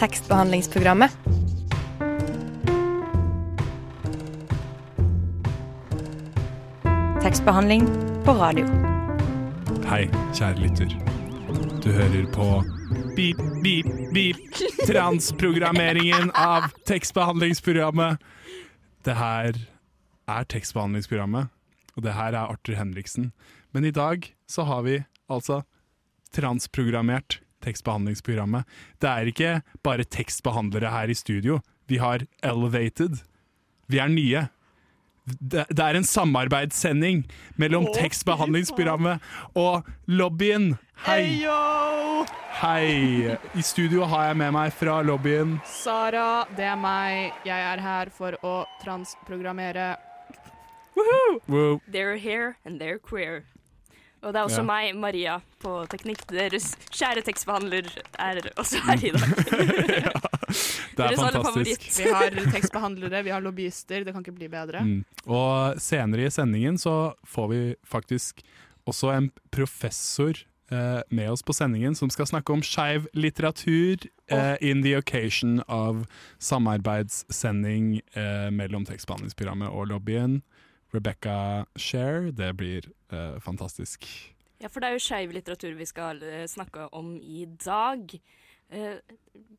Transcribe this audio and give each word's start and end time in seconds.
tekstbehandlingsprogrammet. 0.00 1.10
Tekstbehandling 7.22 7.84
på 8.24 8.32
radio. 8.32 8.64
Hei, 9.90 10.06
kjære 10.32 10.56
lytter. 10.62 10.94
Du 11.84 11.90
hører 11.92 12.24
på 12.32 12.46
Beep, 13.16 13.42
beep, 13.60 13.90
beep. 14.14 14.40
Transprogrammeringen 14.88 16.32
av 16.32 16.70
tekstbehandlingsprogrammet. 16.88 18.24
Det 19.04 19.18
her 19.20 19.60
er 20.30 20.48
tekstbehandlingsprogrammet, 20.48 21.52
og 21.96 22.08
det 22.08 22.16
her 22.16 22.32
er 22.32 22.48
Arthur 22.48 22.80
Henriksen. 22.80 23.34
Men 23.76 23.84
i 23.84 23.92
dag 23.92 24.32
så 24.48 24.64
har 24.64 24.82
vi 24.88 25.02
altså 25.28 25.60
transprogrammert 26.32 27.42
tekstbehandlingsprogrammet. 27.64 28.64
Det 29.00 29.10
er 29.10 29.30
ikke 29.32 29.52
bare 29.86 30.04
tekstbehandlere 30.04 30.90
her 30.92 31.10
i 31.12 31.18
studio. 31.18 31.60
Vi 31.90 31.98
har 31.98 32.26
Elevated. 32.42 33.20
Vi 33.90 33.98
er 33.98 34.08
nye. 34.08 34.48
Det, 35.30 35.66
det 35.68 35.84
er 35.84 35.96
en 35.98 36.06
samarbeidssending 36.06 37.24
mellom 37.60 37.86
tekstbehandlingsprogrammet 37.94 39.20
og 39.58 39.86
lobbyen. 40.06 40.72
Hei! 41.06 41.44
Hei! 42.60 43.36
I 43.54 43.62
studio 43.64 44.04
har 44.10 44.30
jeg 44.30 44.40
med 44.40 44.52
meg 44.52 44.72
fra 44.76 44.98
lobbyen 45.06 45.54
Sara, 45.64 46.44
det 46.56 46.66
er 46.68 46.76
meg. 46.76 47.36
Jeg 47.46 47.66
er 47.72 47.80
her 47.80 48.10
for 48.12 48.36
å 48.44 48.54
transprogrammere. 48.82 49.94
Woo. 51.48 51.80
They're 51.88 52.16
here 52.16 52.56
and 52.64 52.80
they're 52.80 52.98
queer. 52.98 53.44
Og 54.22 54.34
det 54.34 54.40
er 54.40 54.44
også 54.44 54.60
Ja. 54.60 54.66
meg, 54.68 54.96
Maria, 55.00 55.38
på 55.62 55.86
teknikk. 55.88 56.26
Deres 56.28 56.74
kjære 56.92 57.22
tekstbehandler 57.24 57.86
er 58.20 58.40
også 58.60 58.80
her 58.84 59.00
i 59.06 59.10
dag. 59.16 59.30
Det 60.96 61.06
er 61.06 61.16
fantastisk. 61.24 61.86
Vi 62.02 62.10
har 62.12 62.36
tekstbehandlere, 62.52 63.22
vi 63.24 63.30
har 63.32 63.40
lobbyister. 63.40 64.04
Det 64.04 64.12
kan 64.12 64.20
ikke 64.24 64.36
bli 64.36 64.48
bedre. 64.52 64.82
Mm. 64.84 65.04
Og 65.26 65.80
senere 65.80 66.26
i 66.28 66.30
sendingen 66.34 66.76
så 66.78 67.14
får 67.24 67.48
vi 67.54 67.62
faktisk 67.88 68.42
også 68.86 69.12
en 69.16 69.30
professor 69.54 70.36
eh, 70.72 71.00
med 71.10 71.30
oss 71.30 71.42
på 71.46 71.52
sendingen 71.56 71.94
som 71.96 72.10
skal 72.12 72.26
snakke 72.28 72.52
om 72.52 72.62
skeiv 72.64 73.06
litteratur 73.14 74.04
eh, 74.30 74.56
in 74.60 74.82
the 74.82 74.96
occasion 74.98 75.62
av 75.68 76.04
samarbeidssending 76.90 78.00
eh, 78.14 78.50
mellom 78.52 78.84
tekstbehandlingsprogrammet 78.88 79.68
og 79.72 79.88
lobbyen. 79.94 80.40
Rebecca 80.94 81.66
Share, 81.78 82.30
det 82.34 82.52
blir 82.58 82.90
eh, 83.12 83.40
fantastisk. 83.42 84.06
Ja, 84.60 84.68
for 84.68 84.82
det 84.82 84.90
er 84.90 84.98
jo 84.98 85.02
skeiv 85.04 85.32
litteratur 85.32 85.76
vi 85.78 85.88
skal 85.88 86.22
eh, 86.26 86.46
snakke 86.50 86.88
om 86.96 87.14
i 87.22 87.46
dag. 87.64 88.18
Eh, 88.70 88.98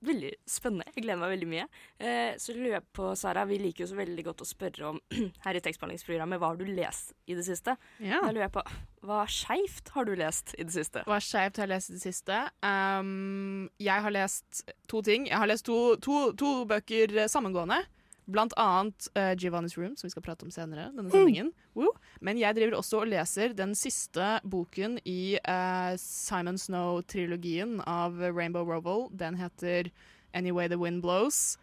veldig 0.08 0.30
spennende. 0.48 0.86
Jeg 0.96 1.04
gleder 1.04 1.20
meg 1.20 1.34
veldig 1.34 1.48
mye. 1.52 1.66
Eh, 2.00 2.38
så 2.40 2.54
lurer 2.56 2.78
jeg 2.78 2.86
på, 2.96 3.10
Sara, 3.20 3.44
vi 3.50 3.58
liker 3.60 3.84
jo 3.84 3.90
så 3.92 3.98
veldig 3.98 4.24
godt 4.24 4.44
å 4.46 4.48
spørre 4.48 4.92
om 4.94 5.00
her 5.46 5.58
i 5.58 5.62
tekstbehandlingsprogrammet 5.64 6.40
hva 6.40 6.54
har 6.54 6.60
du 6.62 6.70
lest 6.70 7.12
i 7.28 7.36
det 7.36 7.44
siste. 7.48 7.76
Ja. 8.00 8.22
Da 8.24 8.32
lurer 8.32 8.46
jeg 8.48 8.56
på, 8.56 8.64
hva 9.10 9.24
skeivt 9.28 9.92
har 9.96 10.08
du 10.08 10.14
lest 10.16 10.56
i 10.56 10.68
det 10.68 10.76
siste? 10.76 11.04
Hva 11.10 11.20
skeivt 11.24 11.60
har 11.60 11.68
jeg 11.68 11.74
lest 11.74 11.92
i 11.92 11.98
det 11.98 12.04
siste? 12.06 12.40
Um, 12.64 13.68
jeg 13.84 14.06
har 14.08 14.16
lest 14.16 14.64
to 14.92 15.04
ting. 15.06 15.28
Jeg 15.28 15.44
har 15.44 15.52
lest 15.52 15.68
to, 15.68 15.80
to, 16.04 16.22
to 16.40 16.54
bøker 16.72 17.18
eh, 17.18 17.32
sammengående. 17.32 17.82
Blant 18.30 18.54
annet 18.60 19.08
uh, 19.18 19.34
Giovanni's 19.36 19.76
Room, 19.78 19.96
som 19.98 20.08
vi 20.08 20.12
skal 20.14 20.24
prate 20.24 20.46
om 20.46 20.52
senere. 20.54 20.92
denne 20.96 21.12
sendingen. 21.12 21.52
Woo. 21.76 21.90
Men 22.22 22.38
jeg 22.38 22.56
driver 22.56 22.78
også 22.78 23.02
og 23.02 23.10
leser 23.12 23.56
den 23.58 23.74
siste 23.76 24.38
boken 24.48 25.00
i 25.10 25.40
uh, 25.42 25.98
Simon 25.98 26.60
Snow-trilogien 26.62 27.80
av 27.88 28.20
Rainbow 28.22 28.64
Rowell. 28.68 29.10
Den 29.12 29.40
heter 29.42 29.90
Anyway 30.34 30.68
the 30.70 30.78
Wind 30.80 31.02
Blows. 31.02 31.58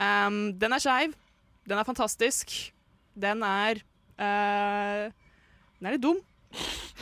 Um, 0.00 0.58
den 0.58 0.72
er 0.72 0.82
skeiv. 0.82 1.14
Den 1.68 1.78
er 1.78 1.88
fantastisk. 1.88 2.72
Den 3.14 3.44
er 3.46 3.80
uh, 4.18 5.12
Den 5.78 5.86
er 5.86 5.96
litt 5.96 6.04
dum. 6.04 6.20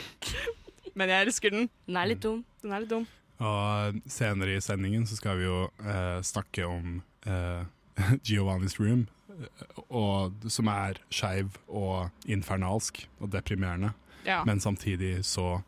Men 0.99 1.09
jeg 1.09 1.25
elsker 1.27 1.55
den. 1.55 1.69
Den 1.87 1.97
er 1.97 2.13
litt 2.13 2.23
dum. 2.23 2.43
Den 2.61 2.75
er 2.75 2.85
litt 2.85 2.93
dum. 2.93 3.07
Og 3.39 3.99
senere 4.11 4.57
i 4.57 4.63
sendingen 4.63 5.05
så 5.07 5.15
skal 5.15 5.39
vi 5.39 5.45
jo 5.45 5.59
snakke 6.27 6.65
om 6.67 6.97
eh, 7.23 7.61
Giovanni's 8.27 8.79
Room, 8.79 9.07
eh, 9.29 9.81
og, 9.89 10.33
som 10.51 10.67
er 10.71 10.99
skeiv 11.13 11.57
og 11.67 12.09
infernalsk 12.25 13.05
og 13.19 13.31
deprimerende, 13.35 13.93
Ja. 14.25 14.43
men 14.45 14.59
samtidig 14.59 15.23
så 15.25 15.61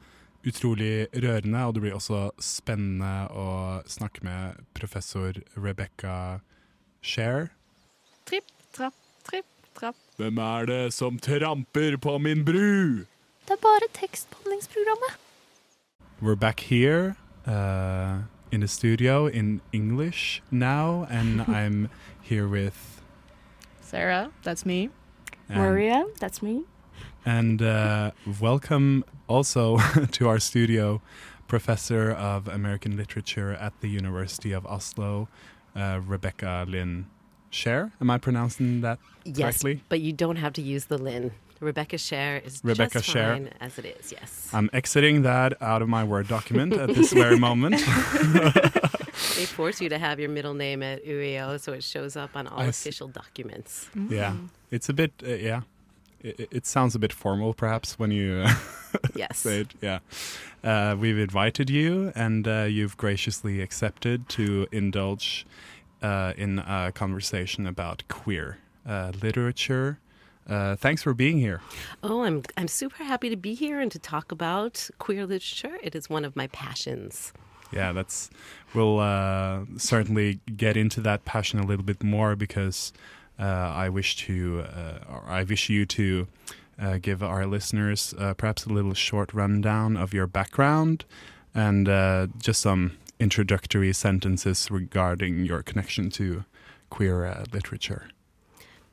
utrolig 0.46 1.08
rørende. 1.14 1.66
Og 1.68 1.74
det 1.76 1.82
blir 1.84 1.94
også 1.96 2.32
spennende 2.42 3.28
å 3.30 3.82
snakke 3.88 4.24
med 4.26 4.58
professor 4.74 5.34
Rebecca 5.56 6.40
Share. 7.02 7.50
Tripp, 8.26 8.50
trapp, 8.74 8.94
tripp, 9.28 9.46
trapp. 9.78 9.96
Hvem 10.18 10.38
er 10.42 10.66
det 10.70 10.94
som 10.94 11.18
tramper 11.20 11.98
på 11.98 12.18
min 12.22 12.44
bru? 12.46 13.06
Det 13.48 13.56
er 13.58 13.62
bare 13.64 13.88
tekstbehandlingsprogrammet. 13.94 15.18
We're 16.22 16.36
back 16.36 16.60
here 16.60 17.16
uh, 17.48 18.22
in 18.52 18.62
the 18.62 18.68
studio 18.68 19.26
in 19.28 19.62
English 19.74 20.42
now, 20.52 21.08
and 21.10 21.42
I'm 21.48 21.90
here 22.32 22.48
with 22.48 23.02
Sarah, 23.82 24.32
that's 24.44 24.66
me. 24.66 24.90
and- 25.50 25.58
Maria, 25.60 26.06
that's 26.22 26.42
me. 26.42 26.64
And 27.26 27.62
uh, 27.62 28.12
welcome 28.40 29.04
also 29.28 29.78
to 30.14 30.30
our 30.30 30.40
studio, 30.40 31.02
Professor 31.50 32.10
of 32.12 32.48
American 32.48 32.96
Literature 32.96 33.52
at 33.52 33.74
the 33.82 33.90
University 33.90 34.54
of 34.54 34.66
Oslo, 34.66 35.28
uh, 35.76 36.00
Rebecca 36.08 36.66
Lynn 36.70 37.08
Scherr. 37.52 37.92
Am 38.00 38.10
I 38.10 38.18
pronouncing 38.18 38.80
that 38.80 38.98
correctly? 39.26 39.74
Yes, 39.74 39.82
but 39.90 40.00
you 40.00 40.14
don't 40.14 40.38
have 40.38 40.54
to 40.54 40.62
use 40.62 40.86
the 40.86 40.98
Lynn. 40.98 41.32
Rebecca 41.60 41.98
Scherr 41.98 42.44
is 42.46 42.62
Rebecca 42.64 43.00
just 43.02 43.10
Scherr. 43.14 43.34
fine 43.34 43.50
as 43.60 43.78
it 43.78 43.86
is. 43.86 44.12
Yes, 44.14 44.50
I'm 44.54 44.70
exiting 44.72 45.24
that 45.24 45.62
out 45.62 45.82
of 45.82 45.90
my 45.90 46.04
Word 46.06 46.30
document 46.30 46.72
at 46.74 46.90
this 46.96 47.12
very 47.14 47.38
moment. 47.48 47.76
they 49.36 49.46
force 49.46 49.82
you 49.82 49.90
to 49.90 49.98
have 49.98 50.20
your 50.20 50.30
middle 50.30 50.54
name 50.54 50.84
at 50.84 51.06
UiO, 51.06 51.60
so 51.60 51.74
it 51.74 51.84
shows 51.84 52.16
up 52.16 52.36
on 52.36 52.48
all 52.48 52.60
I 52.60 52.68
s- 52.68 52.80
official 52.82 53.08
documents. 53.08 53.90
yeah, 54.10 54.36
it's 54.72 54.90
a 54.90 54.94
bit, 54.94 55.12
uh, 55.26 55.30
yeah. 55.34 55.62
It, 56.24 56.50
it 56.52 56.66
sounds 56.68 56.94
a 56.94 57.00
bit 57.00 57.12
formal, 57.14 57.54
perhaps, 57.54 57.98
when 57.98 58.12
you 58.12 58.44
uh, 58.46 58.54
Yes, 59.16 59.40
say 59.40 59.62
it. 59.62 59.74
Yeah, 59.82 60.00
uh, 60.64 60.96
we've 61.00 61.18
invited 61.18 61.70
you, 61.70 62.12
and 62.16 62.48
uh, 62.48 62.64
you've 62.70 62.96
graciously 62.98 63.62
accepted 63.62 64.30
to 64.30 64.68
indulge 64.72 65.46
uh, 66.04 66.34
in 66.38 66.60
a 66.60 66.92
conversation 66.94 67.66
about 67.66 68.04
queer 68.08 68.58
uh, 68.88 69.12
literature. 69.22 69.98
Uh, 70.48 70.76
thanks 70.76 71.02
for 71.04 71.14
being 71.14 71.38
here. 71.40 71.62
Oh, 72.04 72.22
I'm 72.24 72.44
I'm 72.58 72.68
super 72.68 73.04
happy 73.04 73.30
to 73.30 73.36
be 73.38 73.54
here 73.54 73.80
and 73.80 73.92
to 73.92 74.00
talk 74.00 74.32
about 74.32 74.90
queer 75.00 75.26
literature. 75.26 75.78
It 75.84 75.96
is 75.96 76.10
one 76.10 76.26
of 76.26 76.36
my 76.36 76.48
passions. 76.48 77.32
Yeah, 77.72 77.92
that's. 77.92 78.30
We'll 78.74 79.00
uh, 79.00 79.66
certainly 79.78 80.40
get 80.56 80.78
into 80.78 81.02
that 81.02 81.26
passion 81.26 81.60
a 81.60 81.66
little 81.66 81.84
bit 81.84 82.04
more 82.04 82.36
because 82.38 82.94
uh, 83.38 83.44
I 83.44 83.90
wish 83.90 84.16
to, 84.28 84.62
uh, 84.62 85.00
or 85.10 85.24
I 85.28 85.44
wish 85.44 85.70
you 85.70 85.86
to 85.88 86.28
uh, 86.80 86.98
give 87.02 87.22
our 87.22 87.46
listeners 87.46 88.14
uh, 88.18 88.34
perhaps 88.34 88.66
a 88.66 88.70
little 88.70 88.94
short 88.94 89.34
rundown 89.34 89.98
of 89.98 90.14
your 90.14 90.28
background 90.28 91.06
and 91.54 91.90
uh, 91.90 92.28
just 92.40 92.62
some 92.62 92.98
introductory 93.20 93.94
sentences 93.94 94.72
regarding 94.72 95.46
your 95.46 95.62
connection 95.62 96.10
to 96.10 96.44
queer 96.90 97.26
uh, 97.26 97.46
literature. 97.52 98.10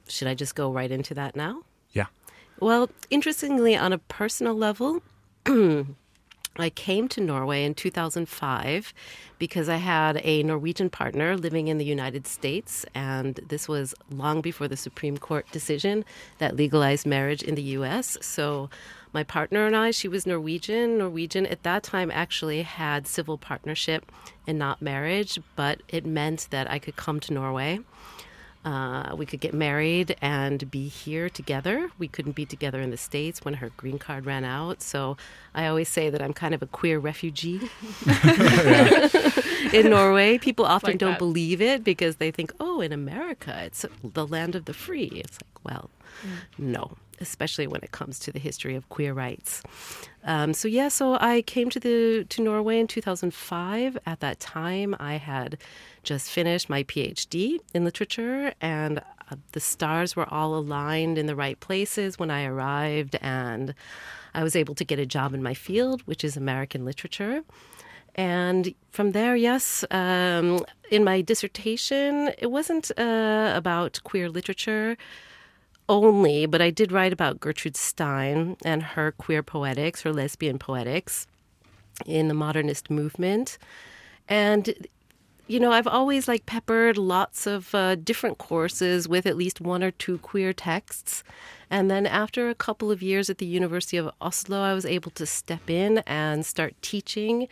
Should 0.08 0.28
I 0.28 0.34
just 0.34 0.54
go 0.54 0.72
right 0.72 0.90
into 0.90 1.14
that 1.14 1.36
now? 1.36 1.62
Yeah. 1.92 2.06
Well, 2.60 2.90
interestingly, 3.10 3.76
on 3.76 3.92
a 3.92 3.98
personal 3.98 4.54
level, 4.54 5.02
I 6.58 6.70
came 6.70 7.08
to 7.08 7.20
Norway 7.20 7.64
in 7.64 7.74
2005 7.74 8.92
because 9.38 9.68
I 9.68 9.76
had 9.76 10.20
a 10.24 10.42
Norwegian 10.42 10.90
partner 10.90 11.36
living 11.36 11.68
in 11.68 11.78
the 11.78 11.84
United 11.84 12.26
States, 12.26 12.84
and 12.94 13.36
this 13.48 13.68
was 13.68 13.94
long 14.10 14.40
before 14.40 14.68
the 14.68 14.76
Supreme 14.76 15.18
Court 15.18 15.46
decision 15.52 16.04
that 16.38 16.56
legalized 16.56 17.06
marriage 17.06 17.42
in 17.42 17.54
the 17.54 17.62
US. 17.62 18.18
So 18.20 18.68
my 19.12 19.22
partner 19.22 19.66
and 19.66 19.76
I, 19.76 19.90
she 19.90 20.08
was 20.08 20.26
Norwegian. 20.26 20.98
Norwegian 20.98 21.46
at 21.46 21.62
that 21.62 21.82
time 21.82 22.10
actually 22.10 22.62
had 22.62 23.06
civil 23.06 23.38
partnership 23.38 24.10
and 24.46 24.58
not 24.58 24.82
marriage, 24.82 25.38
but 25.56 25.82
it 25.88 26.04
meant 26.04 26.48
that 26.50 26.70
I 26.70 26.78
could 26.78 26.96
come 26.96 27.20
to 27.20 27.32
Norway. 27.32 27.80
Uh, 28.64 29.14
we 29.16 29.24
could 29.24 29.40
get 29.40 29.54
married 29.54 30.16
and 30.20 30.70
be 30.70 30.88
here 30.88 31.30
together. 31.30 31.90
We 31.98 32.08
couldn't 32.08 32.34
be 32.36 32.44
together 32.44 32.80
in 32.80 32.90
the 32.90 32.96
States 32.96 33.44
when 33.44 33.54
her 33.54 33.70
green 33.76 33.98
card 33.98 34.26
ran 34.26 34.44
out. 34.44 34.82
So 34.82 35.16
I 35.54 35.66
always 35.66 35.88
say 35.88 36.10
that 36.10 36.20
I'm 36.20 36.34
kind 36.34 36.54
of 36.54 36.62
a 36.62 36.66
queer 36.66 36.98
refugee 36.98 37.70
in 39.72 39.90
Norway. 39.90 40.38
People 40.38 40.64
often 40.66 40.90
Like 40.92 40.98
don't 40.98 41.12
that. 41.12 41.18
believe 41.18 41.60
it 41.62 41.84
because 41.84 42.16
they 42.16 42.30
think, 42.30 42.52
oh, 42.60 42.80
in 42.80 42.92
America, 42.92 43.58
it's 43.64 43.84
the 44.02 44.26
land 44.26 44.54
of 44.54 44.64
the 44.66 44.74
free. 44.74 45.10
It's 45.14 45.38
like, 45.42 45.64
well, 45.64 45.90
no. 46.58 46.96
especially 47.20 47.66
when 47.66 47.80
it 47.82 47.92
comes 47.92 48.18
to 48.20 48.32
the 48.32 48.38
history 48.38 48.74
of 48.74 48.88
queer 48.88 49.12
rights. 49.12 49.62
Um, 50.24 50.52
so 50.52 50.68
yeah, 50.68 50.88
so 50.88 51.14
I 51.20 51.42
came 51.42 51.70
to 51.70 51.80
the 51.80 52.24
to 52.28 52.42
Norway 52.42 52.78
in 52.80 52.86
2005. 52.86 53.98
At 54.06 54.20
that 54.20 54.40
time, 54.40 54.94
I 55.00 55.14
had 55.16 55.58
just 56.08 56.30
finished 56.30 56.70
my 56.70 56.82
PhD 56.84 57.58
in 57.74 57.84
literature, 57.84 58.54
and 58.62 58.98
uh, 58.98 59.36
the 59.52 59.60
stars 59.60 60.16
were 60.16 60.26
all 60.32 60.54
aligned 60.54 61.18
in 61.18 61.26
the 61.26 61.36
right 61.36 61.60
places 61.60 62.18
when 62.18 62.30
I 62.30 62.46
arrived, 62.46 63.14
and 63.20 63.74
I 64.32 64.42
was 64.42 64.56
able 64.56 64.74
to 64.76 64.84
get 64.84 64.98
a 64.98 65.04
job 65.04 65.34
in 65.34 65.42
my 65.42 65.52
field, 65.52 66.00
which 66.06 66.24
is 66.24 66.34
American 66.34 66.86
literature. 66.86 67.42
And 68.14 68.74
from 68.90 69.12
there, 69.12 69.36
yes, 69.36 69.84
um, 69.90 70.64
in 70.90 71.04
my 71.04 71.20
dissertation, 71.20 72.30
it 72.38 72.50
wasn't 72.50 72.90
uh, 72.98 73.52
about 73.54 74.00
queer 74.02 74.30
literature 74.30 74.96
only, 75.90 76.46
but 76.46 76.62
I 76.62 76.70
did 76.70 76.90
write 76.90 77.12
about 77.12 77.38
Gertrude 77.38 77.76
Stein 77.76 78.56
and 78.64 78.82
her 78.82 79.12
queer 79.12 79.42
poetics, 79.42 80.02
her 80.02 80.12
lesbian 80.12 80.58
poetics 80.58 81.26
in 82.06 82.28
the 82.28 82.34
modernist 82.34 82.88
movement. 82.90 83.58
And 84.26 84.74
you 85.48 85.58
know, 85.58 85.72
I've 85.72 85.86
always 85.86 86.28
like 86.28 86.46
peppered 86.46 86.96
lots 86.96 87.46
of 87.46 87.74
uh, 87.74 87.96
different 87.96 88.38
courses 88.38 89.08
with 89.08 89.26
at 89.26 89.36
least 89.36 89.60
one 89.60 89.82
or 89.82 89.90
two 89.90 90.18
queer 90.18 90.52
texts. 90.52 91.24
And 91.70 91.90
then 91.90 92.06
after 92.06 92.48
a 92.48 92.54
couple 92.54 92.90
of 92.90 93.02
years 93.02 93.28
at 93.28 93.38
the 93.38 93.46
University 93.46 93.96
of 93.96 94.10
Oslo, 94.20 94.60
I 94.62 94.74
was 94.74 94.86
able 94.86 95.10
to 95.12 95.26
step 95.26 95.68
in 95.68 95.98
and 96.06 96.46
start 96.46 96.74
teaching 96.82 97.48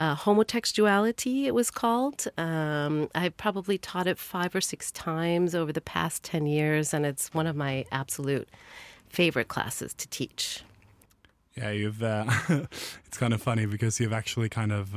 uh, 0.00 0.16
homotextuality, 0.16 1.44
it 1.44 1.54
was 1.54 1.70
called. 1.70 2.26
Um, 2.38 3.10
I 3.14 3.28
probably 3.28 3.76
taught 3.76 4.06
it 4.06 4.18
five 4.18 4.54
or 4.54 4.60
six 4.62 4.90
times 4.90 5.54
over 5.54 5.72
the 5.72 5.82
past 5.82 6.22
10 6.24 6.46
years, 6.46 6.94
and 6.94 7.04
it's 7.04 7.34
one 7.34 7.46
of 7.46 7.54
my 7.54 7.84
absolute 7.92 8.48
favorite 9.10 9.48
classes 9.48 9.92
to 9.94 10.08
teach. 10.08 10.62
Yeah, 11.54 11.70
you've. 11.70 12.02
Uh, 12.02 12.24
it's 13.06 13.18
kind 13.18 13.34
of 13.34 13.42
funny 13.42 13.66
because 13.66 14.00
you've 14.00 14.14
actually 14.14 14.48
kind 14.48 14.72
of 14.72 14.96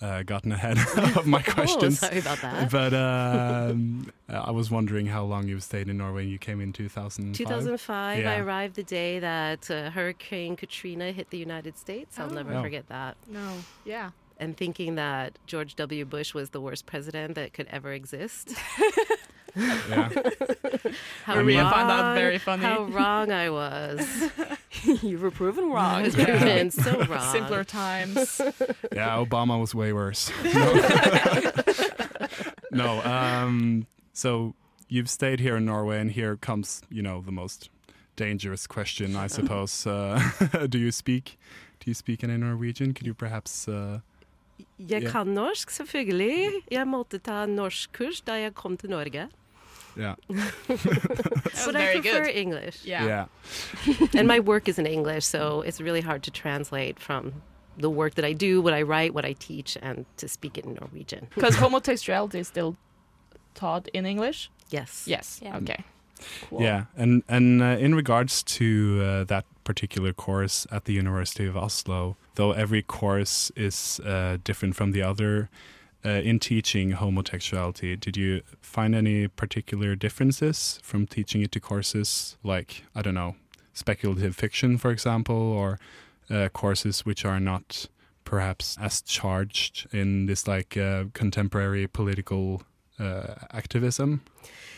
uh, 0.00 0.22
gotten 0.22 0.52
ahead 0.52 0.78
of 1.16 1.26
my 1.26 1.40
questions. 1.56 2.02
Oh, 2.02 2.06
sorry 2.06 2.18
about 2.20 2.38
that. 2.42 2.70
But 2.70 2.92
um, 2.94 4.10
I 4.28 4.50
was 4.50 4.70
wondering 4.70 5.06
how 5.06 5.24
long 5.24 5.48
you've 5.48 5.62
stayed 5.62 5.88
in 5.88 5.98
Norway. 5.98 6.26
You 6.26 6.38
came 6.38 6.60
in 6.60 6.72
2005. 6.72 7.36
2005, 7.36 8.18
Yeah. 8.20 8.32
I 8.32 8.38
arrived 8.38 8.76
the 8.76 8.82
day 8.82 9.18
that 9.20 9.70
uh, 9.70 9.90
Hurricane 9.90 10.56
Katrina 10.56 11.12
hit 11.12 11.30
the 11.30 11.38
United 11.38 11.78
States. 11.78 12.18
I'll 12.18 12.30
Oh. 12.30 12.34
never 12.34 12.54
Oh. 12.54 12.62
forget 12.62 12.88
that. 12.88 13.16
No. 13.28 13.48
Yeah. 13.84 14.10
And 14.40 14.56
thinking 14.56 14.96
that 14.96 15.38
George 15.46 15.76
W. 15.76 16.04
Bush 16.04 16.34
was 16.34 16.50
the 16.50 16.60
worst 16.60 16.86
president 16.86 17.36
that 17.36 17.52
could 17.52 17.68
ever 17.70 17.92
exist. 17.92 18.54
Yeah. 19.56 20.08
How 21.24 21.34
I 21.34 21.42
mean- 21.42 21.58
I 21.60 21.70
find 21.70 21.88
that 21.90 22.00
wrong- 22.02 22.14
very 22.16 22.38
funny. 22.38 22.62
How 22.64 22.84
wrong 22.84 23.30
I 23.32 23.50
was. 23.50 24.00
you 25.02 25.18
were 25.18 25.30
proven 25.30 25.64
I 25.64 25.74
wrong. 25.74 26.02
was 26.02 26.14
proven 26.14 26.70
so 26.70 26.90
wrong. 27.08 27.32
Simpler 27.32 27.64
times. 27.64 28.40
yeah, 28.92 29.16
Obama 29.24 29.58
was 29.60 29.74
way 29.74 29.92
worse. 29.92 30.30
No, 30.52 30.72
no 32.70 33.02
um, 33.02 33.86
so 34.12 34.54
you've 34.88 35.08
stayed 35.10 35.40
here 35.40 35.56
in 35.56 35.64
Norway, 35.64 36.00
and 36.00 36.10
here 36.10 36.36
comes, 36.36 36.82
you 36.90 37.02
know, 37.02 37.20
the 37.24 37.32
most 37.32 37.70
dangerous 38.16 38.66
question, 38.66 39.16
I 39.16 39.26
suppose. 39.28 39.86
Uh, 39.86 40.20
do 40.68 40.78
you 40.78 40.90
speak? 40.92 41.38
Do 41.80 41.90
you 41.90 41.94
speak 41.94 42.24
any 42.24 42.36
Norwegian? 42.36 42.94
Could 42.94 43.06
you 43.06 43.14
perhaps? 43.14 43.68
Uh, 43.68 44.00
Jeg 44.78 45.02
Ja. 45.02 45.10
kan 45.10 45.26
norsk, 45.26 45.70
selvfølgelig. 45.70 46.50
Jeg 46.70 46.86
måtte 46.86 47.18
ta 47.18 47.46
norskkurs 47.46 48.20
da 48.26 48.32
jeg 48.34 48.54
kom 48.54 48.76
til 48.76 48.90
Norge. 48.90 49.28
Yeah, 49.96 50.14
That's 50.28 51.66
But 51.66 51.76
I 51.76 51.84
very 51.86 52.00
prefer 52.00 52.24
good. 52.24 52.36
English. 52.36 52.84
Yeah. 52.84 53.26
yeah, 53.86 54.06
and 54.14 54.26
my 54.28 54.40
work 54.40 54.68
is 54.68 54.78
in 54.78 54.86
English, 54.86 55.24
so 55.26 55.62
it's 55.62 55.80
really 55.80 56.00
hard 56.00 56.22
to 56.24 56.30
translate 56.30 56.98
from 57.00 57.42
the 57.76 57.90
work 57.90 58.14
that 58.14 58.24
I 58.24 58.32
do, 58.32 58.62
what 58.62 58.72
I 58.72 58.82
write, 58.82 59.14
what 59.14 59.24
I 59.24 59.32
teach, 59.34 59.76
and 59.82 60.06
to 60.18 60.28
speak 60.28 60.58
it 60.58 60.64
in 60.64 60.74
Norwegian. 60.74 61.28
Because 61.34 61.56
homotextuality 61.56 62.36
is 62.36 62.48
still 62.48 62.76
taught 63.54 63.88
in 63.92 64.06
English. 64.06 64.50
Yes. 64.70 65.04
Yes. 65.06 65.40
Yeah. 65.42 65.56
Okay. 65.58 65.84
Cool. 66.48 66.62
yeah. 66.62 66.84
And 66.96 67.22
and 67.28 67.62
uh, 67.62 67.76
in 67.78 67.94
regards 67.94 68.42
to 68.58 69.00
uh, 69.02 69.24
that 69.24 69.44
particular 69.64 70.12
course 70.12 70.66
at 70.70 70.84
the 70.84 70.92
University 70.92 71.46
of 71.46 71.56
Oslo, 71.56 72.16
though 72.36 72.52
every 72.52 72.82
course 72.82 73.50
is 73.56 74.00
uh, 74.00 74.38
different 74.44 74.76
from 74.76 74.92
the 74.92 75.02
other. 75.02 75.48
Uh, 76.06 76.20
in 76.20 76.38
teaching 76.38 76.92
homotextuality, 76.92 77.98
did 77.98 78.14
you 78.14 78.42
find 78.60 78.94
any 78.94 79.26
particular 79.26 79.96
differences 79.96 80.78
from 80.82 81.06
teaching 81.06 81.40
it 81.40 81.50
to 81.50 81.58
courses 81.58 82.36
like, 82.42 82.84
I 82.94 83.00
don't 83.00 83.14
know, 83.14 83.36
speculative 83.72 84.36
fiction, 84.36 84.76
for 84.76 84.90
example, 84.90 85.34
or 85.34 85.78
uh, 86.30 86.50
courses 86.50 87.06
which 87.06 87.24
are 87.24 87.40
not 87.40 87.86
perhaps 88.24 88.76
as 88.78 89.00
charged 89.00 89.86
in 89.92 90.26
this 90.26 90.46
like 90.46 90.76
uh, 90.76 91.04
contemporary 91.14 91.86
political 91.86 92.62
uh, 92.98 93.34
activism? 93.50 94.20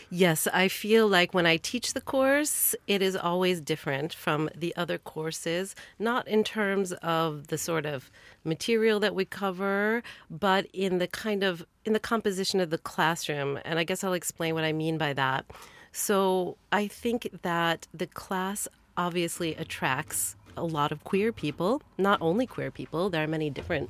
Yes, 0.09 0.47
I 0.53 0.69
feel 0.69 1.05
like 1.05 1.33
when 1.33 1.45
I 1.45 1.57
teach 1.57 1.93
the 1.93 1.99
course, 1.99 2.73
it 2.87 3.01
is 3.01 3.17
always 3.17 3.59
different 3.59 4.13
from 4.13 4.49
the 4.55 4.73
other 4.77 4.97
courses, 4.97 5.75
not 5.99 6.25
in 6.29 6.45
terms 6.45 6.93
of 6.93 7.47
the 7.47 7.57
sort 7.57 7.85
of 7.85 8.09
material 8.45 9.01
that 9.01 9.13
we 9.13 9.25
cover, 9.25 10.01
but 10.29 10.65
in 10.71 10.99
the 10.99 11.07
kind 11.07 11.43
of 11.43 11.65
in 11.83 11.91
the 11.91 11.99
composition 11.99 12.61
of 12.61 12.69
the 12.69 12.77
classroom. 12.77 13.59
And 13.65 13.79
I 13.79 13.83
guess 13.83 14.01
I'll 14.01 14.13
explain 14.13 14.53
what 14.53 14.63
I 14.63 14.71
mean 14.71 14.97
by 14.97 15.11
that. 15.13 15.45
So, 15.91 16.57
I 16.71 16.87
think 16.87 17.29
that 17.41 17.87
the 17.93 18.07
class 18.07 18.67
obviously 18.95 19.55
attracts 19.55 20.35
a 20.57 20.63
lot 20.63 20.91
of 20.91 21.03
queer 21.03 21.31
people, 21.31 21.81
not 21.97 22.21
only 22.21 22.45
queer 22.45 22.71
people, 22.71 23.09
there 23.09 23.23
are 23.23 23.27
many 23.27 23.49
different 23.49 23.89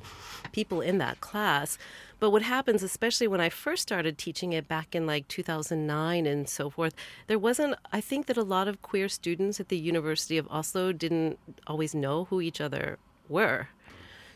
people 0.52 0.80
in 0.80 0.98
that 0.98 1.20
class. 1.20 1.78
But 2.20 2.30
what 2.30 2.42
happens, 2.42 2.82
especially 2.82 3.28
when 3.28 3.40
I 3.40 3.48
first 3.48 3.82
started 3.82 4.18
teaching 4.18 4.52
it 4.52 4.66
back 4.66 4.94
in 4.94 5.06
like 5.06 5.28
2009 5.28 6.26
and 6.26 6.48
so 6.48 6.70
forth, 6.70 6.94
there 7.26 7.38
wasn't, 7.38 7.76
I 7.92 8.00
think 8.00 8.26
that 8.26 8.36
a 8.36 8.42
lot 8.42 8.68
of 8.68 8.82
queer 8.82 9.08
students 9.08 9.60
at 9.60 9.68
the 9.68 9.78
University 9.78 10.36
of 10.36 10.48
Oslo 10.50 10.92
didn't 10.92 11.38
always 11.66 11.94
know 11.94 12.24
who 12.24 12.40
each 12.40 12.60
other 12.60 12.98
were. 13.28 13.68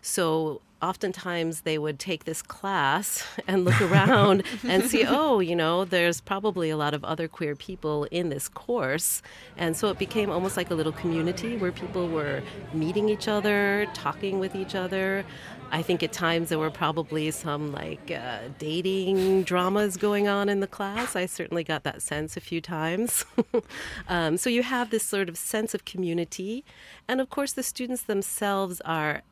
So 0.00 0.60
oftentimes 0.82 1.60
they 1.60 1.78
would 1.78 1.98
take 1.98 2.24
this 2.24 2.42
class 2.42 3.24
and 3.48 3.64
look 3.64 3.80
around 3.80 4.42
and 4.64 4.84
see, 4.84 5.04
oh, 5.06 5.38
you 5.40 5.56
know, 5.56 5.84
there's 5.84 6.20
probably 6.20 6.70
a 6.70 6.76
lot 6.76 6.92
of 6.92 7.04
other 7.04 7.28
queer 7.28 7.54
people 7.54 8.04
in 8.10 8.28
this 8.28 8.48
course. 8.48 9.22
And 9.56 9.76
so 9.76 9.88
it 9.88 9.98
became 9.98 10.28
almost 10.30 10.56
like 10.56 10.70
a 10.70 10.74
little 10.74 10.92
community 10.92 11.56
where 11.56 11.72
people 11.72 12.08
were 12.08 12.42
meeting 12.74 13.08
each 13.08 13.28
other, 13.28 13.86
talking 13.94 14.40
with 14.40 14.54
each 14.54 14.74
other. 14.74 15.24
I 15.72 15.80
think 15.80 16.02
at 16.02 16.12
times 16.12 16.50
there 16.50 16.58
were 16.58 16.70
probably 16.70 17.30
some 17.30 17.72
like 17.72 18.10
uh, 18.10 18.40
dating 18.58 19.44
dramas 19.44 19.96
going 19.96 20.28
on 20.28 20.50
in 20.50 20.60
the 20.60 20.66
class. 20.66 21.16
I 21.16 21.24
certainly 21.24 21.64
got 21.64 21.82
that 21.84 22.02
sense 22.02 22.36
a 22.36 22.40
few 22.40 22.60
times. 22.60 23.24
um, 24.08 24.36
so 24.36 24.50
you 24.50 24.62
have 24.62 24.90
this 24.90 25.02
sort 25.02 25.30
of 25.30 25.38
sense 25.38 25.72
of 25.72 25.86
community. 25.86 26.62
And 27.08 27.22
of 27.22 27.30
course, 27.30 27.52
the 27.52 27.62
students 27.62 28.02
themselves 28.02 28.82
are 28.84 29.22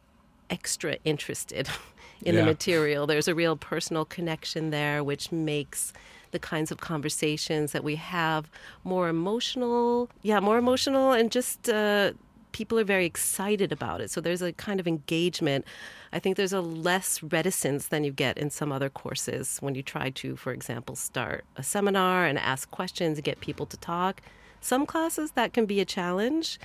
extra 0.48 0.96
interested 1.04 1.68
in 2.22 2.36
the 2.36 2.42
material. 2.42 3.06
There's 3.06 3.28
a 3.28 3.34
real 3.34 3.54
personal 3.54 4.06
connection 4.06 4.70
there, 4.70 5.04
which 5.04 5.30
makes 5.30 5.92
the 6.30 6.38
kinds 6.38 6.72
of 6.72 6.78
conversations 6.78 7.72
that 7.72 7.84
we 7.84 7.96
have 7.96 8.48
more 8.82 9.08
emotional. 9.08 10.08
Yeah, 10.22 10.40
more 10.40 10.56
emotional, 10.56 11.12
and 11.12 11.30
just 11.30 11.68
uh, 11.68 12.12
people 12.52 12.78
are 12.78 12.84
very 12.84 13.06
excited 13.06 13.72
about 13.72 14.00
it. 14.00 14.10
So 14.10 14.20
there's 14.20 14.42
a 14.42 14.52
kind 14.52 14.80
of 14.80 14.86
engagement. 14.86 15.64
I 16.12 16.18
think 16.18 16.36
there's 16.36 16.52
a 16.52 16.60
less 16.60 17.22
reticence 17.22 17.88
than 17.88 18.04
you 18.04 18.12
get 18.12 18.38
in 18.38 18.50
some 18.50 18.72
other 18.72 18.88
courses 18.88 19.58
when 19.60 19.74
you 19.74 19.82
try 19.82 20.10
to, 20.10 20.36
for 20.36 20.52
example, 20.52 20.96
start 20.96 21.44
a 21.56 21.62
seminar 21.62 22.26
and 22.26 22.38
ask 22.38 22.70
questions 22.70 23.18
and 23.18 23.24
get 23.24 23.40
people 23.40 23.66
to 23.66 23.76
talk. 23.76 24.20
Some 24.60 24.86
classes 24.86 25.32
that 25.32 25.52
can 25.52 25.66
be 25.66 25.80
a 25.80 25.84
challenge. 25.84 26.58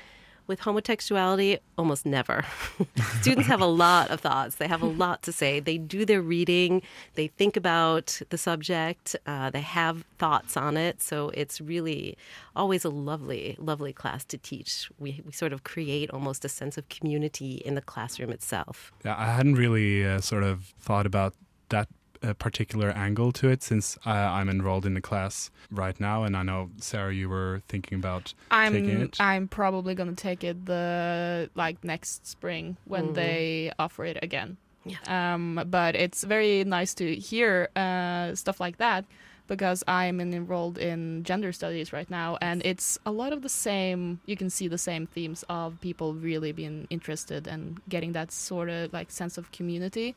With 0.48 0.62
homotextuality, 0.62 1.60
almost 1.78 2.06
never. 2.06 2.46
Students 3.22 3.48
have 3.48 3.62
a 3.62 3.66
lot 3.66 4.12
of 4.12 4.22
thoughts. 4.22 4.56
They 4.56 4.68
have 4.68 4.82
a 4.82 4.88
lot 4.88 5.24
to 5.24 5.32
say. 5.32 5.60
They 5.60 5.78
do 5.78 6.06
their 6.06 6.22
reading. 6.22 6.82
They 7.16 7.28
think 7.28 7.58
about 7.58 8.22
the 8.30 8.38
subject. 8.38 9.16
Uh, 9.26 9.50
they 9.50 9.62
have 9.62 10.04
thoughts 10.20 10.56
on 10.56 10.78
it. 10.78 11.02
So 11.02 11.30
it's 11.34 11.60
really 11.60 12.18
always 12.56 12.86
a 12.86 12.90
lovely, 12.90 13.56
lovely 13.60 13.92
class 13.92 14.24
to 14.26 14.38
teach. 14.38 14.92
We, 15.00 15.22
we 15.26 15.32
sort 15.32 15.52
of 15.52 15.64
create 15.64 16.12
almost 16.12 16.46
a 16.46 16.50
sense 16.50 16.78
of 16.78 16.88
community 16.90 17.56
in 17.66 17.76
the 17.76 17.82
classroom 17.82 18.32
itself. 18.32 18.92
Yeah, 19.04 19.16
I 19.18 19.26
hadn't 19.26 19.56
really 19.56 20.06
uh, 20.06 20.22
sort 20.22 20.44
of 20.44 20.74
thought 20.80 21.06
about 21.06 21.34
that 21.70 21.88
uh, 22.24 22.34
particular 22.34 22.90
angle 22.92 23.32
to 23.34 23.50
it 23.50 23.64
since 23.64 23.98
uh, 24.06 24.10
I'm 24.10 24.50
enrolled 24.50 24.86
in 24.86 24.94
the 24.94 25.02
class 25.02 25.52
right 25.72 26.00
now, 26.00 26.24
and 26.24 26.36
I 26.38 26.44
know 26.44 26.70
Sarah, 26.80 27.14
you 27.14 27.30
were 27.30 27.62
thinking 27.68 27.98
about 28.00 28.34
taking 28.52 28.90
I'm 28.90 29.02
it. 29.02 29.18
I'm 29.20 29.48
probably 29.48 29.96
gonna 29.96 30.14
take 30.14 30.44
it 30.44 30.66
the 30.66 31.50
like 31.56 31.84
next 31.84 32.26
spring 32.28 32.78
when 32.86 33.12
Mhm. 33.12 33.16
they 33.16 33.72
offer 33.80 34.06
it 34.06 34.18
again. 34.22 34.58
Yeah. 34.86 35.34
Um, 35.34 35.62
but 35.68 35.96
it's 35.96 36.24
very 36.24 36.64
nice 36.64 36.94
to 36.96 37.16
hear 37.16 37.70
uh, 37.76 38.36
stuff 38.36 38.60
like 38.60 38.78
that. 38.78 39.06
because 39.48 39.84
I'm 39.88 40.20
enrolled 40.20 40.80
in 40.80 41.24
gender 41.24 41.52
studies 41.54 41.94
right 41.94 42.10
now, 42.10 42.36
and 42.42 42.66
it's 42.66 42.98
a 43.06 43.12
lot 43.12 43.32
of 43.32 43.44
the 43.44 43.50
same. 43.50 44.20
You 44.26 44.36
can 44.36 44.50
see 44.50 44.68
the 44.68 44.80
same 44.80 45.06
themes 45.06 45.46
of 45.48 45.80
people 45.82 46.16
really 46.16 46.52
being 46.52 46.88
interested 46.90 47.46
and 47.48 47.80
getting 47.88 48.14
that 48.14 48.32
sort 48.32 48.70
of 48.70 48.92
like 48.92 49.12
sense 49.12 49.38
of 49.38 49.52
community, 49.52 50.16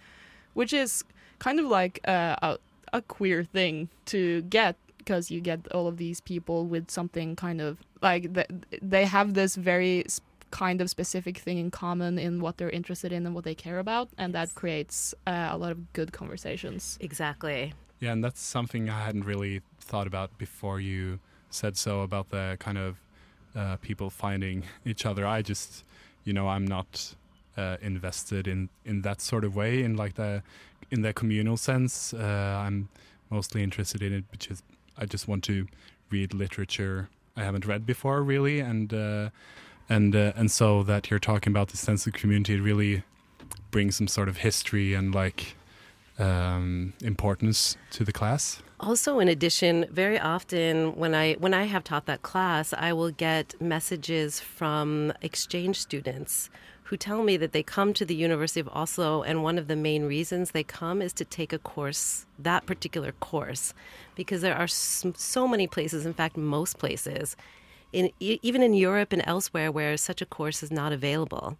which 0.58 0.72
is 0.72 1.04
kind 1.38 1.58
of 1.60 1.66
like 1.66 1.94
uh, 2.08 2.34
a 2.48 2.58
a 2.92 3.00
queer 3.16 3.44
thing 3.44 3.88
to 4.06 4.42
get 4.58 4.74
because 4.98 5.30
you 5.30 5.40
get 5.40 5.60
all 5.76 5.86
of 5.86 5.96
these 6.04 6.20
people 6.32 6.58
with 6.72 6.90
something 6.90 7.36
kind 7.36 7.60
of 7.60 7.72
like 8.02 8.22
th- 8.36 8.48
they 8.94 9.04
have 9.04 9.34
this 9.34 9.52
very 9.72 10.04
s- 10.04 10.20
kind 10.50 10.80
of 10.80 10.88
specific 10.88 11.36
thing 11.44 11.58
in 11.58 11.70
common 11.70 12.18
in 12.18 12.40
what 12.40 12.56
they're 12.56 12.76
interested 12.80 13.10
in 13.12 13.26
and 13.26 13.34
what 13.36 13.44
they 13.44 13.54
care 13.54 13.78
about, 13.78 14.08
and 14.18 14.34
that 14.34 14.48
creates 14.54 15.14
uh, 15.26 15.48
a 15.54 15.56
lot 15.62 15.70
of 15.70 15.78
good 15.92 16.10
conversations. 16.12 16.98
Exactly. 17.00 17.72
Yeah, 18.00 18.12
and 18.14 18.24
that's 18.24 18.40
something 18.40 18.90
I 18.90 19.00
hadn't 19.08 19.26
really 19.32 19.60
thought 19.90 20.06
about 20.06 20.28
before 20.38 20.80
you 20.80 21.18
said 21.50 21.76
so 21.76 22.00
about 22.08 22.26
the 22.30 22.56
kind 22.58 22.78
of 22.78 22.92
uh, 23.54 23.76
people 23.76 24.08
finding 24.10 24.64
each 24.90 25.06
other. 25.06 25.24
I 25.26 25.42
just, 25.42 25.84
you 26.24 26.32
know, 26.32 26.46
I'm 26.48 26.66
not 26.66 27.14
uh, 27.58 27.76
invested 27.82 28.46
in 28.46 28.68
in 28.84 29.02
that 29.02 29.20
sort 29.20 29.44
of 29.44 29.56
way 29.56 29.82
in 29.82 29.96
like 29.96 30.14
the 30.14 30.42
in 30.90 31.02
the 31.02 31.12
communal 31.12 31.56
sense. 31.56 32.14
Uh, 32.14 32.64
I'm 32.66 32.88
mostly 33.30 33.62
interested 33.62 34.02
in 34.02 34.12
it 34.12 34.24
because 34.30 34.62
I 34.96 35.04
just 35.04 35.28
want 35.28 35.44
to 35.44 35.66
read 36.10 36.32
literature 36.32 37.08
I 37.38 37.44
haven't 37.44 37.66
read 37.66 37.86
before, 37.86 38.22
really, 38.22 38.58
and 38.58 38.92
uh, 38.92 39.30
and 39.88 40.14
uh, 40.14 40.32
and 40.34 40.50
so 40.50 40.82
that 40.82 41.08
you're 41.08 41.20
talking 41.20 41.52
about 41.52 41.68
the 41.68 41.76
sense 41.76 42.06
of 42.06 42.12
community 42.12 42.54
it 42.54 42.60
really 42.60 43.04
brings 43.70 43.96
some 43.96 44.08
sort 44.08 44.28
of 44.28 44.38
history 44.38 44.94
and 44.94 45.14
like 45.14 45.54
um, 46.18 46.94
importance 47.02 47.76
to 47.92 48.04
the 48.04 48.12
class. 48.12 48.60
Also, 48.80 49.18
in 49.20 49.28
addition, 49.28 49.86
very 49.90 50.18
often 50.18 50.96
when 50.96 51.14
I 51.14 51.34
when 51.34 51.54
I 51.54 51.64
have 51.64 51.84
taught 51.84 52.06
that 52.06 52.22
class, 52.22 52.72
I 52.72 52.92
will 52.92 53.12
get 53.12 53.54
messages 53.60 54.40
from 54.40 55.12
exchange 55.22 55.80
students 55.80 56.50
who 56.88 56.96
tell 56.96 57.22
me 57.22 57.36
that 57.36 57.52
they 57.52 57.62
come 57.62 57.92
to 57.92 58.04
the 58.06 58.14
University 58.14 58.60
of 58.60 58.68
Oslo, 58.72 59.22
and 59.22 59.42
one 59.42 59.58
of 59.58 59.68
the 59.68 59.76
main 59.76 60.04
reasons 60.06 60.50
they 60.50 60.64
come 60.64 61.02
is 61.02 61.12
to 61.12 61.24
take 61.24 61.52
a 61.52 61.58
course, 61.58 62.24
that 62.38 62.64
particular 62.64 63.12
course, 63.12 63.74
because 64.14 64.40
there 64.40 64.56
are 64.56 64.66
so 64.66 65.46
many 65.46 65.66
places, 65.66 66.06
in 66.06 66.14
fact, 66.14 66.38
most 66.38 66.78
places, 66.78 67.36
in 67.92 68.10
e- 68.20 68.38
even 68.42 68.62
in 68.62 68.72
Europe 68.72 69.12
and 69.12 69.22
elsewhere, 69.26 69.70
where 69.70 69.98
such 69.98 70.22
a 70.22 70.26
course 70.26 70.62
is 70.62 70.70
not 70.70 70.92
available, 70.92 71.58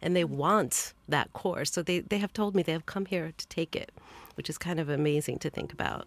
and 0.00 0.14
they 0.14 0.24
want 0.24 0.94
that 1.08 1.32
course. 1.32 1.72
So 1.72 1.82
they 1.82 1.98
they 1.98 2.18
have 2.18 2.32
told 2.32 2.54
me 2.54 2.62
they 2.62 2.72
have 2.72 2.86
come 2.86 3.06
here 3.06 3.32
to 3.36 3.46
take 3.48 3.74
it, 3.74 3.90
which 4.36 4.48
is 4.48 4.58
kind 4.58 4.78
of 4.78 4.88
amazing 4.88 5.38
to 5.40 5.50
think 5.50 5.72
about. 5.72 6.06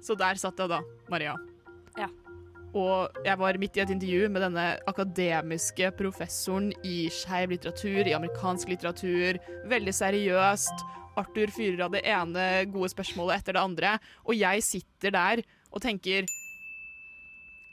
Så 0.00 0.14
der 0.14 0.34
satt 0.34 0.58
jeg 0.58 0.68
da, 0.68 0.80
Maria. 1.10 1.34
Ja. 1.98 2.08
Og 2.74 3.20
jeg 3.24 3.38
var 3.38 3.58
midt 3.60 3.76
i 3.78 3.82
et 3.84 3.92
intervju 3.92 4.28
med 4.32 4.42
denne 4.42 4.66
akademiske 4.90 5.92
professoren 5.98 6.72
i 6.84 7.06
skeiv 7.12 7.54
litteratur, 7.54 8.02
i 8.04 8.14
amerikansk 8.16 8.72
litteratur. 8.72 9.38
Veldig 9.70 9.94
seriøst. 9.94 10.86
Arthur 11.16 11.52
fyrer 11.54 11.86
av 11.86 11.94
det 11.94 12.02
ene 12.04 12.46
gode 12.68 12.90
spørsmålet 12.92 13.40
etter 13.40 13.56
det 13.56 13.62
andre. 13.62 13.92
Og 14.28 14.36
jeg 14.36 14.64
sitter 14.66 15.14
der 15.14 15.44
og 15.70 15.82
tenker 15.84 16.28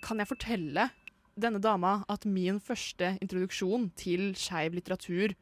Kan 0.03 0.19
jeg 0.19 0.27
fortelle 0.27 0.89
denne 1.39 1.61
dama 1.63 2.03
at 2.11 2.27
min 2.29 2.59
første 2.61 3.15
introduksjon 3.23 3.89
til 3.99 4.33
skeiv 4.37 4.75
litteratur 4.77 5.33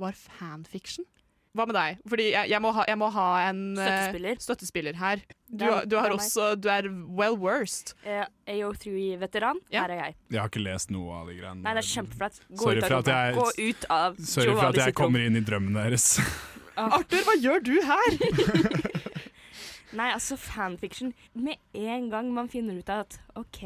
var 0.00 0.16
fanfiction? 0.16 1.04
Hva 1.50 1.64
med 1.66 1.74
deg? 1.74 1.96
Fordi 2.06 2.24
jeg, 2.30 2.46
jeg, 2.52 2.60
må, 2.62 2.70
ha, 2.76 2.84
jeg 2.86 2.98
må 3.00 3.08
ha 3.10 3.24
en 3.48 3.60
støttespiller, 3.74 4.36
Støttespiller. 4.38 4.94
støttespiller 4.94 4.98
her. 5.00 5.22
Du, 5.50 5.64
du 5.90 5.96
også 5.98 6.44
Du 6.62 6.68
er 6.70 6.86
well 7.18 7.34
worst. 7.42 7.94
Uh, 8.06 8.22
AO3-veteran, 8.46 9.58
Ja. 9.74 9.82
her 9.82 9.90
er 9.96 10.02
jeg. 10.04 10.14
Jeg 10.30 10.40
har 10.44 10.52
ikke 10.52 10.62
lest 10.62 10.92
noe 10.94 11.10
av 11.18 11.26
de 11.26 11.34
greiene. 11.40 11.64
Nei, 11.64 11.72
det 11.74 11.82
er 11.82 11.88
kjempeflaut. 11.90 12.38
Gå 12.54 12.70
ut 12.70 12.84
av 12.84 12.86
for 12.86 12.98
at 13.00 13.10
rommet. 13.10 13.10
jeg- 13.10 13.34
Gå 13.34 13.48
ut 13.70 13.88
av 13.90 14.20
Sorry 14.30 14.54
for 14.54 14.68
at 14.68 14.78
jeg 14.84 14.94
kommer 14.94 15.26
inn 15.26 15.36
i 15.36 15.42
drømmen 15.42 15.74
deres. 15.74 16.06
Arthur, 16.80 17.24
hva 17.26 17.34
gjør 17.42 17.64
du 17.66 17.74
her? 17.82 19.00
Nei, 19.98 20.06
altså 20.14 20.36
fanfiction 20.38 21.10
Med 21.34 21.58
en 21.74 22.06
gang 22.12 22.30
man 22.32 22.48
finner 22.48 22.78
ut 22.78 22.88
at 22.94 23.18
OK, 23.36 23.64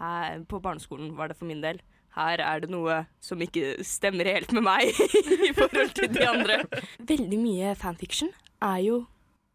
her 0.00 0.42
på 0.50 0.58
barneskolen 0.60 1.14
var 1.16 1.28
det 1.30 1.36
for 1.38 1.46
min 1.46 1.62
del. 1.62 1.78
Her 2.16 2.42
er 2.42 2.62
det 2.64 2.70
noe 2.72 3.04
som 3.22 3.40
ikke 3.44 3.76
stemmer 3.86 4.26
helt 4.26 4.50
med 4.56 4.64
meg 4.66 4.90
i 5.48 5.52
forhold 5.54 5.92
til 5.94 6.10
de 6.10 6.24
andre. 6.26 6.62
Veldig 7.06 7.38
mye 7.38 7.74
fanfiction 7.78 8.32
er 8.66 8.80
jo 8.82 9.02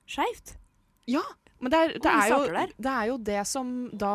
skeivt. 0.10 0.56
Ja, 1.12 1.24
men 1.60 1.74
det 1.74 1.80
er, 1.80 1.96
det, 2.00 2.12
er 2.12 2.30
jo, 2.32 2.68
det 2.78 2.92
er 2.92 3.10
jo 3.10 3.18
det 3.32 3.42
som 3.48 3.74
da 3.94 4.12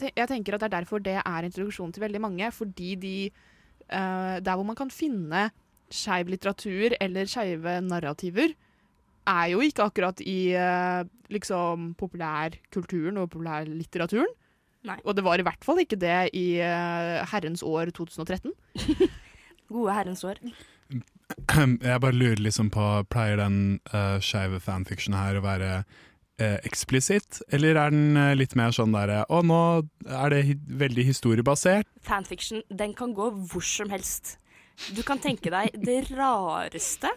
Jeg 0.00 0.28
tenker 0.30 0.56
at 0.56 0.62
det 0.62 0.70
er 0.70 0.76
derfor 0.78 1.02
det 1.04 1.18
er 1.20 1.46
introduksjonen 1.46 1.92
til 1.94 2.04
veldig 2.06 2.22
mange. 2.22 2.50
Fordi 2.54 2.94
de 3.00 3.16
uh, 3.30 4.38
Der 4.40 4.54
hvor 4.54 4.66
man 4.66 4.78
kan 4.78 4.90
finne 4.90 5.50
skeiv 5.90 6.30
litteratur 6.30 6.94
eller 7.02 7.26
skeive 7.26 7.80
narrativer, 7.82 8.52
er 9.26 9.46
jo 9.50 9.58
ikke 9.60 9.88
akkurat 9.90 10.20
i 10.22 10.54
uh, 10.54 11.02
liksom 11.34 11.94
populærkulturen 11.98 13.18
og 13.18 13.30
populærlitteraturen. 13.32 14.30
Nei. 14.88 14.96
Og 15.04 15.16
det 15.16 15.24
var 15.26 15.40
i 15.40 15.44
hvert 15.44 15.64
fall 15.64 15.82
ikke 15.82 15.98
det 16.00 16.30
i 16.36 16.46
uh, 16.64 17.20
herrens 17.32 17.62
år 17.66 17.92
2013. 17.96 18.52
Gode 19.74 19.96
herrens 19.96 20.24
år. 20.24 20.40
Jeg 21.90 22.02
bare 22.02 22.16
lurer 22.16 22.40
liksom 22.42 22.70
på 22.74 22.86
Pleier 23.12 23.38
den 23.40 23.80
uh, 23.92 24.18
skeive 24.24 24.60
fanfiction 24.62 25.14
her 25.14 25.38
å 25.38 25.44
være 25.44 25.70
uh, 25.84 26.58
eksplisitt, 26.66 27.42
eller 27.52 27.78
er 27.78 27.94
den 27.94 28.18
uh, 28.18 28.32
litt 28.34 28.56
mer 28.58 28.74
sånn 28.74 28.96
derre 28.96 29.22
Å, 29.28 29.42
nå 29.46 29.60
er 30.08 30.34
det 30.34 30.40
hi 30.48 30.56
veldig 30.82 31.06
historiebasert? 31.12 31.90
Fanfiction, 32.06 32.64
den 32.70 32.96
kan 32.98 33.14
gå 33.16 33.30
hvor 33.52 33.66
som 33.66 33.92
helst. 33.92 34.38
Du 34.96 35.04
kan 35.06 35.20
tenke 35.20 35.52
deg 35.52 35.76
det 35.84 36.00
rareste, 36.08 37.12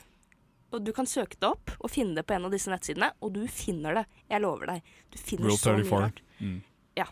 og 0.73 0.83
du 0.83 0.91
kan 0.95 1.07
søke 1.09 1.39
det 1.39 1.47
opp 1.47 1.73
og 1.79 1.91
finne 1.93 2.17
det 2.19 2.27
på 2.27 2.35
en 2.35 2.49
av 2.49 2.53
disse 2.53 2.71
nettsidene, 2.71 3.13
og 3.23 3.33
du 3.37 3.43
finner 3.47 4.01
det. 4.01 4.05
Jeg 4.29 4.43
lover 4.43 4.75
deg. 4.75 4.93
Du 5.13 5.19
finner 5.21 5.49
Rule 5.49 5.61
så 5.61 5.75
mye 5.77 6.05
rart. 6.05 6.23
Mm. 6.41 6.61
Ja, 6.99 7.05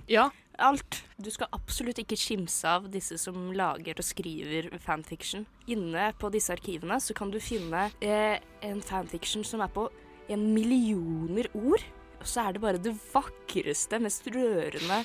Alt. 0.60 1.04
Du 1.22 1.30
skal 1.32 1.52
absolutt 1.56 2.02
ikke 2.02 2.18
kimse 2.20 2.68
av 2.68 2.88
disse 2.92 3.18
som 3.22 3.52
lager 3.56 3.98
og 3.98 4.06
skriver 4.06 4.70
fanfiction. 4.84 5.46
Inne 5.72 6.12
på 6.20 6.32
disse 6.34 6.54
arkivene 6.54 7.00
så 7.02 7.16
kan 7.18 7.32
du 7.32 7.40
finne 7.42 7.88
eh, 8.04 8.42
en 8.68 8.82
fanfiction 8.84 9.46
som 9.48 9.64
er 9.64 9.72
på 9.74 9.88
en 10.32 10.48
millioner 10.56 11.50
ord. 11.58 11.84
Og 12.22 12.28
så 12.30 12.46
er 12.46 12.54
det 12.54 12.64
bare 12.64 12.82
det 12.82 12.94
vakreste, 13.14 14.00
mest 14.04 14.28
rørende, 14.34 15.02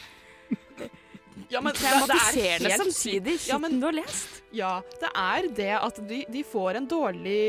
ja 1.53 1.61
men 1.61 1.75
det, 1.77 1.81
det 1.83 2.17
er 2.17 2.37
helt 2.61 2.81
samtidig. 2.81 3.37
Ja, 3.49 3.59
men- 3.59 3.79
du 3.81 3.87
har 3.87 3.97
lest. 3.97 4.43
Ja, 4.57 4.81
det 5.01 5.11
er 5.13 5.49
det 5.57 5.73
at 5.77 5.99
de, 6.09 6.23
de 6.33 6.43
får 6.47 6.79
en 6.81 6.87
dårlig 6.89 7.41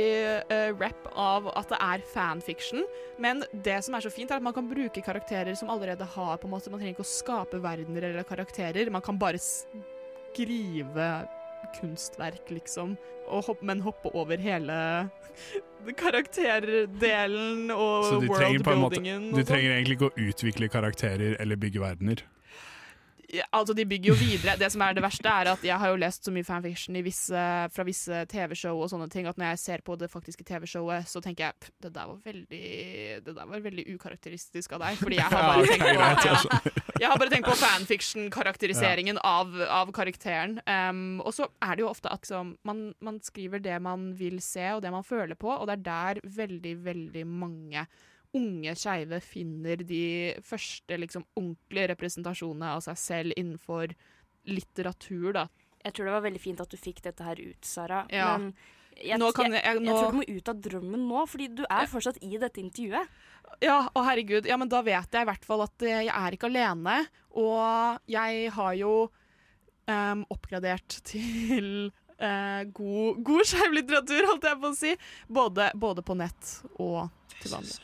uh, 0.51 0.71
rap 0.79 1.07
av 1.13 1.47
at 1.55 1.71
det 1.71 1.79
er 1.79 2.03
fanfiction. 2.13 2.83
Men 3.21 3.43
det 3.53 3.79
som 3.85 3.95
er 3.95 4.03
så 4.03 4.11
fint, 4.11 4.31
er 4.31 4.41
at 4.41 4.45
man 4.45 4.55
kan 4.55 4.67
bruke 4.67 5.03
karakterer 5.05 5.55
som 5.55 5.71
allerede 5.71 6.05
har 6.17 6.37
på 6.37 6.49
en 6.49 6.55
måte, 6.55 6.69
Man 6.73 6.81
trenger 6.81 6.97
ikke 6.97 7.07
å 7.07 7.11
skape 7.13 7.61
verdener 7.63 8.09
eller 8.09 8.27
karakterer. 8.27 8.91
Man 8.91 9.05
kan 9.05 9.17
bare 9.19 9.39
skrive 9.39 11.09
kunstverk, 11.79 12.49
liksom. 12.53 12.95
Og 13.27 13.43
hopp, 13.49 13.61
men 13.65 13.81
hoppe 13.83 14.11
over 14.15 14.39
hele 14.39 14.75
karakterdelen 16.01 17.71
og 17.71 18.23
worldbuildingen. 18.27 19.31
Du 19.31 19.41
sånn. 19.41 19.49
trenger 19.51 19.75
egentlig 19.75 19.97
ikke 19.99 20.11
å 20.11 20.27
utvikle 20.29 20.69
karakterer 20.71 21.37
eller 21.41 21.59
bygge 21.59 21.83
verdener. 21.83 22.23
Altså, 23.51 23.73
de 23.75 23.83
bygger 23.85 24.13
jo 24.13 24.15
videre. 24.15 24.55
Det 24.55 24.69
som 24.71 24.81
er 24.85 24.93
det 24.95 25.03
verste, 25.03 25.27
er 25.27 25.49
at 25.51 25.63
jeg 25.65 25.75
har 25.75 25.91
jo 25.91 25.99
lest 25.99 26.23
så 26.23 26.31
mye 26.31 26.47
fanfiction 26.47 26.95
i 26.95 27.03
visse, 27.03 27.41
fra 27.75 27.85
visse 27.87 28.21
TV-show 28.31 28.79
og 28.79 28.87
sånne 28.91 29.09
ting, 29.11 29.27
at 29.27 29.39
når 29.39 29.51
jeg 29.51 29.61
ser 29.65 29.83
på 29.83 29.97
det 29.99 30.07
faktiske 30.11 30.45
TV-showet, 30.47 31.09
så 31.11 31.19
tenker 31.23 31.49
jeg 31.49 31.73
det 31.83 31.91
der 31.97 32.07
var 32.07 32.21
veldig 32.23 32.63
Det 33.25 33.35
der 33.35 33.51
var 33.51 33.63
veldig 33.67 33.85
ukarakteristisk 33.97 34.77
av 34.77 34.85
deg. 34.85 34.99
Fordi 35.01 35.19
jeg 35.19 35.27
har 35.27 35.49
bare 35.51 35.67
tenkt 35.67 35.83
på, 35.83 35.91
ja, 35.91 36.61
jeg 37.03 37.11
har 37.11 37.19
bare 37.19 37.33
tenkt 37.35 37.51
på 37.51 37.59
fanfiction-karakteriseringen 37.65 39.19
av, 39.19 39.55
av 39.67 39.91
karakteren. 39.95 40.61
Um, 40.63 41.19
og 41.19 41.35
så 41.35 41.51
er 41.59 41.75
det 41.75 41.83
jo 41.83 41.91
ofte 41.91 42.11
at 42.13 42.23
liksom, 42.23 42.55
man, 42.67 42.91
man 43.03 43.19
skriver 43.23 43.59
det 43.63 43.75
man 43.83 44.13
vil 44.17 44.39
se, 44.43 44.71
og 44.71 44.85
det 44.85 44.93
man 44.93 45.03
føler 45.03 45.35
på, 45.35 45.51
og 45.51 45.67
det 45.67 45.81
er 45.81 45.87
der 45.91 46.27
veldig, 46.37 46.77
veldig 46.87 47.27
mange 47.27 47.89
unge 48.37 48.73
skeive 48.79 49.19
finner 49.25 49.81
de 49.89 50.03
første 50.45 50.97
liksom, 51.01 51.25
ordentlige 51.37 51.91
representasjonene 51.93 52.71
av 52.77 52.85
seg 52.87 52.99
selv 53.01 53.37
innenfor 53.37 53.93
litteratur. 54.47 55.31
Da. 55.35 55.47
Jeg 55.83 55.95
tror 55.97 56.09
det 56.09 56.15
var 56.17 56.25
veldig 56.25 56.41
fint 56.41 56.63
at 56.63 56.71
du 56.71 56.77
fikk 56.79 57.03
dette 57.05 57.25
her 57.25 57.39
ut, 57.41 57.67
Sara. 57.67 58.05
Ja. 58.13 58.33
Men 58.37 58.53
jeg, 58.97 59.19
Nå 59.21 59.29
kan 59.35 59.51
jeg, 59.53 59.61
jeg, 59.61 59.81
nå... 59.83 59.91
jeg 59.91 59.99
tror 59.99 60.15
du 60.15 60.17
må 60.17 60.25
ut 60.25 60.49
av 60.51 60.61
drømmen 60.67 61.03
nå, 61.09 61.25
fordi 61.29 61.47
du 61.59 61.63
er 61.67 61.83
Ja. 61.85 61.89
fortsatt 61.91 62.17
i 62.25 62.31
dette 62.41 62.61
intervjuet. 62.63 63.11
Ja, 63.63 63.77
å 63.95 64.01
herregud. 64.03 64.47
Ja, 64.49 64.57
men 64.59 64.71
da 64.71 64.81
vet 64.85 65.13
jeg 65.13 65.23
i 65.23 65.29
hvert 65.29 65.45
fall 65.45 65.63
at 65.67 65.85
eh, 65.85 66.01
jeg 66.07 66.13
er 66.13 66.35
ikke 66.35 66.49
alene. 66.49 66.97
Og 67.37 68.01
jeg 68.09 68.49
har 68.57 68.73
jo 68.79 68.93
um, 69.87 70.25
oppgradert 70.33 70.97
til 71.11 71.91
eh, 72.17 72.63
god, 72.73 73.21
god 73.29 73.47
skeiv 73.47 73.77
litteratur, 73.77 74.27
holdt 74.31 74.49
jeg 74.49 74.61
på 74.65 74.73
å 74.73 74.77
si. 74.81 74.95
Både, 75.29 75.69
både 75.77 76.03
på 76.05 76.17
nett 76.17 76.55
og 76.81 77.07
til 77.37 77.53
vanlig. 77.53 77.77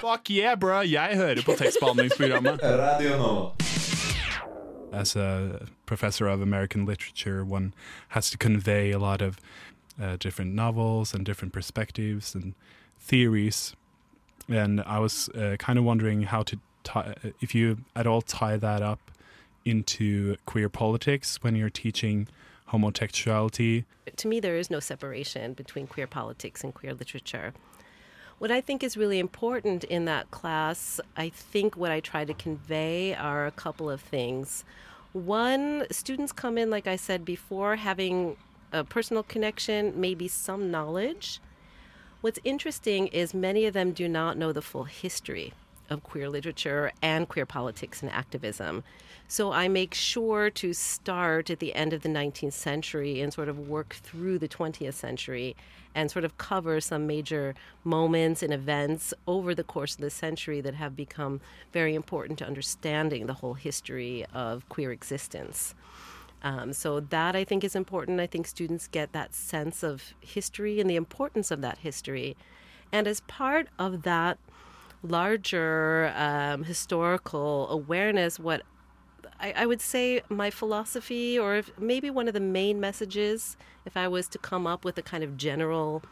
Fuck 0.00 0.30
yeah, 0.30 0.54
bro! 0.54 0.80
Jeg 0.80 1.16
hører 1.16 1.42
på 1.44 1.52
tekstbehandlingsprogrammet. 1.52 2.60
Radio 2.62 3.16
Nova. 3.16 3.50
As 4.92 5.16
a 5.16 5.58
professor 5.86 6.28
of 6.28 6.40
American 6.40 6.86
literature, 6.86 7.44
one 7.44 7.72
has 8.08 8.30
to 8.30 8.38
convey 8.38 8.92
a 8.92 8.98
lot 8.98 9.22
of 9.22 9.38
uh, 10.00 10.16
different 10.16 10.54
novels 10.54 11.14
and 11.14 11.26
different 11.26 11.52
perspectives 11.52 12.34
and 12.34 12.54
theories. 13.00 13.74
And 14.48 14.80
I 14.86 14.98
was 14.98 15.28
uh, 15.34 15.56
kind 15.58 15.78
of 15.78 15.84
wondering 15.84 16.22
how 16.22 16.42
to 16.44 16.56
tie, 16.84 17.14
if 17.40 17.54
you 17.54 17.78
at 17.96 18.06
all 18.06 18.22
tie 18.22 18.56
that 18.56 18.82
up 18.82 19.10
into 19.64 20.36
queer 20.46 20.68
politics 20.68 21.38
when 21.42 21.56
you're 21.56 21.70
teaching 21.70 22.28
homotextuality. 22.72 23.84
To 24.16 24.28
me, 24.28 24.40
there 24.40 24.56
is 24.56 24.70
no 24.70 24.80
separation 24.80 25.54
between 25.54 25.86
queer 25.86 26.06
politics 26.06 26.64
and 26.64 26.72
queer 26.72 26.94
literature. 26.94 27.52
What 28.38 28.52
I 28.52 28.60
think 28.60 28.84
is 28.84 28.96
really 28.96 29.18
important 29.18 29.82
in 29.82 30.04
that 30.04 30.30
class, 30.30 31.00
I 31.16 31.28
think 31.28 31.76
what 31.76 31.90
I 31.90 31.98
try 31.98 32.24
to 32.24 32.32
convey 32.32 33.12
are 33.12 33.46
a 33.46 33.50
couple 33.50 33.90
of 33.90 34.00
things. 34.00 34.64
One, 35.12 35.86
students 35.90 36.30
come 36.30 36.56
in, 36.56 36.70
like 36.70 36.86
I 36.86 36.94
said 36.94 37.24
before, 37.24 37.74
having 37.76 38.36
a 38.72 38.84
personal 38.84 39.24
connection, 39.24 39.92
maybe 40.00 40.28
some 40.28 40.70
knowledge. 40.70 41.40
What's 42.20 42.38
interesting 42.44 43.08
is 43.08 43.34
many 43.34 43.64
of 43.64 43.74
them 43.74 43.90
do 43.90 44.06
not 44.06 44.36
know 44.36 44.52
the 44.52 44.62
full 44.62 44.84
history 44.84 45.52
of 45.90 46.02
queer 46.02 46.28
literature 46.28 46.92
and 47.02 47.28
queer 47.28 47.46
politics 47.46 48.02
and 48.02 48.10
activism. 48.10 48.84
So 49.26 49.52
I 49.52 49.68
make 49.68 49.92
sure 49.92 50.48
to 50.50 50.72
start 50.72 51.50
at 51.50 51.58
the 51.58 51.74
end 51.74 51.92
of 51.92 52.02
the 52.02 52.08
19th 52.08 52.54
century 52.54 53.20
and 53.20 53.32
sort 53.32 53.48
of 53.48 53.68
work 53.68 53.94
through 54.02 54.38
the 54.38 54.48
20th 54.48 54.94
century 54.94 55.54
and 55.94 56.10
sort 56.10 56.24
of 56.24 56.38
cover 56.38 56.80
some 56.80 57.06
major 57.06 57.54
moments 57.84 58.42
and 58.42 58.52
events 58.52 59.12
over 59.26 59.54
the 59.54 59.64
course 59.64 59.94
of 59.94 60.00
the 60.00 60.10
century 60.10 60.60
that 60.60 60.74
have 60.74 60.96
become 60.96 61.40
very 61.72 61.94
important 61.94 62.38
to 62.38 62.46
understanding 62.46 63.26
the 63.26 63.34
whole 63.34 63.54
history 63.54 64.24
of 64.32 64.68
queer 64.68 64.92
existence. 64.92 65.74
Um, 66.42 66.72
so 66.72 67.00
that 67.00 67.34
I 67.34 67.44
think 67.44 67.64
is 67.64 67.74
important. 67.74 68.20
I 68.20 68.26
think 68.26 68.46
students 68.46 68.86
get 68.86 69.12
that 69.12 69.34
sense 69.34 69.82
of 69.82 70.14
history 70.20 70.80
and 70.80 70.88
the 70.88 70.96
importance 70.96 71.50
of 71.50 71.60
that 71.62 71.78
history. 71.78 72.36
And 72.92 73.06
as 73.06 73.20
part 73.22 73.68
of 73.78 74.02
that 74.02 74.38
larger 75.02 76.12
um, 76.16 76.64
historical 76.64 77.68
awareness, 77.70 78.38
what 78.38 78.62
I, 79.40 79.52
I, 79.56 79.66
would 79.66 79.80
say 79.80 80.22
my 80.28 80.50
philosophy, 80.50 81.38
or 81.38 81.62
maybe 81.78 82.10
one 82.10 82.26
of 82.28 82.34
the 82.34 82.40
main 82.40 82.80
messages, 82.80 83.56
if 83.84 83.96
I 83.96 84.08
was 84.08 84.28
to 84.28 84.38
come 84.38 84.66
up 84.66 84.84
with 84.84 84.98
a 84.98 85.02
kind 85.02 85.22
of 85.22 85.36
general 85.36 86.02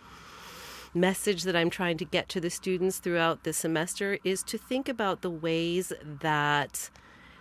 message 0.95 1.43
that 1.43 1.57
I'm 1.57 1.71
trying 1.71 1.99
to 1.99 2.05
get 2.05 2.29
to 2.31 2.41
the 2.41 2.51
students 2.51 2.99
throughout 2.99 3.43
the 3.43 3.53
semester, 3.53 4.19
is 4.23 4.43
to 4.45 4.59
think 4.59 4.89
about 4.89 5.23
the 5.23 5.31
ways 5.31 5.93
that 6.03 6.91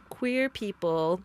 queer 0.10 0.50
people 0.50 1.22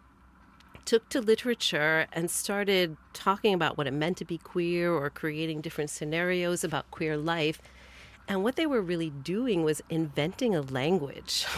took 0.85 1.09
to 1.09 1.21
literature 1.21 2.07
and 2.13 2.31
started 2.31 2.97
talking 3.13 3.55
about 3.55 3.79
what 3.79 3.87
it 3.87 3.93
meant 3.93 4.17
to 4.19 4.25
be 4.25 4.39
queer 4.39 4.93
or 4.93 5.09
creating 5.09 5.61
different 5.61 5.91
scenarios 5.91 6.65
about 6.65 6.91
queer 6.91 7.17
life 7.17 7.61
and 8.31 8.45
what 8.45 8.55
they 8.55 8.65
were 8.65 8.81
really 8.81 9.11
doing 9.11 9.65
was 9.65 9.83
inventing 9.91 10.55
a 10.55 10.63
language. 10.63 11.47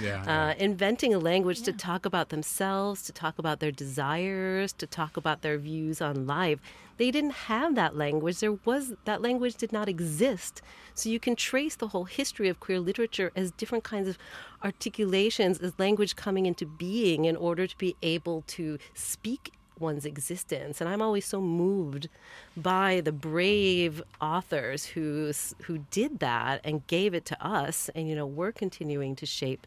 Yeah. 0.00 0.22
uh, 0.24 0.54
inventing 0.56 1.12
a 1.14 1.18
language 1.18 1.62
to 1.62 1.72
talk 1.72 2.06
about 2.06 2.28
themselves, 2.28 3.02
to 3.02 3.12
talk 3.12 3.38
about 3.38 3.58
their 3.58 3.72
desires, 3.72 4.72
to 4.74 4.86
talk 4.86 5.16
about 5.16 5.42
their 5.42 5.58
views 5.58 6.00
on 6.00 6.26
life. 6.26 6.60
They 6.96 7.10
didn't 7.10 7.32
have 7.50 7.74
that 7.74 7.96
language. 7.96 8.38
There 8.38 8.52
was 8.64 8.94
that 9.04 9.20
language 9.20 9.56
did 9.56 9.72
not 9.72 9.88
exist. 9.88 10.62
So 10.94 11.08
you 11.08 11.18
can 11.18 11.34
trace 11.34 11.76
the 11.76 11.88
whole 11.88 12.04
history 12.04 12.48
of 12.48 12.60
queer 12.60 12.78
literature 12.78 13.32
as 13.34 13.50
different 13.50 13.84
kinds 13.84 14.08
of 14.08 14.16
articulations, 14.62 15.58
as 15.58 15.78
language 15.78 16.14
coming 16.14 16.46
into 16.46 16.66
being 16.66 17.24
in 17.24 17.36
order 17.36 17.66
to 17.66 17.76
be 17.76 17.96
able 18.02 18.42
to 18.48 18.78
speak 18.94 19.52
one's 19.80 20.04
existence. 20.04 20.80
And 20.80 20.88
I'm 20.90 21.02
always 21.02 21.24
so 21.24 21.40
moved 21.40 22.08
by 22.56 23.00
the 23.00 23.12
brave 23.12 24.02
authors 24.20 24.84
who 24.86 25.32
who 25.64 25.78
did 25.90 26.20
that 26.20 26.60
and 26.64 26.86
gave 26.86 27.14
it 27.14 27.24
to 27.26 27.46
us. 27.46 27.90
And 27.94 28.08
you 28.08 28.14
know, 28.14 28.26
we're 28.26 28.52
continuing 28.52 29.16
to 29.16 29.26
shape 29.26 29.66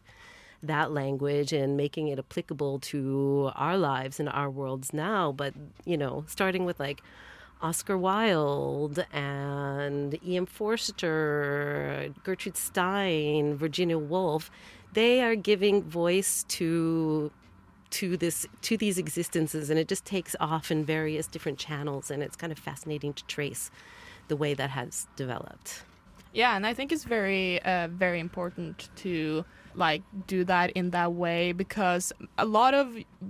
that 0.62 0.92
language 0.92 1.52
and 1.52 1.76
making 1.76 2.08
it 2.08 2.18
applicable 2.18 2.78
to 2.80 3.50
our 3.54 3.76
lives 3.76 4.18
and 4.20 4.28
our 4.28 4.50
worlds 4.50 4.92
now. 4.92 5.32
But 5.32 5.54
you 5.84 5.96
know, 5.96 6.24
starting 6.28 6.64
with 6.64 6.80
like. 6.80 7.02
Oscar 7.62 7.96
Wilde 7.96 9.06
and 9.10 10.18
E.M. 10.22 10.44
Forster, 10.44 12.12
Gertrude 12.22 12.58
Stein, 12.58 13.54
Virginia 13.56 13.96
Woolf, 13.96 14.50
they 14.92 15.22
are 15.22 15.34
giving 15.34 15.82
voice 15.82 16.44
to 16.48 17.30
to 17.94 18.16
this 18.16 18.44
to 18.60 18.76
these 18.76 18.98
existences 18.98 19.70
and 19.70 19.78
it 19.78 19.86
just 19.86 20.04
takes 20.04 20.34
off 20.40 20.72
in 20.72 20.84
various 20.84 21.28
different 21.28 21.58
channels 21.58 22.10
and 22.10 22.24
it's 22.24 22.34
kind 22.34 22.52
of 22.52 22.58
fascinating 22.58 23.12
to 23.12 23.24
trace 23.26 23.70
the 24.26 24.36
way 24.36 24.52
that 24.54 24.70
has 24.70 25.06
developed. 25.14 25.84
Yeah 26.32 26.56
and 26.56 26.66
i 26.66 26.74
think 26.74 26.90
it's 26.90 27.04
very 27.04 27.62
uh, 27.62 27.86
very 27.88 28.18
important 28.18 28.88
to 28.96 29.44
like 29.76 30.02
do 30.26 30.42
that 30.44 30.72
in 30.72 30.90
that 30.90 31.12
way 31.12 31.52
because 31.52 32.12
a 32.36 32.44
lot 32.44 32.74
of 32.74 32.86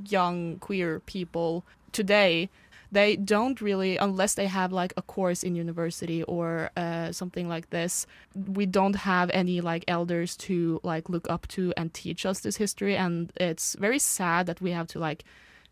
young 0.06 0.58
queer 0.60 1.00
people 1.00 1.64
today 1.92 2.48
they 2.92 3.16
don't 3.16 3.60
really 3.60 3.96
unless 3.96 4.34
they 4.34 4.46
have 4.46 4.72
like 4.72 4.92
a 4.96 5.02
course 5.02 5.42
in 5.42 5.54
university 5.56 6.22
or 6.24 6.70
uh, 6.76 7.10
something 7.12 7.48
like 7.48 7.70
this 7.70 8.06
we 8.34 8.66
don't 8.66 8.96
have 8.96 9.30
any 9.30 9.60
like 9.60 9.84
elders 9.88 10.36
to 10.36 10.80
like 10.82 11.08
look 11.08 11.28
up 11.30 11.46
to 11.48 11.72
and 11.76 11.92
teach 11.94 12.26
us 12.26 12.40
this 12.40 12.56
history. 12.56 12.96
And 12.96 13.32
it's 13.36 13.74
very 13.74 13.98
sad 13.98 14.46
that 14.46 14.60
we 14.60 14.72
have 14.72 14.86
to 14.88 14.98
like 14.98 15.24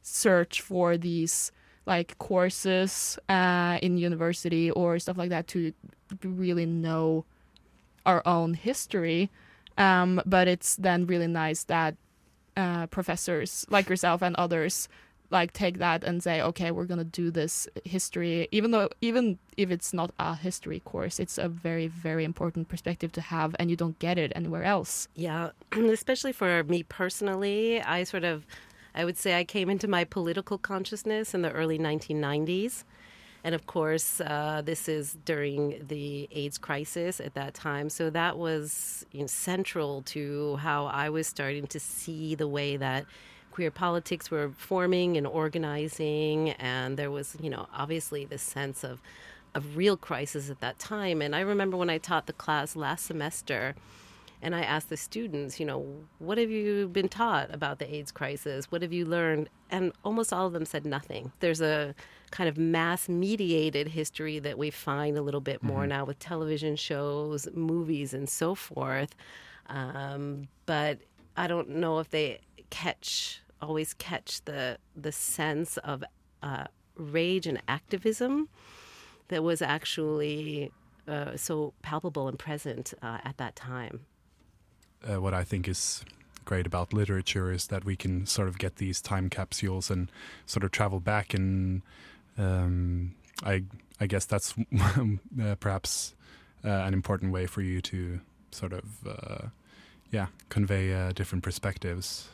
search 0.02 0.60
for 0.60 0.96
these 0.96 1.52
like 1.86 2.16
courses 2.18 3.18
uh, 3.28 3.78
in 3.82 3.98
university 3.98 4.70
or 4.70 4.98
stuff 4.98 5.18
like 5.18 5.30
that 5.30 5.48
to 5.48 5.72
really 6.22 6.66
know 6.66 7.24
our 8.06 8.22
own 8.26 8.54
history. 8.54 9.30
Um, 9.78 10.20
but 10.26 10.48
it's 10.48 10.76
then 10.76 11.06
really 11.06 11.26
nice 11.26 11.64
that 11.64 11.96
uh, 12.56 12.86
professors 12.88 13.64
like 13.70 13.88
yourself 13.88 14.22
and 14.22 14.36
others 14.36 14.88
like 15.32 15.52
take 15.52 15.78
that 15.78 16.04
and 16.04 16.22
say 16.22 16.40
okay 16.40 16.70
we're 16.70 16.84
going 16.84 16.98
to 16.98 17.04
do 17.04 17.30
this 17.30 17.66
history 17.84 18.46
even 18.52 18.70
though 18.70 18.88
even 19.00 19.38
if 19.56 19.70
it's 19.70 19.92
not 19.92 20.12
a 20.18 20.36
history 20.36 20.80
course 20.80 21.18
it's 21.18 21.38
a 21.38 21.48
very 21.48 21.88
very 21.88 22.24
important 22.24 22.68
perspective 22.68 23.10
to 23.10 23.20
have 23.20 23.56
and 23.58 23.70
you 23.70 23.76
don't 23.76 23.98
get 23.98 24.18
it 24.18 24.30
anywhere 24.36 24.62
else 24.62 25.08
yeah 25.14 25.50
especially 25.72 26.32
for 26.32 26.62
me 26.64 26.82
personally 26.82 27.80
i 27.82 28.04
sort 28.04 28.24
of 28.24 28.46
i 28.94 29.04
would 29.04 29.16
say 29.16 29.38
i 29.38 29.44
came 29.44 29.68
into 29.70 29.88
my 29.88 30.04
political 30.04 30.58
consciousness 30.58 31.34
in 31.34 31.42
the 31.42 31.50
early 31.50 31.78
1990s 31.78 32.84
and 33.44 33.56
of 33.56 33.66
course, 33.66 34.20
uh, 34.20 34.62
this 34.64 34.88
is 34.88 35.16
during 35.24 35.84
the 35.88 36.28
AIDS 36.30 36.58
crisis 36.58 37.18
at 37.18 37.34
that 37.34 37.54
time. 37.54 37.90
So 37.90 38.08
that 38.10 38.38
was 38.38 39.04
you 39.10 39.22
know, 39.22 39.26
central 39.26 40.02
to 40.02 40.56
how 40.56 40.86
I 40.86 41.08
was 41.08 41.26
starting 41.26 41.66
to 41.68 41.80
see 41.80 42.36
the 42.36 42.46
way 42.46 42.76
that 42.76 43.04
queer 43.52 43.70
politics 43.70 44.30
were 44.30 44.50
forming 44.56 45.16
and 45.16 45.26
organizing, 45.26 46.50
and 46.52 46.96
there 46.96 47.10
was, 47.10 47.36
you 47.40 47.50
know, 47.50 47.68
obviously 47.74 48.24
this 48.24 48.42
sense 48.42 48.82
of 48.82 49.00
of 49.54 49.76
real 49.76 49.98
crisis 49.98 50.48
at 50.48 50.60
that 50.60 50.78
time. 50.78 51.20
And 51.20 51.36
I 51.36 51.40
remember 51.40 51.76
when 51.76 51.90
I 51.90 51.98
taught 51.98 52.26
the 52.26 52.32
class 52.32 52.74
last 52.74 53.04
semester, 53.04 53.74
and 54.40 54.56
I 54.56 54.62
asked 54.62 54.88
the 54.88 54.96
students, 54.96 55.60
you 55.60 55.66
know, 55.66 55.86
what 56.18 56.36
have 56.38 56.50
you 56.50 56.88
been 56.88 57.08
taught 57.08 57.54
about 57.54 57.78
the 57.78 57.94
AIDS 57.94 58.10
crisis? 58.10 58.72
What 58.72 58.82
have 58.82 58.92
you 58.92 59.04
learned? 59.04 59.48
And 59.70 59.92
almost 60.04 60.32
all 60.32 60.46
of 60.46 60.52
them 60.52 60.64
said 60.64 60.84
nothing. 60.84 61.30
There's 61.38 61.60
a 61.60 61.94
kind 62.32 62.48
of 62.48 62.58
mass 62.58 63.08
mediated 63.08 63.88
history 63.88 64.40
that 64.40 64.58
we 64.58 64.70
find 64.70 65.16
a 65.16 65.22
little 65.22 65.40
bit 65.40 65.62
more 65.62 65.80
mm-hmm. 65.80 65.90
now 65.90 66.04
with 66.04 66.18
television 66.18 66.74
shows, 66.74 67.46
movies, 67.54 68.14
and 68.14 68.28
so 68.28 68.56
forth. 68.56 69.14
Um, 69.68 70.48
but 70.66 70.98
I 71.36 71.46
don't 71.46 71.68
know 71.68 72.00
if 72.00 72.10
they 72.10 72.40
catch 72.72 73.42
always 73.60 73.94
catch 73.94 74.44
the 74.44 74.78
the 74.96 75.12
sense 75.12 75.76
of 75.78 76.02
uh, 76.42 76.64
rage 76.96 77.46
and 77.46 77.62
activism 77.68 78.48
that 79.28 79.44
was 79.44 79.62
actually 79.62 80.72
uh, 81.06 81.36
so 81.36 81.72
palpable 81.82 82.28
and 82.28 82.38
present 82.38 82.92
uh, 83.02 83.18
at 83.24 83.36
that 83.36 83.54
time. 83.54 84.00
Uh, 85.04 85.20
what 85.20 85.34
I 85.34 85.44
think 85.44 85.68
is 85.68 86.04
great 86.44 86.66
about 86.66 86.92
literature 86.92 87.52
is 87.52 87.68
that 87.68 87.84
we 87.84 87.94
can 87.94 88.26
sort 88.26 88.48
of 88.48 88.58
get 88.58 88.76
these 88.76 89.00
time 89.00 89.30
capsules 89.30 89.90
and 89.90 90.10
sort 90.46 90.64
of 90.64 90.70
travel 90.70 90.98
back 90.98 91.34
and 91.34 91.82
um, 92.38 93.14
I 93.44 93.64
I 94.00 94.06
guess 94.06 94.24
that's 94.24 94.54
uh, 94.74 95.54
perhaps 95.60 96.14
uh, 96.64 96.68
an 96.68 96.94
important 96.94 97.32
way 97.32 97.46
for 97.46 97.60
you 97.60 97.82
to 97.82 98.20
sort 98.50 98.72
of 98.72 98.84
yeah 100.10 100.26
convey 100.48 101.12
different 101.12 101.44
perspectives 101.44 102.28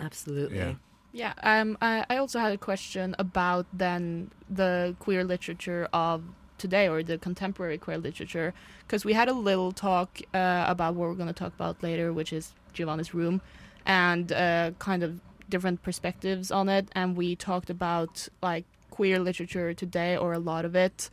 Absolutely. 0.00 0.58
Yeah. 0.58 0.74
Yeah, 1.12 1.32
um, 1.42 1.78
I, 1.80 2.04
I 2.10 2.18
also 2.18 2.38
had 2.38 2.52
a 2.52 2.58
question 2.58 3.16
about 3.18 3.66
then 3.72 4.30
the 4.48 4.94
queer 4.98 5.24
literature 5.24 5.88
of 5.92 6.22
today 6.58 6.88
or 6.88 7.02
the 7.02 7.16
contemporary 7.18 7.78
queer 7.78 7.98
literature 7.98 8.52
because 8.86 9.04
we 9.04 9.14
had 9.14 9.28
a 9.28 9.32
little 9.32 9.72
talk 9.72 10.20
uh, 10.34 10.64
about 10.68 10.94
what 10.94 11.08
we're 11.08 11.14
going 11.14 11.28
to 11.28 11.32
talk 11.32 11.54
about 11.54 11.82
later 11.82 12.12
which 12.12 12.32
is 12.32 12.52
giovanni's 12.72 13.14
room 13.14 13.40
and 13.86 14.32
uh, 14.32 14.72
kind 14.78 15.02
of 15.02 15.20
different 15.48 15.82
perspectives 15.82 16.50
on 16.50 16.68
it 16.68 16.88
and 16.92 17.16
we 17.16 17.34
talked 17.36 17.70
about 17.70 18.28
like 18.42 18.64
queer 18.90 19.18
literature 19.18 19.72
today 19.72 20.16
or 20.16 20.32
a 20.32 20.38
lot 20.38 20.64
of 20.64 20.74
it 20.74 21.10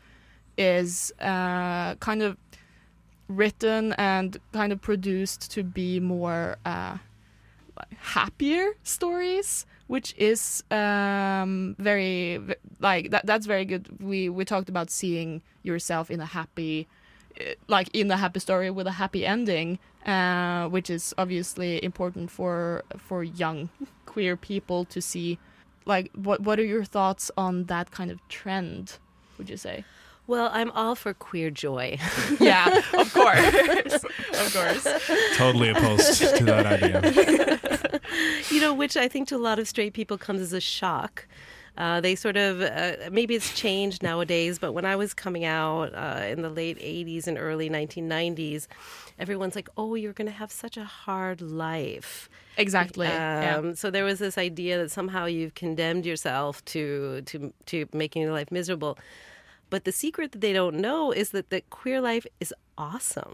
is 0.57 1.13
uh, 1.21 1.95
kind 1.95 2.21
of 2.21 2.37
written 3.27 3.93
and 3.93 4.37
kind 4.51 4.71
of 4.71 4.81
produced 4.81 5.51
to 5.51 5.63
be 5.63 5.99
more 5.99 6.57
uh, 6.65 6.97
like 6.97 6.99
happier 7.97 8.73
stories 8.83 9.65
which 9.87 10.15
is 10.17 10.63
um, 10.71 11.75
very 11.77 12.39
like 12.79 13.11
that 13.11 13.25
that's 13.25 13.45
very 13.45 13.65
good. 13.65 14.01
We 14.01 14.29
we 14.29 14.45
talked 14.45 14.69
about 14.69 14.89
seeing 14.89 15.41
yourself 15.63 16.09
in 16.09 16.19
a 16.19 16.25
happy 16.25 16.87
uh, 17.39 17.43
like 17.67 17.89
in 17.93 18.09
a 18.09 18.17
happy 18.17 18.39
story 18.39 18.71
with 18.71 18.87
a 18.87 18.91
happy 18.91 19.25
ending 19.25 19.79
uh, 20.05 20.67
which 20.69 20.89
is 20.89 21.13
obviously 21.17 21.83
important 21.83 22.31
for 22.31 22.83
for 22.97 23.23
young 23.23 23.69
queer 24.05 24.35
people 24.35 24.85
to 24.85 25.01
see. 25.01 25.37
Like 25.85 26.11
what 26.15 26.41
what 26.41 26.59
are 26.59 26.65
your 26.65 26.83
thoughts 26.83 27.29
on 27.37 27.65
that 27.65 27.91
kind 27.91 28.09
of 28.09 28.19
trend 28.27 28.97
would 29.37 29.49
you 29.49 29.57
say 29.57 29.83
Well, 30.27 30.49
I'm 30.51 30.71
all 30.71 30.95
for 30.95 31.13
queer 31.13 31.49
joy. 31.51 31.97
yeah 32.39 32.81
of 32.93 33.13
course 33.13 33.93
of 34.03 34.53
course 34.53 34.87
Totally 35.35 35.69
opposed 35.69 36.19
to 36.37 36.43
that 36.45 36.65
idea. 36.83 38.01
you 38.49 38.59
know, 38.61 38.73
which 38.73 38.97
I 38.97 39.07
think 39.07 39.27
to 39.29 39.35
a 39.35 39.37
lot 39.37 39.59
of 39.59 39.67
straight 39.67 39.93
people 39.93 40.17
comes 40.17 40.41
as 40.41 40.53
a 40.53 40.61
shock. 40.61 41.27
Uh, 41.77 41.99
they 41.99 42.15
sort 42.15 42.37
of 42.37 42.61
uh, 42.61 42.93
maybe 43.11 43.35
it's 43.35 43.53
changed 43.53 44.01
nowadays, 44.01 44.57
but 44.59 44.71
when 44.71 44.85
I 44.85 44.95
was 44.95 45.13
coming 45.13 45.43
out 45.43 45.93
uh, 45.93 46.23
in 46.25 46.41
the 46.41 46.49
late 46.49 46.79
'80s 46.79 47.27
and 47.27 47.37
early 47.37 47.69
1990s, 47.69 48.67
everyone's 49.19 49.55
like, 49.57 49.67
"Oh, 49.75 49.95
you're 49.95 50.13
going 50.13 50.27
to 50.27 50.33
have 50.33 50.53
such 50.53 50.77
a 50.77 50.85
hard 50.85 51.41
life." 51.41 52.29
exactly 52.57 53.07
Um, 53.07 53.11
yeah. 53.11 53.73
So 53.73 53.91
there 53.91 54.05
was 54.05 54.19
this 54.19 54.37
idea 54.37 54.77
that 54.77 54.89
somehow 54.89 55.25
you've 55.25 55.55
condemned 55.55 56.05
yourself 56.05 56.63
to 56.65 57.21
to 57.23 57.53
to 57.65 57.87
making 57.91 58.21
your 58.21 58.31
life 58.31 58.51
miserable. 58.51 58.97
But 59.69 59.83
the 59.83 59.91
secret 59.91 60.31
that 60.31 60.41
they 60.41 60.53
don't 60.53 60.75
know 60.77 61.11
is 61.11 61.31
that 61.31 61.49
that 61.49 61.69
queer 61.69 61.99
life 61.99 62.25
is 62.39 62.53
awesome. 62.77 63.29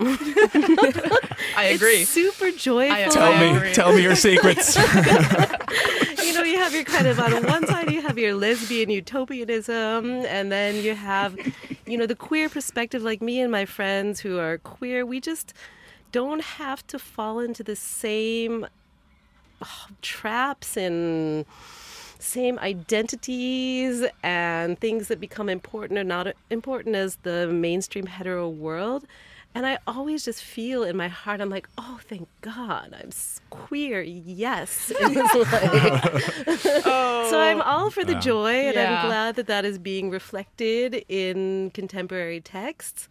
i 1.57 1.71
agree 1.75 2.01
It's 2.01 2.09
super 2.09 2.51
joyful. 2.51 2.95
I- 2.95 3.07
Tell 3.09 3.33
I 3.33 3.39
me, 3.39 3.57
agree. 3.57 3.73
tell 3.73 3.93
me 3.93 4.01
your 4.03 4.15
secrets. 4.15 4.75
you 6.23 6.33
know, 6.33 6.43
you 6.43 6.57
have 6.57 6.73
your 6.73 6.83
kind 6.85 7.07
of 7.07 7.19
on 7.19 7.43
one 7.45 7.67
side 7.67 7.91
you 7.91 8.01
have 8.01 8.17
your 8.17 8.33
lesbian 8.35 8.89
utopianism, 8.89 10.09
and 10.25 10.51
then 10.51 10.75
you 10.83 10.95
have, 10.95 11.35
you 11.85 11.97
know, 11.97 12.05
the 12.05 12.15
queer 12.15 12.47
perspective. 12.49 13.01
Like 13.03 13.21
me 13.21 13.39
and 13.41 13.51
my 13.51 13.65
friends 13.65 14.19
who 14.21 14.37
are 14.39 14.57
queer, 14.59 15.05
we 15.05 15.19
just 15.19 15.53
don't 16.11 16.41
have 16.43 16.85
to 16.87 16.97
fall 16.99 17.39
into 17.39 17.63
the 17.63 17.75
same 17.75 18.65
oh, 19.61 19.85
traps 20.01 20.77
and 20.77 21.45
same 22.21 22.59
identities 22.59 24.05
and 24.23 24.79
things 24.79 25.07
that 25.07 25.19
become 25.19 25.49
important 25.49 25.99
or 25.99 26.03
not 26.03 26.27
important 26.49 26.95
as 26.95 27.17
the 27.23 27.47
mainstream 27.47 28.05
hetero 28.05 28.47
world. 28.49 29.05
And 29.53 29.65
I 29.65 29.79
always 29.85 30.23
just 30.23 30.41
feel 30.41 30.83
in 30.83 30.95
my 30.95 31.09
heart, 31.09 31.41
I'm 31.41 31.49
like, 31.49 31.67
oh, 31.77 31.99
thank 32.07 32.29
God, 32.39 32.95
I'm 32.97 33.09
queer. 33.49 34.01
Yes. 34.01 34.93
It's 34.99 35.35
like- 35.51 36.61
so 37.29 37.39
I'm 37.39 37.61
all 37.61 37.89
for 37.89 38.05
the 38.05 38.15
joy, 38.15 38.53
and 38.67 38.75
Yeah. 38.75 39.01
I'm 39.01 39.07
glad 39.07 39.35
that 39.35 39.47
that 39.47 39.65
is 39.65 39.77
being 39.77 40.09
reflected 40.09 41.03
in 41.09 41.71
contemporary 41.73 42.39
texts. 42.39 43.09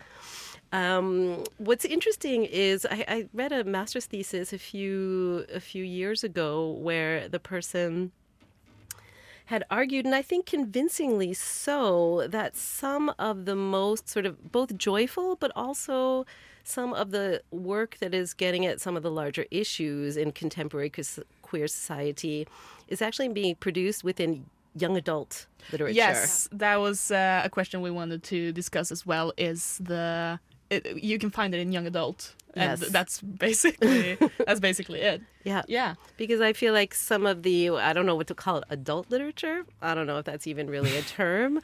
Um, 0.72 1.44
what's 1.58 1.84
interesting 1.84 2.44
is 2.44 2.86
I, 2.90 3.04
I 3.08 3.28
read 3.34 3.52
a 3.52 3.64
master's 3.64 4.06
thesis 4.06 4.52
a 4.52 4.58
few 4.58 5.44
a 5.52 5.58
few 5.60 5.82
years 5.84 6.22
ago 6.24 6.70
where 6.70 7.28
the 7.28 7.40
person 7.40 8.12
had 9.50 9.64
argued, 9.68 10.06
and 10.06 10.14
I 10.14 10.22
think 10.22 10.46
convincingly 10.46 11.34
so, 11.34 12.28
that 12.28 12.54
some 12.54 13.12
of 13.18 13.46
the 13.46 13.56
most 13.56 14.08
sort 14.08 14.24
of 14.24 14.52
both 14.52 14.78
joyful 14.78 15.34
but 15.34 15.50
also 15.56 16.24
some 16.62 16.94
of 16.94 17.10
the 17.10 17.42
work 17.50 17.96
that 17.98 18.14
is 18.14 18.32
getting 18.32 18.64
at 18.64 18.80
some 18.80 18.96
of 18.96 19.02
the 19.02 19.10
larger 19.10 19.46
issues 19.50 20.16
in 20.16 20.30
contemporary 20.30 20.88
queer- 21.42 21.66
society 21.66 22.46
is 22.86 23.02
actually 23.02 23.28
being 23.28 23.56
produced 23.56 24.04
within 24.04 24.46
young 24.76 24.96
adult 24.96 25.48
literature. 25.72 25.94
Yes, 25.94 26.48
that 26.52 26.76
was 26.76 27.10
uh, 27.10 27.42
a 27.44 27.50
question 27.50 27.82
we 27.82 27.90
wanted 27.90 28.22
to 28.22 28.52
discuss 28.52 28.92
as 28.92 29.04
well. 29.04 29.32
Is 29.36 29.78
the 29.82 30.38
it, 30.70 31.02
you 31.02 31.18
can 31.18 31.30
find 31.30 31.54
it 31.54 31.58
in 31.60 31.72
young 31.72 31.86
adult, 31.86 32.34
and 32.54 32.80
Yes. 32.80 32.90
that's 32.90 33.20
basically 33.20 34.16
that's 34.46 34.60
basically 34.60 35.00
it. 35.00 35.22
Yeah. 35.44 35.62
Yeah, 35.68 35.94
Because 36.16 36.40
I 36.40 36.52
feel 36.52 36.72
like 36.74 36.94
some 36.94 37.24
of 37.26 37.42
the, 37.42 37.70
I 37.70 37.92
don't 37.94 38.04
know 38.06 38.14
what 38.16 38.26
to 38.28 38.34
call 38.34 38.58
it, 38.58 38.64
adult 38.70 39.10
literature. 39.10 39.64
I 39.80 39.94
don't 39.94 40.06
know 40.06 40.18
if 40.18 40.24
that's 40.26 40.46
even 40.46 40.68
really 40.68 40.94
a 40.96 41.02
term, 41.18 41.60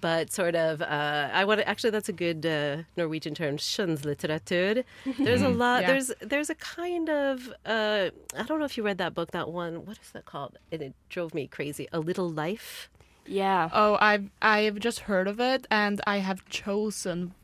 but 0.00 0.30
sort 0.32 0.54
of, 0.54 0.80
uh, 0.82 1.30
I 1.32 1.44
want 1.44 1.58
to, 1.60 1.68
actually, 1.68 1.90
that's 1.90 2.08
a 2.08 2.12
good 2.12 2.46
uh, 2.46 2.82
Norwegian 2.96 3.34
term, 3.34 3.56
skjønnlitteratur. 3.56 4.84
There's 5.18 5.42
a 5.42 5.48
lot, 5.48 5.82
Yeah. 5.82 5.86
there's 5.88 6.12
there's 6.20 6.50
a 6.50 6.54
kind 6.54 7.08
of, 7.10 7.48
uh, 7.64 8.10
I 8.36 8.42
don't 8.44 8.58
know 8.60 8.64
if 8.64 8.76
you 8.76 8.84
read 8.84 8.98
that 8.98 9.12
book, 9.14 9.32
that 9.32 9.48
one, 9.50 9.84
what 9.86 9.98
is 10.02 10.10
that 10.12 10.24
called? 10.26 10.58
And 10.70 10.80
it 10.82 10.94
drove 11.08 11.34
me 11.34 11.46
crazy. 11.48 11.88
A 11.92 11.98
Little 11.98 12.30
Life. 12.30 12.88
Yeah. 13.26 13.70
Oh, 13.72 13.98
I've 14.00 14.30
I've 14.40 14.78
just 14.78 15.00
heard 15.00 15.26
of 15.26 15.40
it, 15.40 15.66
and 15.68 16.00
I 16.06 16.18
have 16.18 16.46
chosen 16.48 17.34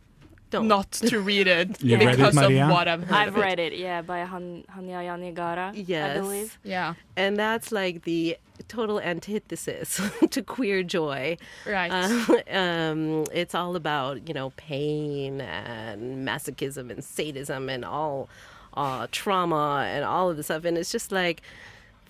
Don't. 0.52 0.68
not 0.68 0.92
to 0.92 1.18
read 1.20 1.46
it 1.48 1.82
You 1.82 1.96
read 1.98 2.08
it, 2.10 2.16
because 2.18 2.34
Maria? 2.34 2.64
of 2.66 2.70
what 2.70 2.86
I've 2.86 3.02
heard. 3.02 3.16
I've 3.16 3.28
of 3.28 3.38
it. 3.38 3.40
read 3.40 3.58
it, 3.58 3.72
yeah, 3.72 4.02
by 4.02 4.20
Han- 4.24 4.64
Hanya 4.76 5.02
Yanagara, 5.08 5.68
I 5.74 6.18
believe. 6.20 6.58
Yeah, 6.62 6.94
And 7.16 7.36
that's 7.36 7.72
like 7.72 8.04
the 8.04 8.36
total 8.68 9.00
antithesis 9.00 10.00
to 10.30 10.42
queer 10.42 10.82
joy. 10.84 11.36
right. 11.66 11.90
Uh, 11.90 12.36
um, 12.56 13.24
it's 13.32 13.54
all 13.54 13.74
about 13.76 14.28
you 14.28 14.34
know 14.34 14.50
pain 14.56 15.40
and 15.40 16.26
masochism 16.28 16.90
and 16.90 17.02
sadism 17.02 17.68
and 17.68 17.84
all 17.84 18.28
uh, 18.74 19.06
trauma 19.10 19.86
and 19.88 20.04
all 20.04 20.30
of 20.30 20.36
this 20.36 20.46
stuff, 20.46 20.64
and 20.64 20.78
it's 20.78 20.92
just 20.92 21.10
like 21.12 21.42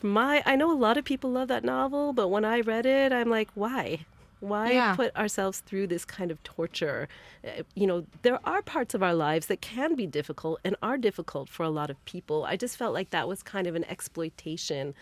my. 0.03 0.43
I 0.45 0.57
know 0.57 0.71
a 0.71 0.77
lot 0.87 0.97
of 0.99 1.05
people 1.05 1.31
love 1.31 1.49
that 1.49 1.65
novel, 1.65 2.13
but 2.13 2.29
when 2.29 2.45
I 2.45 2.61
read 2.61 2.87
it, 2.87 3.13
I'm 3.13 3.31
like, 3.31 3.49
why? 3.55 4.01
Why 4.43 4.73
Yeah. 4.73 4.97
put 4.97 5.15
ourselves 5.17 5.61
through 5.61 5.87
this 5.87 6.05
kind 6.05 6.31
of 6.33 6.43
torture? 6.43 7.09
Uh, 7.45 7.63
You 7.77 7.87
know, 7.87 8.07
there 8.23 8.41
are 8.45 8.61
parts 8.61 8.93
of 8.93 9.03
our 9.03 9.15
lives 9.15 9.47
that 9.47 9.61
can 9.61 9.95
be 9.95 10.07
difficult 10.07 10.59
and 10.65 10.75
are 10.83 10.99
difficult 10.99 11.49
for 11.49 11.63
a 11.63 11.71
lot 11.71 11.91
of 11.91 12.05
people. 12.05 12.45
I 12.45 12.57
just 12.57 12.77
felt 12.77 12.93
like 12.93 13.11
that 13.11 13.29
was 13.29 13.43
kind 13.43 13.67
of 13.69 13.75
an 13.77 13.85
exploitation 13.85 14.95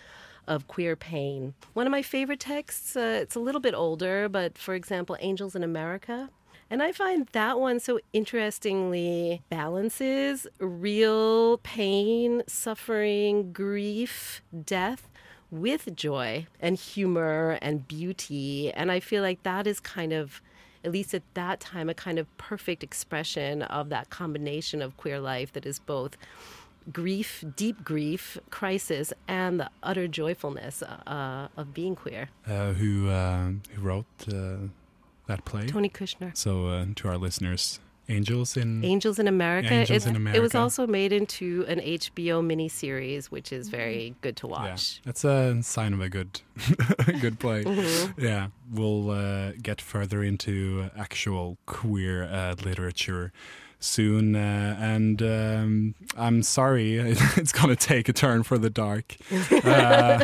of 0.47 0.69
queer 0.69 0.95
pain. 0.95 1.55
One 1.73 1.87
of 1.87 1.91
my 1.91 2.03
favorite 2.03 2.41
texts, 2.41 2.97
uh, 2.97 3.21
it's 3.23 3.35
a 3.35 3.41
little 3.41 3.61
bit 3.61 3.75
older, 3.75 4.29
but 4.29 4.59
for 4.59 4.75
example, 4.75 5.17
Angels 5.21 5.55
in 5.57 5.63
America. 5.65 6.29
And 6.69 6.83
I 6.83 6.93
find 6.93 7.27
that 7.33 7.59
one 7.59 7.81
so 7.81 7.99
interestingly 8.13 9.43
balances 9.49 10.47
real 10.59 11.59
pain, 11.59 12.43
suffering, 12.47 13.53
grief, 13.53 14.43
death 14.65 15.09
with 15.51 15.95
joy 15.97 16.47
and 16.61 16.77
humor 16.77 17.59
and 17.61 17.87
beauty. 17.89 18.73
And 18.73 18.91
I 18.91 19.01
feel 19.01 19.23
like 19.23 19.43
that 19.43 19.67
is 19.67 19.81
kind 19.81 20.13
of, 20.13 20.41
at 20.85 20.93
least 20.93 21.15
at 21.15 21.23
that 21.35 21.61
time, 21.61 21.89
a 21.89 21.95
kind 21.95 22.19
of 22.19 22.27
perfect 22.39 22.83
expression 22.83 23.63
of 23.63 23.89
that 23.91 24.11
combination 24.11 24.83
of 24.83 24.97
queer 24.97 25.21
life 25.21 25.53
that 25.53 25.67
is 25.67 25.79
both 25.79 26.17
grief, 26.93 27.45
deep 27.57 27.85
grief, 27.85 28.39
crisis, 28.51 29.13
and 29.29 29.61
the 29.61 29.71
utter 29.83 30.09
joyfulness 30.09 30.83
uh, 30.83 31.49
of 31.57 31.75
being 31.75 31.95
queer. 31.95 32.31
Uh, 32.47 32.73
who 32.73 33.09
uh, 33.09 33.51
who 33.75 33.83
wrote 33.83 34.07
uh, 34.29 34.69
that 35.27 35.45
play? 35.45 35.67
Tony 35.67 35.89
Kushner. 35.89 36.37
So 36.37 36.69
uh, 36.69 36.87
to 36.97 37.09
our 37.09 37.19
listeners, 37.19 37.81
Angels 38.11 38.57
in 38.57 38.85
Angels 38.85 39.19
in 39.19 39.29
America. 39.29 39.73
Angels 39.73 40.07
it, 40.07 40.17
in 40.17 40.27
it 40.27 40.41
was 40.43 40.55
also 40.55 40.87
made 40.87 41.13
into 41.13 41.65
an 41.69 41.79
HBO 41.81 42.43
miniseries, 42.45 43.27
which 43.27 43.53
is 43.53 43.69
very 43.69 44.15
good 44.21 44.37
to 44.39 44.47
Yeah, 44.47 44.53
watch. 44.53 45.01
that's 45.05 45.25
a 45.25 45.63
sign 45.63 45.93
of 45.95 46.01
a 46.01 46.09
good 46.09 46.41
good 47.21 47.39
play. 47.39 47.65
Mm-hmm. 47.65 48.21
Yeah, 48.21 48.49
we'll 48.71 49.11
uh, 49.11 49.53
get 49.63 49.81
further 49.81 50.23
into 50.23 50.91
actual 50.97 51.57
queer 51.67 52.25
uh, 52.25 52.55
literature 52.65 53.33
soon, 53.81 54.37
uh, 54.37 54.77
and 54.79 55.21
um, 55.23 55.95
I'm 56.17 56.43
sorry 56.43 56.97
it's 57.37 57.53
going 57.53 57.75
to 57.75 57.89
take 57.89 58.09
a 58.09 58.13
turn 58.13 58.43
for 58.45 58.59
the 58.59 58.71
dark. 58.71 59.17
Uh, 59.51 60.19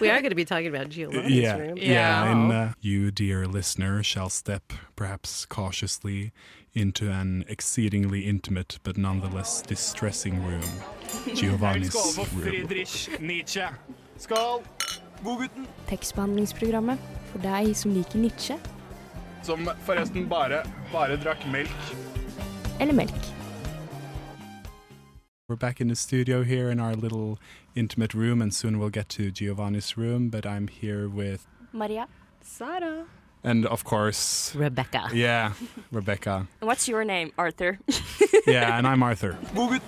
we 0.00 0.08
are 0.10 0.20
going 0.20 0.30
to 0.30 0.36
be 0.36 0.44
talking 0.44 0.66
about 0.68 0.88
Giovanni's 0.88 1.30
yeah, 1.30 1.56
room. 1.58 1.76
yeah, 1.76 1.92
Yeah. 1.92 2.30
and 2.32 2.52
uh, 2.52 2.68
you, 2.80 3.10
dear 3.10 3.46
listener, 3.46 4.02
shall 4.02 4.28
step 4.30 4.72
perhaps 4.96 5.44
cautiously 5.46 6.32
into 6.74 7.10
an 7.10 7.44
exceedingly 7.48 8.20
intimate 8.26 8.78
but 8.82 8.96
nonetheless 8.96 9.62
distressing 9.62 10.42
room, 10.44 10.62
Giovanni's 11.34 11.94
room. 12.34 12.76
Skål! 14.18 14.62
God 15.24 15.38
gutten. 15.38 15.66
Tekstbehandlingsprogrammet 15.88 16.98
for 17.32 17.38
deg 17.44 17.74
som 17.76 17.92
liker 17.94 18.18
Nietzsche. 18.18 18.56
som 19.42 19.68
forresten 19.86 20.28
bare, 20.30 20.62
bare 20.92 21.16
drakk 21.18 21.46
melk. 21.50 22.11
Eller 22.80 22.92
melk. 22.92 23.10
We're 25.48 25.56
back 25.56 25.80
in 25.80 25.88
the 25.88 25.96
studio 25.96 26.42
here 26.44 26.70
in 26.70 26.80
our 26.80 26.94
little 26.94 27.38
intimate 27.74 28.14
room, 28.14 28.40
and 28.40 28.54
soon 28.54 28.78
we'll 28.78 28.90
get 28.90 29.08
to 29.10 29.30
Giovanni's 29.30 29.96
room. 29.96 30.30
But 30.30 30.46
I'm 30.46 30.68
here 30.68 31.08
with, 31.08 31.46
Maria, 31.72 32.06
Sara. 32.40 33.04
and 33.44 33.66
of 33.66 33.84
course, 33.84 34.54
Rebecca. 34.54 35.08
yeah, 35.12 35.52
Rebecca. 35.92 36.46
what's 36.60 36.88
your 36.88 37.04
name? 37.04 37.32
Arthur. 37.38 37.78
Yeah, 38.46 38.76
and 38.76 38.86
I'm 38.88 39.02
Arthur. 39.02 39.36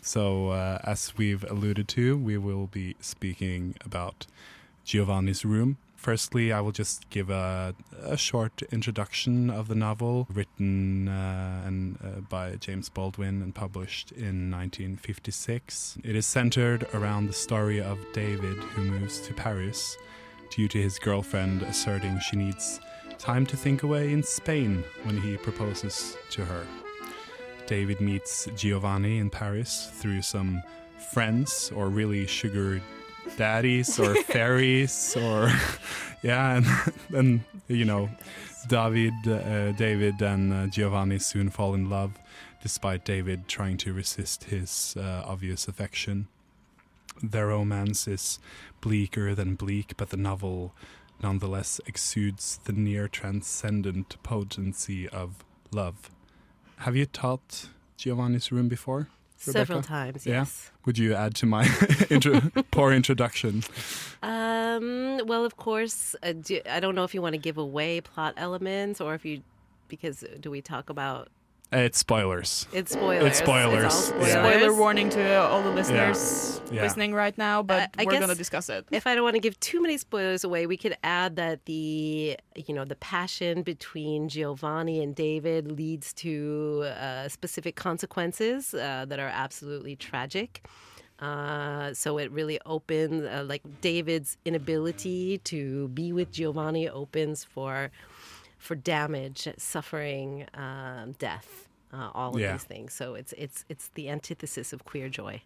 So, 0.00 0.48
uh, 0.50 0.78
as 0.84 1.12
we've 1.18 1.44
alluded 1.50 1.86
to, 1.88 2.16
we 2.16 2.38
will 2.38 2.66
be 2.68 2.96
speaking 3.00 3.74
about 3.84 4.26
Giovanni's 4.82 5.44
Room. 5.44 5.76
Firstly, 5.98 6.52
I 6.52 6.60
will 6.60 6.70
just 6.70 7.10
give 7.10 7.28
a, 7.28 7.74
a 8.04 8.16
short 8.16 8.62
introduction 8.70 9.50
of 9.50 9.66
the 9.66 9.74
novel, 9.74 10.28
written 10.32 11.08
uh, 11.08 11.62
and, 11.66 11.98
uh, 12.02 12.20
by 12.20 12.54
James 12.54 12.88
Baldwin 12.88 13.42
and 13.42 13.52
published 13.52 14.12
in 14.12 14.48
1956. 14.48 15.98
It 16.04 16.14
is 16.14 16.24
centered 16.24 16.86
around 16.94 17.26
the 17.26 17.32
story 17.32 17.82
of 17.82 17.98
David, 18.12 18.58
who 18.58 18.82
moves 18.82 19.20
to 19.22 19.34
Paris 19.34 19.96
due 20.50 20.68
to 20.68 20.80
his 20.80 21.00
girlfriend 21.00 21.62
asserting 21.62 22.20
she 22.20 22.36
needs 22.36 22.78
time 23.18 23.44
to 23.46 23.56
think 23.56 23.82
away 23.82 24.12
in 24.12 24.22
Spain 24.22 24.84
when 25.02 25.20
he 25.20 25.36
proposes 25.36 26.16
to 26.30 26.44
her. 26.44 26.64
David 27.66 28.00
meets 28.00 28.48
Giovanni 28.56 29.18
in 29.18 29.30
Paris 29.30 29.90
through 29.94 30.22
some 30.22 30.62
friends 31.12 31.72
or 31.74 31.88
really 31.88 32.24
sugar 32.24 32.80
daddies 33.36 33.98
or 33.98 34.14
fairies 34.32 35.16
or 35.16 35.52
yeah 36.22 36.56
and 36.56 36.66
then 37.10 37.44
you 37.68 37.84
know 37.84 38.08
David 38.68 39.14
uh, 39.26 39.72
David 39.72 40.20
and 40.20 40.52
uh, 40.52 40.66
Giovanni 40.66 41.18
soon 41.18 41.50
fall 41.50 41.74
in 41.74 41.88
love 41.88 42.18
despite 42.62 43.04
David 43.04 43.48
trying 43.48 43.76
to 43.78 43.92
resist 43.92 44.44
his 44.44 44.96
uh, 44.98 45.22
obvious 45.24 45.68
affection. 45.68 46.26
Their 47.22 47.46
romance 47.46 48.08
is 48.08 48.40
bleaker 48.80 49.34
than 49.34 49.54
bleak 49.54 49.96
but 49.96 50.10
the 50.10 50.16
novel 50.16 50.74
nonetheless 51.22 51.80
exudes 51.86 52.60
the 52.64 52.72
near 52.72 53.08
transcendent 53.08 54.22
potency 54.22 55.08
of 55.08 55.44
love. 55.72 56.10
Have 56.78 56.94
you 56.94 57.06
taught 57.06 57.68
Giovanni's 57.96 58.52
room 58.52 58.68
before 58.68 59.08
Several 59.40 59.78
Rebecca? 59.78 59.88
times, 59.88 60.26
Yeah. 60.26 60.40
yes. 60.40 60.70
would 60.84 60.98
you 60.98 61.14
add 61.14 61.34
to 61.36 61.46
my 61.46 61.64
intro- 62.10 62.40
poor 62.72 62.92
introduction? 62.92 63.62
Um, 64.22 65.20
well, 65.26 65.44
of 65.44 65.56
course, 65.56 66.16
uh, 66.22 66.32
do, 66.32 66.60
I 66.68 66.80
don't 66.80 66.94
know 66.94 67.04
if 67.04 67.14
you 67.14 67.22
want 67.22 67.34
to 67.34 67.38
give 67.38 67.56
away 67.56 68.00
plot 68.00 68.34
elements 68.36 69.00
or 69.00 69.14
if 69.14 69.24
you, 69.24 69.42
because 69.88 70.22
uh, 70.24 70.36
do 70.40 70.50
we 70.50 70.60
talk 70.60 70.90
about 70.90 71.28
Uh, 71.70 71.78
It's 71.80 71.98
spoilers. 71.98 72.66
it's 72.72 72.92
spoilers? 72.92 73.24
It's 73.26 73.38
spoilers, 73.38 74.10
yeah. 74.20 74.42
Spoiler 74.42 74.72
warning 74.72 75.10
to 75.10 75.36
all 75.42 75.62
the 75.62 75.70
listeners 75.70 76.62
Yeah. 76.72 76.82
listening 76.82 77.12
right 77.14 77.36
now, 77.36 77.62
but 77.62 77.82
Uh, 77.82 77.86
I 78.00 78.04
we're 78.04 78.12
going 78.12 78.28
to 78.28 78.34
discuss 78.34 78.70
it. 78.70 78.86
If 78.90 79.06
I 79.06 79.14
don't 79.14 79.22
want 79.24 79.34
to 79.34 79.40
give 79.40 79.58
too 79.60 79.82
many 79.82 79.98
spoilers 79.98 80.44
away, 80.44 80.66
we 80.66 80.78
could 80.78 80.96
add 81.04 81.36
that 81.36 81.66
the 81.66 82.38
you 82.56 82.74
know 82.74 82.86
the 82.86 82.96
passion 82.96 83.62
between 83.62 84.28
Giovanni 84.30 85.02
and 85.02 85.14
David 85.14 85.70
leads 85.70 86.14
to 86.24 86.84
uh, 86.86 87.28
specific 87.28 87.76
consequences 87.76 88.72
uh, 88.72 89.04
that 89.06 89.18
are 89.18 89.28
absolutely 89.32 89.94
tragic. 89.94 90.66
Uh, 91.20 91.92
so 91.94 92.16
it 92.16 92.30
really 92.30 92.60
opens, 92.64 93.24
uh, 93.24 93.44
like 93.44 93.62
David's 93.80 94.36
inability 94.44 95.38
to 95.38 95.88
be 95.88 96.12
with 96.12 96.30
Giovanni 96.30 96.88
opens 96.88 97.42
for 97.44 97.90
for 98.58 98.74
damage, 98.74 99.48
suffering, 99.58 100.46
um, 100.54 101.12
death, 101.18 101.68
uh, 101.92 102.10
all 102.14 102.34
of 102.34 102.40
Yeah. 102.40 102.52
these 102.52 102.64
things. 102.64 102.92
So 102.92 103.14
it's 103.14 103.32
it's 103.38 103.64
it's 103.68 103.88
the 103.94 104.10
antithesis 104.10 104.72
of 104.72 104.84
queer 104.84 105.08
joy. 105.08 105.42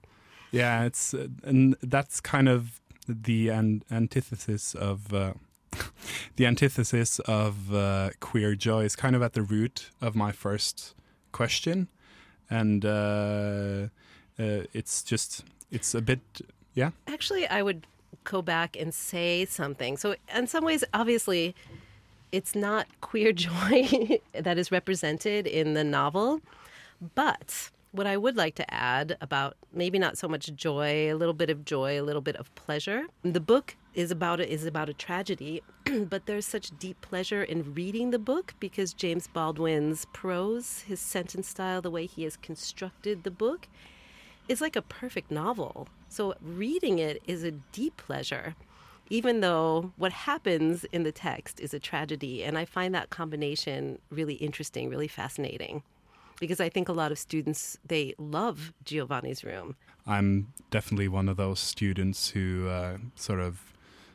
Yeah, 0.51 0.85
it's 0.85 1.15
uh, 1.15 1.29
and 1.45 1.77
that's 1.83 2.21
kind 2.21 2.49
of 2.49 2.81
the 3.09 3.49
an- 3.51 3.83
antithesis 3.91 4.75
of 4.75 5.13
uh, 5.13 5.33
the 6.37 6.47
antithesis 6.47 7.19
of 7.21 7.73
uh, 7.75 8.11
queer 8.21 8.55
joy 8.55 8.85
is 8.85 8.97
kind 8.97 9.17
of 9.17 9.23
at 9.23 9.33
the 9.33 9.43
root 9.43 9.91
of 10.01 10.15
my 10.15 10.33
first 10.33 10.95
question, 11.33 11.89
and 12.51 12.85
uh, 12.85 13.89
uh, 14.39 14.65
it's 14.73 15.03
just 15.03 15.45
it's 15.71 15.95
a 15.95 16.01
bit 16.03 16.21
yeah 16.75 16.91
Actually, 17.07 17.47
I 17.49 17.63
would 17.63 17.87
go 18.25 18.43
back 18.43 18.77
and 18.77 18.93
say 18.95 19.45
something. 19.47 19.97
So, 19.97 20.15
in 20.35 20.47
some 20.47 20.65
ways, 20.65 20.85
obviously, 20.93 21.55
it's 22.33 22.55
not 22.55 22.87
queer 23.01 23.33
joy 23.33 24.19
that 24.33 24.59
is 24.59 24.73
represented 24.73 25.47
in 25.47 25.75
the 25.75 25.85
novel. 25.85 26.41
But 27.15 27.71
what 27.93 28.07
I 28.07 28.17
would 28.17 28.37
like 28.37 28.55
to 28.57 28.75
add 28.75 29.17
about 29.21 29.57
maybe 29.73 29.99
not 29.99 30.17
so 30.17 30.27
much 30.27 30.53
joy, 30.55 31.13
a 31.13 31.15
little 31.15 31.35
bit 31.35 31.51
of 31.51 31.65
joy, 31.65 32.01
a 32.01 32.03
little 32.03 32.23
bit 32.23 32.37
of 32.37 32.53
pleasure. 32.55 33.05
The 33.23 33.41
book 33.41 33.77
is 33.95 34.11
about 34.11 34.41
a, 34.41 34.51
is 34.51 34.65
about 34.65 34.89
a 34.89 34.95
tragedy, 34.95 35.63
but 36.09 36.25
there's 36.25 36.47
such 36.47 36.77
deep 36.79 37.01
pleasure 37.03 37.43
in 37.43 37.75
reading 37.75 38.11
the 38.11 38.19
book 38.19 38.55
because 38.59 38.95
James 38.95 39.27
Baldwin's 39.27 40.07
prose, 40.15 40.81
his 40.81 41.01
sentence 41.01 41.49
style, 41.49 41.83
the 41.83 41.91
way 41.91 42.07
he 42.07 42.25
has 42.25 42.37
constructed 42.39 43.25
the 43.25 43.31
book, 43.31 43.69
is 44.49 44.61
like 44.61 44.77
a 44.77 44.83
perfect 44.83 45.31
novel. 45.31 45.89
So 46.09 46.35
reading 46.41 46.99
it 46.99 47.23
is 47.27 47.45
a 47.45 47.51
deep 47.51 47.99
pleasure, 47.99 48.55
even 49.13 49.41
though 49.41 49.93
what 49.97 50.11
happens 50.11 50.85
in 50.85 51.03
the 51.03 51.13
text 51.13 51.61
is 51.61 51.75
a 51.75 51.79
tragedy. 51.79 52.43
And 52.43 52.57
I 52.57 52.65
find 52.65 52.95
that 52.95 53.11
combination 53.11 53.99
really 54.09 54.37
interesting, 54.37 54.89
really 54.89 55.07
fascinating. 55.07 55.83
Because 56.41 56.61
I 56.61 56.71
think 56.71 56.89
a 56.89 56.95
lot 56.95 57.13
of 57.13 57.19
students 57.19 57.77
they 57.87 58.15
love 58.17 58.73
Giovanni's 58.87 59.45
room. 59.45 59.77
I'm 60.07 60.55
definitely 60.71 61.09
one 61.09 61.29
of 61.29 61.37
those 61.37 61.61
students 61.61 62.31
who 62.31 62.69
uh, 62.69 62.97
sort 63.15 63.41
of 63.41 63.75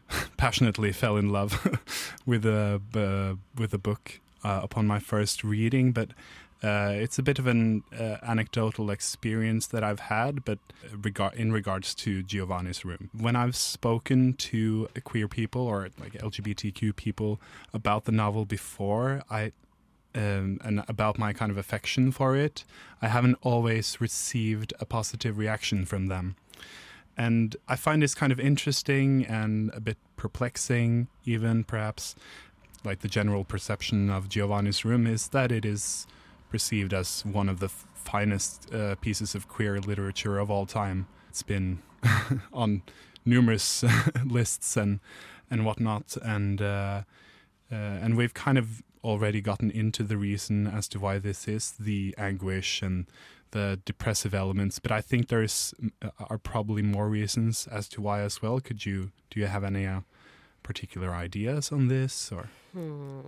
passionately 0.38 0.91
fell 0.91 1.15
in 1.15 1.29
love 1.29 1.53
with 2.25 2.43
a 2.43 2.81
uh, 2.95 3.36
with 3.55 3.75
a 3.75 3.77
book 3.77 4.19
uh, 4.43 4.62
upon 4.63 4.88
my 4.88 4.99
first 4.99 5.43
reading, 5.43 5.91
but. 5.91 6.10
Uh, 6.63 6.91
it's 6.93 7.19
a 7.19 7.23
bit 7.23 7.37
of 7.37 7.45
an 7.45 7.83
uh, 7.97 8.17
anecdotal 8.23 8.89
experience 8.89 9.67
that 9.67 9.83
I've 9.83 9.99
had, 9.99 10.43
but 10.43 10.57
regard 10.91 11.35
in 11.35 11.51
regards 11.51 11.93
to 11.95 12.23
Giovanni's 12.23 12.83
Room, 12.83 13.09
when 13.17 13.35
I've 13.35 13.55
spoken 13.55 14.33
to 14.33 14.87
queer 15.03 15.27
people 15.27 15.61
or 15.61 15.89
like 15.99 16.13
LGBTQ 16.13 16.95
people 16.95 17.39
about 17.73 18.05
the 18.05 18.11
novel 18.11 18.45
before, 18.45 19.21
I 19.29 19.51
um, 20.15 20.59
and 20.63 20.83
about 20.87 21.19
my 21.19 21.31
kind 21.31 21.51
of 21.51 21.57
affection 21.57 22.11
for 22.11 22.35
it, 22.35 22.63
I 23.03 23.07
haven't 23.07 23.37
always 23.43 24.01
received 24.01 24.73
a 24.79 24.85
positive 24.85 25.37
reaction 25.37 25.85
from 25.85 26.07
them. 26.07 26.37
And 27.15 27.55
I 27.67 27.75
find 27.75 28.01
this 28.01 28.15
kind 28.15 28.31
of 28.31 28.39
interesting 28.39 29.25
and 29.25 29.71
a 29.73 29.79
bit 29.79 29.97
perplexing, 30.15 31.07
even 31.25 31.63
perhaps. 31.63 32.15
Like 32.83 32.99
the 32.99 33.07
general 33.07 33.43
perception 33.43 34.09
of 34.09 34.29
Giovanni's 34.29 34.85
Room 34.85 35.07
is 35.07 35.27
that 35.29 35.51
it 35.51 35.65
is 35.65 36.07
perceived 36.49 36.93
as 36.93 37.25
one 37.25 37.49
of 37.49 37.60
the 37.60 37.67
f- 37.67 37.86
finest 37.93 38.73
uh, 38.73 38.95
pieces 38.95 39.36
of 39.36 39.47
queer 39.47 39.79
literature 39.79 40.39
of 40.39 40.49
all 40.49 40.65
time. 40.65 41.07
It's 41.29 41.43
been 41.43 41.81
on 42.53 42.83
numerous 43.25 43.83
lists 44.25 44.77
and 44.77 44.99
and 45.49 45.65
whatnot, 45.65 46.17
and 46.23 46.62
uh, 46.62 47.03
uh, 47.71 47.75
and 47.75 48.17
we've 48.17 48.33
kind 48.33 48.57
of 48.57 48.83
already 49.03 49.41
gotten 49.41 49.71
into 49.71 50.03
the 50.03 50.17
reason 50.17 50.67
as 50.67 50.88
to 50.89 50.99
why 50.99 51.19
this 51.19 51.47
is 51.47 51.71
the 51.79 52.13
anguish 52.17 52.81
and 52.81 53.05
the 53.51 53.79
depressive 53.86 54.33
elements. 54.33 54.79
But 54.79 54.91
I 54.91 55.01
think 55.01 55.29
there's 55.29 55.73
uh, 56.01 56.10
are 56.29 56.38
probably 56.38 56.81
more 56.81 57.07
reasons 57.07 57.67
as 57.67 57.88
to 57.89 58.01
why 58.01 58.21
as 58.21 58.41
well. 58.41 58.60
Could 58.60 58.86
you 58.86 59.12
do 59.29 59.39
you 59.39 59.47
have 59.47 59.63
any 59.63 59.86
uh, 59.86 60.01
particular 60.63 61.12
ideas 61.13 61.71
on 61.71 61.88
this 61.88 62.31
or? 62.31 62.49
Hmm. 62.73 63.21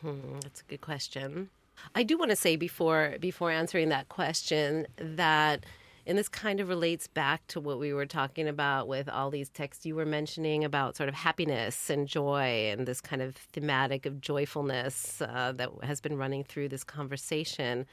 Hmm, 0.00 0.40
that's 0.40 0.62
a 0.62 0.64
good 0.64 0.80
question. 0.80 1.50
I 1.94 2.02
do 2.02 2.16
want 2.18 2.30
to 2.30 2.36
say 2.36 2.56
before 2.56 3.16
before 3.20 3.50
answering 3.50 3.88
that 3.90 4.08
question 4.08 4.86
that 4.96 5.64
and 6.06 6.18
this 6.18 6.28
kind 6.28 6.60
of 6.60 6.68
relates 6.68 7.06
back 7.06 7.46
to 7.48 7.60
what 7.60 7.78
we 7.78 7.92
were 7.92 8.06
talking 8.06 8.48
about 8.48 8.88
with 8.88 9.08
all 9.08 9.30
these 9.30 9.48
texts 9.50 9.86
you 9.86 9.94
were 9.94 10.06
mentioning 10.06 10.64
about 10.64 10.96
sort 10.96 11.08
of 11.08 11.14
happiness 11.14 11.90
and 11.90 12.08
joy 12.08 12.70
and 12.70 12.86
this 12.86 13.00
kind 13.00 13.22
of 13.22 13.36
thematic 13.36 14.06
of 14.06 14.20
joyfulness 14.20 15.20
uh, 15.22 15.52
that 15.52 15.70
has 15.82 16.00
been 16.00 16.16
running 16.16 16.42
through 16.42 16.68
this 16.68 16.84
conversation 16.84 17.86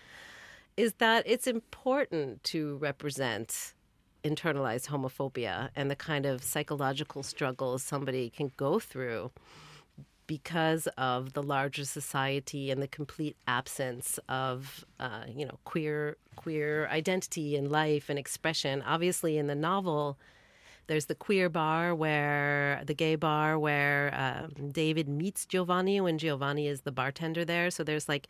is 0.78 0.94
that 0.94 1.24
it's 1.26 1.48
important 1.48 2.44
to 2.44 2.78
represent 2.78 3.74
internalized 4.24 4.88
homophobia 4.88 5.70
and 5.76 5.92
the 5.92 5.96
kind 5.96 6.26
of 6.26 6.44
psychological 6.44 7.24
struggles 7.24 7.84
somebody 7.84 8.30
can 8.30 8.52
go 8.58 8.80
through 8.80 9.32
because 10.28 10.88
of 10.98 11.34
the 11.34 11.42
larger 11.42 11.86
society 11.86 12.70
and 12.70 12.82
the 12.82 12.88
complete 12.88 13.36
absence 13.48 14.20
of 14.30 14.86
uh, 15.00 15.24
you 15.28 15.46
know 15.46 15.58
queer 15.64 16.18
queer 16.36 16.88
identity 16.90 17.56
and 17.56 17.72
life 17.72 18.10
and 18.10 18.20
expression 18.20 18.84
obviously 18.86 19.38
in 19.38 19.48
the 19.48 19.56
novel 19.56 20.18
there's 20.88 21.06
the 21.06 21.16
queer 21.16 21.50
bar 21.50 21.94
where 21.94 22.82
the 22.86 22.94
gay 22.94 23.16
bar 23.16 23.60
where 23.60 24.14
um, 24.16 24.72
David 24.72 25.08
meets 25.08 25.46
Giovanni 25.46 26.00
when 26.02 26.18
Giovanni 26.18 26.68
is 26.68 26.82
the 26.82 26.92
bartender 26.92 27.44
there. 27.46 27.70
So 27.70 27.84
there's 27.84 28.08
like 28.08 28.28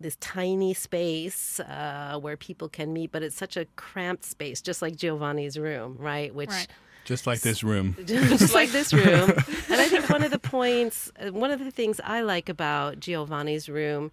this 0.00 0.16
tiny 0.16 0.74
space 0.74 1.60
uh, 1.60 2.18
where 2.20 2.36
people 2.36 2.68
can 2.68 2.92
meet, 2.92 3.12
but 3.12 3.22
it's 3.22 3.36
such 3.36 3.56
a 3.56 3.64
cramped 3.76 4.24
space, 4.24 4.60
just 4.60 4.82
like 4.82 4.96
Giovanni's 4.96 5.58
room, 5.58 5.96
right? 5.98 6.34
Which 6.34 6.50
Right. 6.50 6.66
Just 7.08 7.26
like 7.26 7.40
this 7.40 7.64
room. 7.64 7.96
just 8.04 8.52
like 8.52 8.68
this 8.68 8.92
room. 8.92 9.32
And 9.70 9.80
I 9.80 9.88
think 9.88 10.10
one 10.10 10.22
of 10.22 10.30
the 10.30 10.38
points, 10.38 11.10
uh, 11.18 11.32
one 11.32 11.50
of 11.50 11.58
the 11.58 11.70
things 11.70 12.02
I 12.04 12.20
like 12.20 12.50
about 12.50 13.00
Giovanni's 13.00 13.66
room 13.66 14.12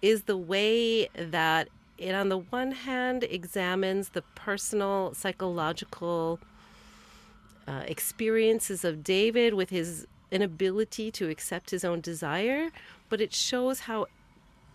is 0.00 0.22
the 0.22 0.38
way 0.38 1.08
that 1.14 1.68
it, 1.98 2.14
on 2.14 2.30
the 2.30 2.38
one 2.38 2.72
hand, 2.72 3.24
examines 3.24 4.10
the 4.10 4.22
personal, 4.34 5.12
psychological 5.12 6.38
uh, 7.68 7.82
experiences 7.86 8.82
of 8.82 9.04
David 9.04 9.52
with 9.52 9.68
his 9.68 10.06
inability 10.30 11.10
to 11.10 11.28
accept 11.28 11.68
his 11.68 11.84
own 11.84 12.00
desire, 12.00 12.70
but 13.10 13.20
it 13.20 13.34
shows 13.34 13.80
how 13.80 14.06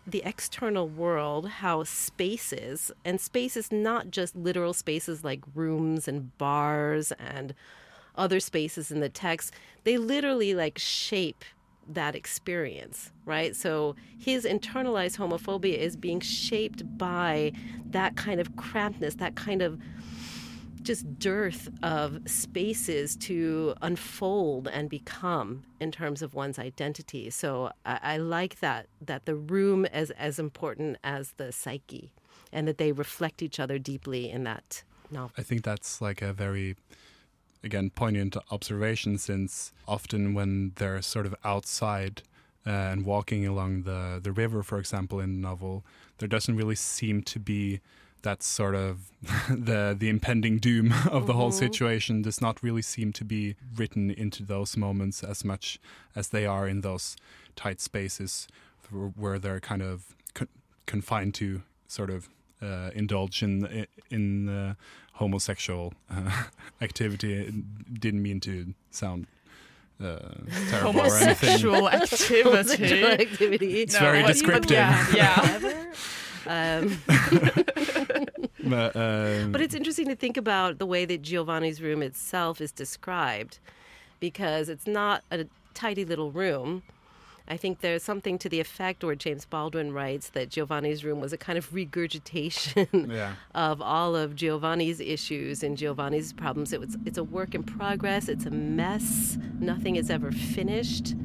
the 0.08 0.24
external 0.26 0.88
world, 0.88 1.50
how 1.50 1.84
spaces, 1.84 2.91
and 3.04 3.20
space 3.20 3.58
is 3.58 3.72
not 3.72 4.10
just 4.10 4.36
literal 4.36 4.74
spaces 4.74 5.24
like 5.24 5.41
rooms 5.54 6.08
and 6.08 6.36
bars 6.38 7.12
and 7.20 7.54
other 8.15 8.39
spaces 8.39 8.89
in 8.89 9.02
the 9.02 9.10
text, 9.10 9.54
they 9.84 9.98
literally 9.98 10.54
like 10.54 10.78
shape 10.78 11.43
that 11.89 12.15
experience, 12.15 13.12
right? 13.26 13.56
So 13.56 13.96
his 14.17 14.46
internalized 14.46 15.17
homophobia 15.17 15.78
is 15.78 15.96
being 15.96 16.20
shaped 16.22 16.98
by 16.98 17.52
that 17.91 18.15
kind 18.15 18.39
of 18.39 18.56
crampedness, 18.56 19.17
that 19.17 19.36
kind 19.36 19.62
of 19.62 19.80
just 20.88 21.19
dearth 21.19 21.69
of 21.84 22.19
spaces 22.26 23.15
to 23.17 23.76
unfold 23.82 24.67
and 24.69 24.89
become 24.89 25.63
in 25.82 25.91
terms 25.91 26.21
of 26.21 26.34
one's 26.34 26.58
identity. 26.58 27.30
So 27.30 27.71
I, 27.86 28.00
I 28.13 28.17
like 28.17 28.62
that 28.62 28.88
that 29.02 29.26
the 29.26 29.36
room 29.36 29.86
is 29.86 30.12
as 30.12 30.39
important 30.39 30.97
as 31.04 31.34
the 31.34 31.52
psyche, 31.52 32.13
and 32.54 32.67
that 32.67 32.78
they 32.78 32.93
reflect 32.93 33.41
each 33.41 33.60
other 33.60 33.78
deeply 33.78 34.30
in 34.32 34.45
that 34.45 34.84
novel. 35.12 35.34
I 35.38 35.43
think 35.43 35.63
that's 35.63 36.02
like 36.02 36.21
a 36.21 36.32
very, 36.32 36.78
again, 37.63 37.89
poignant 37.89 38.38
observation 38.50 39.17
since 39.17 39.73
often 39.88 40.34
when 40.34 40.71
they're 40.78 41.02
sort 41.02 41.26
of 41.26 41.36
outside 41.43 42.21
uh, 42.65 42.69
and 42.69 43.06
walking 43.06 43.45
along 43.45 43.84
the, 43.84 44.19
the 44.23 44.32
river, 44.32 44.63
for 44.63 44.80
example, 44.80 45.19
in 45.19 45.34
the 45.34 45.47
novel, 45.50 45.84
there 46.19 46.30
doesn't 46.30 46.56
really 46.56 46.76
seem 46.76 47.21
to 47.23 47.39
be 47.39 47.82
that 48.28 48.44
sort 48.44 48.76
of 48.76 48.94
the 49.70 49.96
the 50.02 50.10
impending 50.10 50.60
doom 50.60 50.88
of 51.18 51.22
the 51.28 51.34
whole 51.40 51.52
situation 51.66 52.22
does 52.22 52.40
not 52.42 52.56
really 52.66 52.82
seem 52.82 53.10
to 53.13 53.24
be 53.26 53.56
written 53.80 54.12
into 54.24 54.44
those 54.54 54.78
moments 54.78 55.24
as 55.24 55.44
much 55.52 55.80
as 56.16 56.28
they 56.30 56.46
are 56.46 56.66
in 56.74 56.82
those 56.82 57.16
tight 57.56 57.80
spaces 57.82 58.48
where- 58.92 59.13
where 59.22 59.40
they're 59.40 59.60
kind 59.72 59.82
of 59.82 59.96
con- 60.34 60.54
confined 60.86 61.34
to 61.42 61.62
sort 61.88 62.10
of 62.10 62.28
uh, 62.62 62.90
indulge 63.02 63.44
in 63.48 63.86
in 64.10 64.50
uh, 64.50 64.74
homosexual 65.13 65.94
uh, 66.10 66.44
activity. 66.88 67.32
It 67.34 68.00
didn't 68.06 68.22
mean 68.22 68.40
to 68.42 68.54
sound 68.92 69.28
uh, 70.02 70.20
terrible 70.70 71.02
or 71.02 71.16
anything. 71.18 71.50
Homosexual 71.63 71.90
Sexual 72.06 72.56
activity. 72.56 73.04
activity. 73.32 73.82
It's 73.84 73.98
very 74.00 74.22
but- 74.22 74.28
descriptive. 74.34 74.78
Yeah, 74.78 75.06
yeah. 75.22 75.84
Um, 76.50 76.98
But, 78.77 78.95
um, 78.95 79.51
But 79.51 79.62
it's 79.62 79.75
interesting 79.75 80.08
to 80.08 80.15
think 80.15 80.38
about 80.38 80.80
the 80.80 80.86
way 80.86 81.06
that 81.06 81.21
Giovanni's 81.21 81.82
room 81.82 82.01
itself 82.01 82.62
is 82.62 82.71
described 82.71 83.60
because 84.19 84.69
it's 84.69 84.88
not 84.88 85.23
a 85.32 85.45
tidy 85.73 86.06
little 86.06 86.32
room. 86.32 86.84
I 87.49 87.56
think 87.56 87.80
there's 87.80 88.03
something 88.03 88.38
to 88.39 88.49
the 88.49 88.60
effect 88.60 89.03
where 89.03 89.15
James 89.15 89.45
Baldwin 89.45 89.93
writes 89.93 90.30
that 90.32 90.49
Giovanni's 90.49 91.06
room 91.06 91.21
was 91.21 91.32
a 91.32 91.38
kind 91.38 91.58
of 91.58 91.73
regurgitation 91.73 92.88
yeah. 93.10 93.36
of 93.56 93.82
all 93.82 94.15
of 94.15 94.36
Giovanni's 94.36 94.99
issues 94.99 95.63
and 95.63 95.77
Giovanni's 95.77 96.34
problems. 96.34 96.73
It 96.73 96.82
was, 96.82 96.97
it's 97.06 97.17
a 97.17 97.23
work 97.23 97.56
in 97.56 97.63
progress, 97.63 98.27
it's 98.27 98.45
a 98.45 98.51
mess, 98.51 99.38
nothing 99.60 99.95
is 99.95 100.10
ever 100.10 100.32
finished. 100.32 101.15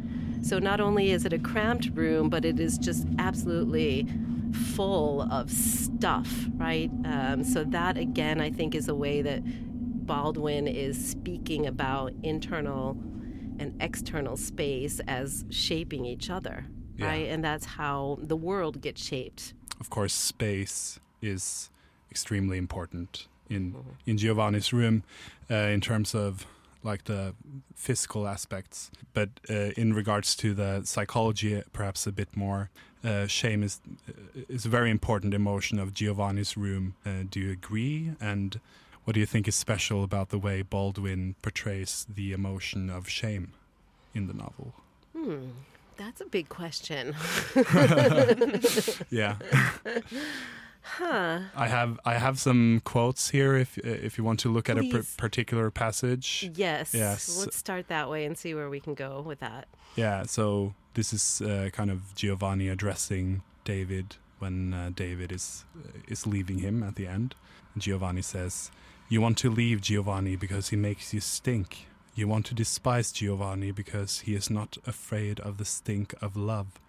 So 0.42 0.59
not 0.59 0.81
only 0.81 1.11
is 1.11 1.24
it 1.24 1.33
a 1.33 1.38
cramped 1.38 1.90
room, 1.94 2.28
but 2.28 2.44
it 2.44 2.61
is 2.61 2.78
just 2.78 3.07
absolutely 3.18 4.07
full 4.53 5.23
of 5.23 5.51
stuff, 5.51 6.47
right? 6.57 6.91
Um, 7.05 7.45
so 7.45 7.65
that 7.65 7.97
again, 7.97 8.41
I 8.41 8.51
think, 8.51 8.75
is 8.75 8.88
a 8.88 8.95
way 8.95 9.23
that 9.23 9.43
Baldwin 10.07 10.67
is 10.67 10.97
speaking 11.11 11.67
about 11.67 12.12
internal 12.23 12.97
and 13.59 13.75
external 13.81 14.37
space 14.37 15.01
as 15.07 15.45
shaping 15.51 16.05
each 16.05 16.31
other, 16.31 16.67
Yeah. 16.97 17.07
right? 17.07 17.29
And 17.29 17.45
that's 17.45 17.65
how 17.65 18.19
the 18.21 18.37
world 18.37 18.81
gets 18.81 19.03
shaped. 19.05 19.55
of 19.81 19.91
course, 19.91 20.12
space 20.15 21.01
is 21.21 21.71
extremely 22.11 22.57
important 22.59 23.27
in 23.49 23.75
in 24.07 24.17
Giovanni's 24.17 24.73
room 24.73 25.03
uh, 25.51 25.55
in 25.75 25.81
terms 25.81 26.15
of 26.15 26.47
like 26.83 27.05
the 27.05 27.35
physical 27.75 28.27
aspects, 28.27 28.90
but 29.12 29.29
uh, 29.49 29.71
in 29.77 29.95
regards 29.95 30.35
to 30.37 30.55
the 30.55 30.83
psychology, 30.85 31.62
perhaps 31.73 32.07
a 32.07 32.12
bit 32.12 32.37
more. 32.37 32.71
Uh, 33.05 33.27
shame 33.27 33.64
is 33.64 33.81
is 34.49 34.64
a 34.64 34.68
very 34.68 34.88
important 34.88 35.35
emotion 35.35 35.81
of 35.81 35.92
Giovanni's 35.92 36.57
room. 36.57 36.95
Uh, 37.05 37.25
do 37.29 37.40
you 37.40 37.51
agree? 37.51 38.12
And 38.21 38.61
what 39.05 39.14
do 39.14 39.21
you 39.21 39.27
think 39.27 39.49
is 39.49 39.57
special 39.57 40.05
about 40.05 40.29
the 40.29 40.38
way 40.38 40.62
Baldwin 40.62 41.35
portrays 41.42 42.07
the 42.09 42.33
emotion 42.33 42.88
of 42.90 43.09
shame 43.09 43.53
in 44.14 44.29
the 44.29 44.35
novel? 44.35 44.73
Hmm, 45.16 45.49
that's 45.97 46.21
a 46.21 46.27
big 46.27 46.49
question. 46.49 47.14
Yeah. 49.11 49.37
Huh. 50.83 51.40
I 51.55 51.68
have 51.68 52.01
I 52.05 52.14
have 52.14 52.38
some 52.38 52.81
quotes 52.85 53.31
here 53.31 53.57
if 53.57 53.79
if 53.79 54.18
you 54.18 54.25
want 54.25 54.40
to 54.40 54.49
look 54.49 54.68
at 54.68 54.79
a 54.79 54.88
per- 54.90 55.05
particular 55.16 55.71
passage. 55.71 56.51
Yes. 56.55 56.92
Yes. 56.92 57.38
Let's 57.38 57.57
start 57.57 57.88
that 57.88 58.11
way 58.11 58.25
and 58.25 58.37
see 58.37 58.55
where 58.55 58.68
we 58.68 58.81
can 58.81 58.95
go 58.95 59.23
with 59.25 59.40
that. 59.40 59.68
Yeah, 59.95 60.25
so 60.25 60.75
this 60.95 61.12
is 61.12 61.40
uh, 61.42 61.71
kind 61.73 61.90
of 61.90 62.14
Giovanni 62.14 62.68
addressing 62.68 63.42
David 63.64 64.16
when 64.38 64.75
uh, 64.75 64.90
David 64.95 65.31
is 65.33 65.64
is 66.09 66.27
leaving 66.27 66.59
him 66.59 66.83
at 66.83 66.97
the 66.97 67.07
end. 67.07 67.35
Giovanni 67.79 68.23
says, 68.23 68.71
"You 69.09 69.21
want 69.21 69.38
to 69.38 69.51
leave 69.51 69.81
Giovanni 69.81 70.37
because 70.37 70.71
he 70.71 70.77
makes 70.77 71.14
you 71.14 71.21
stink. 71.21 71.87
You 72.14 72.29
want 72.29 72.45
to 72.47 72.55
despise 72.55 73.12
Giovanni 73.12 73.71
because 73.71 74.21
he 74.21 74.35
is 74.35 74.51
not 74.51 74.77
afraid 74.87 75.40
of 75.40 75.57
the 75.57 75.64
stink 75.64 76.14
of 76.21 76.37
love. 76.37 76.81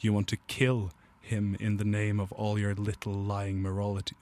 You 0.00 0.12
want 0.12 0.28
to 0.28 0.36
kill 0.48 0.90
him 1.26 1.56
in 1.60 1.76
the 1.76 1.84
name 1.84 2.20
of 2.20 2.32
all 2.32 2.58
your 2.58 2.74
little 2.74 3.12
lying 3.12 3.60
morality, 3.62 4.16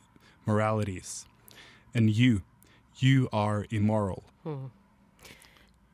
moralities. 0.46 1.26
And 1.94 2.10
you, 2.10 2.42
you 2.96 3.28
are 3.32 3.66
immoral." 3.70 4.24
Hmm. 4.42 4.66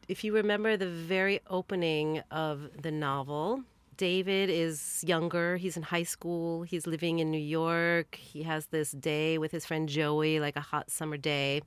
If 0.08 0.24
you 0.24 0.34
remember 0.34 0.76
the 0.76 0.88
very 0.88 1.40
opening 1.48 2.22
of 2.30 2.82
the 2.82 2.90
novel, 2.90 3.62
David 3.96 4.48
is 4.48 5.04
younger. 5.06 5.56
He's 5.56 5.76
in 5.76 5.82
high 5.84 6.04
school. 6.04 6.62
He's 6.62 6.86
living 6.86 7.18
in 7.18 7.30
New 7.30 7.38
York. 7.38 8.16
He 8.16 8.42
has 8.44 8.66
this 8.66 8.92
day 8.92 9.36
with 9.36 9.52
his 9.52 9.66
friend 9.66 9.88
Joey, 9.88 10.40
like 10.40 10.56
a 10.56 10.62
hot 10.72 10.90
summer 10.90 11.18
day. 11.18 11.60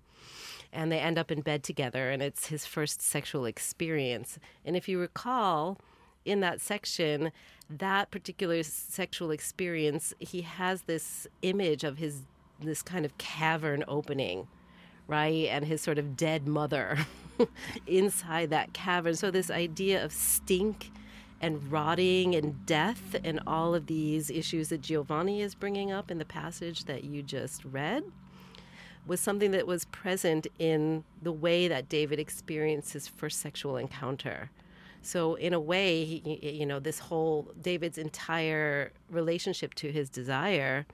And 0.74 0.92
they 0.92 1.00
end 1.00 1.20
up 1.20 1.30
in 1.32 1.42
bed 1.42 1.64
together, 1.64 2.10
and 2.10 2.24
it's 2.24 2.48
his 2.48 2.66
first 2.66 3.02
sexual 3.02 3.46
experience. 3.46 4.40
And 4.66 4.76
if 4.76 4.90
you 4.90 5.00
recall, 5.00 5.78
in 6.26 6.40
that 6.42 6.62
section, 6.62 7.32
that 7.70 8.12
particular 8.12 8.64
sexual 8.64 9.32
experience, 9.32 10.14
he 10.20 10.42
has 10.42 10.84
this 10.84 11.28
image 11.42 11.84
of 11.84 11.98
his 11.98 12.24
this 12.60 12.82
kind 12.82 13.04
of 13.04 13.18
cavern 13.18 13.84
opening, 13.88 14.48
right? 15.08 15.48
And 15.50 15.66
his 15.66 15.82
sort 15.82 15.98
of 15.98 16.16
dead 16.16 16.48
mother 16.48 16.98
inside 17.88 18.50
that 18.52 18.74
cavern. 18.74 19.16
So 19.16 19.32
this 19.32 19.52
idea 19.52 20.04
of 20.04 20.14
stink 20.14 20.92
and 21.42 21.72
rotting 21.72 22.36
and 22.36 22.66
death 22.66 23.16
and 23.22 23.42
all 23.46 23.76
of 23.76 23.88
these 23.88 24.30
issues 24.30 24.70
that 24.70 24.82
Giovanni 24.82 25.42
is 25.42 25.56
bringing 25.56 25.92
up 25.92 26.10
in 26.10 26.20
the 26.20 26.26
passage 26.26 26.86
that 26.86 27.04
you 27.04 27.22
just 27.22 27.66
read 27.66 28.04
was 29.06 29.20
something 29.20 29.52
that 29.52 29.68
was 29.68 29.84
present 29.86 30.48
in 30.58 31.04
the 31.22 31.34
way 31.34 31.68
that 31.68 31.90
David 31.90 32.20
experienced 32.20 32.94
his 32.94 33.10
first 33.10 33.42
sexual 33.42 33.76
encounter. 33.76 34.50
So 35.04 35.36
in 35.36 35.54
a 35.54 35.60
way, 35.60 36.06
he, 36.06 36.40
you 36.42 36.66
know, 36.66 36.80
this 36.80 36.98
whole 36.98 37.52
David's 37.62 37.98
entire 37.98 38.94
relationship 39.10 39.74
to 39.76 39.92
his 39.92 40.10
desire 40.10 40.86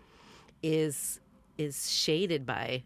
is 0.64 1.20
is 1.58 1.92
shaded 1.92 2.46
by 2.46 2.84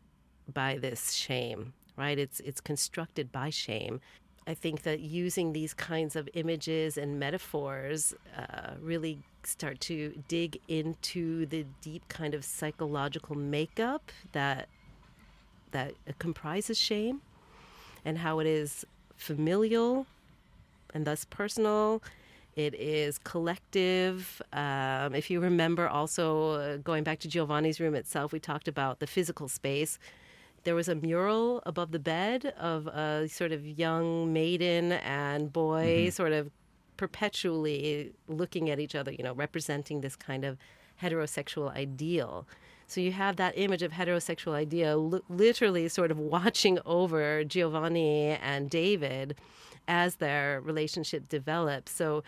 by 0.54 0.78
this 0.78 1.14
shame, 1.14 1.74
right? 1.98 2.20
It's 2.20 2.42
it's 2.42 2.60
constructed 2.60 3.32
by 3.32 3.50
shame. 3.50 4.02
I 4.46 4.54
think 4.54 4.84
that 4.84 5.00
using 5.00 5.54
these 5.54 5.74
kinds 5.74 6.18
of 6.18 6.28
images 6.34 6.98
and 6.98 7.18
metaphors 7.18 8.14
uh, 8.38 8.72
really 8.82 9.20
start 9.44 9.80
to 9.80 10.22
dig 10.28 10.60
into 10.68 11.46
the 11.46 11.66
deep 11.82 12.06
kind 12.10 12.34
of 12.34 12.44
psychological 12.44 13.36
makeup 13.38 14.12
that 14.34 14.68
that 15.72 15.94
comprises 16.20 16.78
shame 16.78 17.22
and 18.04 18.18
how 18.18 18.40
it 18.40 18.48
is 18.48 18.86
familial 19.16 20.06
and 20.94 21.06
thus 21.06 21.26
personal. 21.26 22.02
It 22.56 22.76
is 22.76 23.18
collective. 23.18 24.42
Um, 24.52 25.16
if 25.16 25.30
you 25.32 25.40
remember, 25.40 25.88
also 25.88 26.52
uh, 26.52 26.78
going 26.78 27.04
back 27.04 27.20
to 27.22 27.28
Giovanni's 27.28 27.80
room 27.80 27.96
itself, 27.96 28.32
we 28.32 28.40
talked 28.40 28.68
about 28.68 29.00
the 29.00 29.08
physical 29.08 29.48
space. 29.48 29.98
There 30.64 30.76
was 30.76 30.88
a 30.88 30.96
mural 30.96 31.62
above 31.66 31.92
the 31.92 32.00
bed 32.00 32.54
of 32.60 32.88
a 32.88 33.28
sort 33.28 33.52
of 33.52 33.66
young 33.66 34.32
maiden 34.32 34.94
and 34.94 35.52
boy, 35.52 36.10
sort 36.10 36.32
of 36.32 36.52
perpetually 36.96 38.14
looking 38.28 38.70
at 38.70 38.80
each 38.80 38.96
other, 38.96 39.12
you 39.12 39.24
know, 39.24 39.34
representing 39.34 40.02
this 40.02 40.16
kind 40.16 40.46
of 40.46 40.58
heterosexual 41.02 41.74
ideal. 41.76 42.48
So 42.88 43.02
you 43.02 43.12
have 43.14 43.38
that 43.38 43.58
image 43.58 43.82
of 43.82 43.92
heterosexual 43.92 44.54
ideal 44.54 45.10
li- 45.10 45.22
literally 45.28 45.88
sort 45.90 46.12
of 46.12 46.20
watching 46.36 46.78
over 46.86 47.44
Giovanni 47.44 48.38
and 48.42 48.70
David 48.70 49.36
as 49.88 50.16
their 50.16 50.62
relationship 50.62 51.30
develops. 51.30 51.92
So 51.92 52.24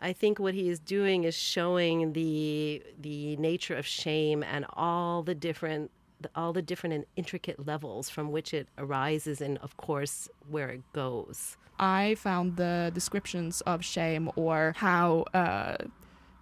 I 0.00 0.12
think 0.12 0.38
what 0.38 0.54
he 0.54 0.68
is 0.68 0.78
doing 0.78 1.24
is 1.24 1.36
showing 1.36 2.12
the 2.12 2.82
the 3.00 3.36
nature 3.36 3.76
of 3.76 3.86
shame 3.86 4.42
and 4.42 4.66
all 4.72 5.22
the 5.22 5.34
different 5.34 5.90
all 6.36 6.52
the 6.52 6.62
different 6.62 6.94
and 6.94 7.04
intricate 7.16 7.66
levels 7.66 8.08
from 8.08 8.30
which 8.30 8.54
it 8.54 8.68
arises 8.78 9.40
and 9.40 9.58
of 9.58 9.76
course 9.76 10.28
where 10.48 10.70
it 10.70 10.82
goes. 10.92 11.56
I 11.78 12.14
found 12.16 12.56
the 12.56 12.90
descriptions 12.94 13.60
of 13.62 13.84
shame 13.84 14.30
or 14.36 14.74
how 14.76 15.24
uh, 15.34 15.76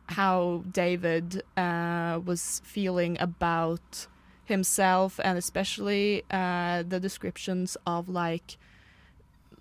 how 0.07 0.65
David 0.71 1.43
uh, 1.57 2.21
was 2.25 2.61
feeling 2.65 3.17
about 3.21 4.07
himself, 4.45 5.21
and 5.23 5.39
especially 5.39 6.25
uh, 6.31 6.83
the 6.83 6.99
descriptions 7.01 7.77
of 7.87 8.09
like 8.09 8.59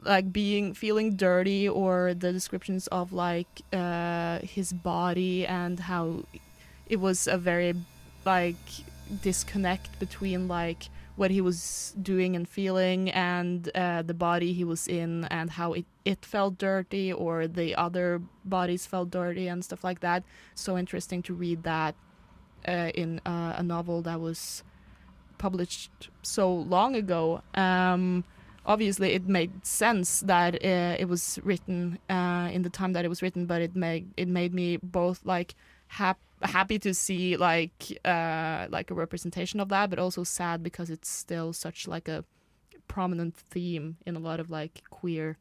like 0.04 0.32
being 0.32 0.74
feeling 0.74 1.16
dirty 1.16 1.68
or 1.68 2.14
the 2.14 2.32
descriptions 2.32 2.88
of 2.88 3.12
like 3.14 3.62
uh, 3.74 4.40
his 4.40 4.74
body 4.74 5.46
and 5.46 5.80
how 5.80 6.24
it 6.88 7.00
was 7.00 7.28
a 7.28 7.38
very 7.38 7.74
like 8.26 8.56
disconnect 9.22 10.00
between 10.00 10.48
like 10.48 10.90
what 11.16 11.32
he 11.32 11.42
was 11.42 11.94
doing 12.02 12.36
and 12.36 12.48
feeling 12.48 13.10
and 13.12 13.70
uh, 13.76 14.02
the 14.02 14.14
body 14.14 14.54
he 14.54 14.64
was 14.64 14.88
in 14.88 15.26
and 15.26 15.50
how 15.50 15.74
it, 15.74 15.86
it 16.06 16.24
felt 16.24 16.58
dirty 16.58 17.12
or 17.12 17.46
the 17.46 17.76
other 17.76 18.22
bodies 18.46 18.86
felt 18.86 19.12
dirty 19.12 19.48
and 19.48 19.66
stuff 19.66 19.84
like 19.84 20.00
that. 20.00 20.24
So 20.56 20.78
interesting 20.78 21.22
to 21.24 21.34
read 21.34 21.64
that 21.64 21.94
uh, 22.66 22.92
in 22.96 23.20
uh, 23.26 23.56
a 23.58 23.64
novel 23.64 24.02
that 24.04 24.22
was 24.22 24.64
published 25.38 26.10
so 26.22 26.54
long 26.54 26.96
ago. 26.96 27.42
Um, 27.54 28.24
obviously, 28.66 29.14
it 29.14 29.28
made 29.28 29.66
sense 29.66 30.22
that 30.22 30.56
uh, 30.56 30.96
it 31.00 31.08
was 31.08 31.40
written 31.44 32.00
uh, 32.10 32.50
in 32.52 32.62
the 32.64 32.70
time 32.70 32.94
that 32.94 33.06
it 33.06 33.10
was 33.10 33.22
written, 33.22 33.46
but 33.46 33.62
it 33.62 33.76
made 33.76 34.08
it 34.18 34.28
made 34.28 34.54
me 34.54 34.78
both 34.78 35.26
like 35.26 35.56
happy 35.88 36.20
happy 36.42 36.80
to 36.80 36.94
see 36.94 37.36
like 37.36 38.00
uh 38.06 38.66
like 38.70 38.90
a 38.90 38.94
representation 38.94 39.60
of 39.60 39.68
that 39.68 39.90
but 39.90 40.00
also 40.00 40.24
sad 40.24 40.64
because 40.64 40.90
it's 40.90 41.10
still 41.10 41.52
such 41.52 41.86
like 41.86 42.08
a 42.08 42.24
prominent 42.88 43.36
theme 43.36 43.98
in 44.06 44.16
a 44.16 44.20
lot 44.20 44.40
of 44.40 44.50
like 44.50 44.82
queer 44.90 45.38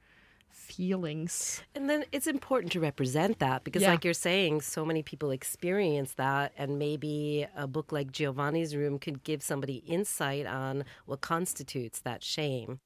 feelings 0.50 1.62
And 1.74 1.88
then 1.88 2.04
it's 2.12 2.26
important 2.26 2.72
to 2.72 2.80
represent 2.80 3.38
that 3.38 3.64
because, 3.64 3.82
Yeah. 3.82 3.90
like 3.92 4.04
you're 4.04 4.14
saying, 4.14 4.62
so 4.62 4.84
many 4.84 5.02
people 5.02 5.30
experience 5.30 6.14
that, 6.14 6.52
and 6.58 6.78
maybe 6.78 7.46
a 7.56 7.66
book 7.66 7.92
like 7.92 8.10
Giovanni's 8.12 8.74
Room 8.74 8.98
could 8.98 9.22
give 9.22 9.42
somebody 9.42 9.76
insight 9.86 10.46
on 10.46 10.84
what 11.06 11.20
constitutes 11.20 12.00
that 12.00 12.22
shame. 12.22 12.80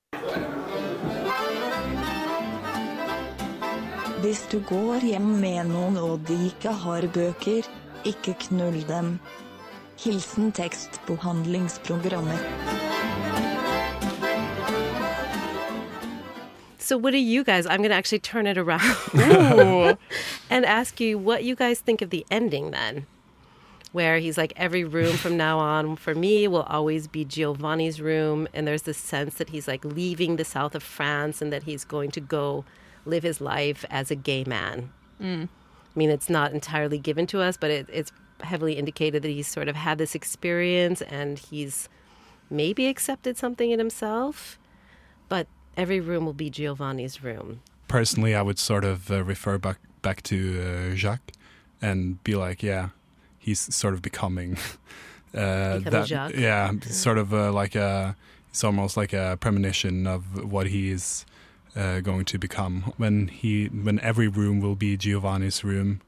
Hvis 4.22 4.44
du 4.52 4.60
går 4.68 5.02
hjem 5.02 5.30
med 5.42 5.64
noen 5.72 5.96
og 5.98 6.20
de 6.28 6.36
ikke 6.46 6.70
har 6.84 7.06
bøker, 7.14 7.66
ikke 8.06 8.36
knull 8.46 8.78
dem. 8.86 9.16
Hilsen 9.98 10.52
tekstbehandlingsprogrammer. 10.54 12.38
So, 16.78 16.96
what 16.96 17.12
do 17.12 17.18
you 17.18 17.42
guys? 17.44 17.66
I'm 17.66 17.78
going 17.78 17.90
to 17.90 17.96
actually 17.96 18.18
turn 18.18 18.46
it 18.46 18.58
around 18.58 18.82
and 20.50 20.64
ask 20.64 21.00
you 21.00 21.18
what 21.18 21.44
you 21.44 21.54
guys 21.54 21.80
think 21.80 22.02
of 22.02 22.10
the 22.10 22.24
ending 22.30 22.70
then. 22.70 23.06
Where 23.92 24.18
he's 24.18 24.38
like, 24.38 24.54
every 24.56 24.84
room 24.84 25.16
from 25.16 25.36
now 25.36 25.58
on 25.58 25.96
for 25.96 26.14
me 26.14 26.48
will 26.48 26.62
always 26.62 27.06
be 27.06 27.24
Giovanni's 27.26 28.00
room. 28.00 28.48
And 28.54 28.66
there's 28.66 28.82
this 28.82 28.96
sense 28.96 29.34
that 29.34 29.50
he's 29.50 29.68
like 29.68 29.84
leaving 29.84 30.36
the 30.36 30.44
south 30.44 30.74
of 30.74 30.82
France 30.82 31.42
and 31.42 31.52
that 31.52 31.64
he's 31.64 31.84
going 31.84 32.10
to 32.12 32.20
go 32.20 32.64
live 33.04 33.22
his 33.22 33.40
life 33.40 33.84
as 33.90 34.10
a 34.10 34.14
gay 34.14 34.44
man. 34.44 34.90
I 35.94 35.98
mean, 35.98 36.08
it's 36.10 36.30
not 36.30 36.52
entirely 36.52 36.98
given 36.98 37.26
to 37.28 37.40
us, 37.40 37.58
but 37.58 37.70
it, 37.70 37.86
it's 37.92 38.12
heavily 38.42 38.74
indicated 38.74 39.22
that 39.22 39.28
he's 39.28 39.46
sort 39.46 39.68
of 39.68 39.76
had 39.76 39.98
this 39.98 40.14
experience 40.14 41.02
and 41.02 41.38
he's 41.38 41.88
maybe 42.48 42.86
accepted 42.86 43.36
something 43.36 43.70
in 43.70 43.78
himself. 43.78 44.58
But 45.28 45.46
every 45.76 46.00
room 46.00 46.24
will 46.24 46.32
be 46.32 46.48
Giovanni's 46.50 47.22
room. 47.22 47.60
Personally, 47.88 48.34
I 48.34 48.42
would 48.42 48.58
sort 48.58 48.84
of 48.84 49.10
uh, 49.10 49.22
refer 49.22 49.58
back 49.58 49.78
back 50.00 50.22
to 50.22 50.90
uh, 50.92 50.94
Jacques 50.96 51.32
and 51.80 52.22
be 52.24 52.34
like, 52.34 52.62
yeah, 52.62 52.88
he's 53.42 53.60
sort 53.74 53.92
of 53.94 54.00
becoming 54.02 54.56
uh, 55.34 55.78
Becoming 55.78 55.82
that. 55.90 56.06
Jacques? 56.08 56.34
Yeah, 56.36 56.72
sort 56.82 57.18
of 57.18 57.32
uh, 57.34 57.52
like 57.52 57.74
a. 57.74 58.16
It's 58.50 58.64
almost 58.64 58.96
like 58.98 59.12
a 59.14 59.38
premonition 59.40 60.06
of 60.06 60.50
what 60.52 60.66
he 60.66 60.90
is 60.90 61.24
uh, 61.74 62.00
going 62.00 62.26
to 62.26 62.38
become 62.38 62.92
when 62.98 63.28
he 63.28 63.66
when 63.68 63.98
every 64.00 64.28
room 64.28 64.60
will 64.60 64.76
be 64.76 64.96
Giovanni's 64.96 65.64
room. 65.64 66.00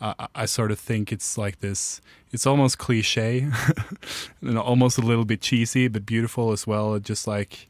I, 0.00 0.14
I- 0.18 0.28
I 0.42 0.46
sort 0.46 0.70
of 0.70 0.78
think 0.78 1.10
it's 1.12 1.36
like 1.36 1.58
this. 1.60 2.00
It's 2.30 2.46
almost 2.46 2.78
cliche, 2.78 3.48
and 4.40 4.56
almost 4.58 4.96
a 4.98 5.02
little 5.02 5.24
bit 5.24 5.40
cheesy, 5.40 5.88
but 5.88 6.06
beautiful 6.06 6.52
as 6.52 6.66
well. 6.68 6.98
Just 7.00 7.26
like 7.26 7.68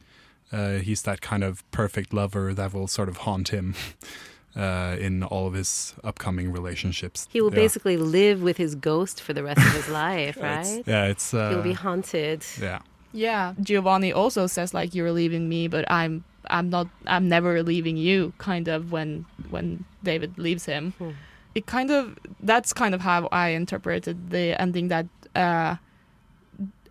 uh, 0.52 0.74
he's 0.84 1.02
that 1.02 1.22
kind 1.22 1.42
of 1.42 1.64
perfect 1.70 2.12
lover 2.12 2.52
that 2.54 2.74
will 2.74 2.86
sort 2.86 3.08
of 3.08 3.16
haunt 3.18 3.48
him 3.48 3.74
uh, 4.56 4.96
in 5.00 5.22
all 5.22 5.46
of 5.46 5.54
his 5.54 5.94
upcoming 6.04 6.52
relationships. 6.52 7.26
He 7.32 7.40
will 7.40 7.50
Yeah. 7.52 7.62
basically 7.64 7.96
live 7.96 8.42
with 8.42 8.56
his 8.58 8.74
ghost 8.74 9.20
for 9.22 9.32
the 9.32 9.42
rest 9.42 9.58
of 9.58 9.72
his 9.72 9.88
life, 10.04 10.36
It's- 10.36 10.74
right? 10.74 10.82
yeah, 10.86 11.04
it's 11.06 11.32
uh, 11.34 11.48
He 11.50 11.56
will 11.56 11.62
be 11.62 11.72
haunted. 11.72 12.44
yeah. 12.60 12.80
yeah 13.14 13.52
giovanni 13.60 14.10
also 14.10 14.46
says 14.46 14.72
like 14.72 14.94
you're 14.96 15.12
leaving 15.12 15.46
me 15.46 15.68
but 15.68 15.84
i'm 15.90 16.24
i'm 16.56 16.70
not 16.70 16.86
i'm 17.06 17.28
never 17.28 17.62
leaving 17.62 17.98
you 17.98 18.32
kind 18.38 18.68
of 18.68 18.90
when 18.90 19.26
when 19.50 19.84
david 20.02 20.30
leaves 20.38 20.64
him 20.64 20.92
Hmm. 20.98 21.10
it 21.54 21.66
kind 21.66 21.90
of 21.90 22.16
that's 22.40 22.72
kind 22.72 22.94
of 22.94 23.00
how 23.02 23.28
i 23.30 23.48
interpreted 23.62 24.16
the 24.30 24.44
ending 24.58 24.88
that 24.88 25.06
uh 25.36 25.76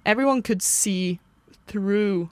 everyone 0.06 0.44
could 0.44 0.62
see 0.62 1.20
through 1.66 2.30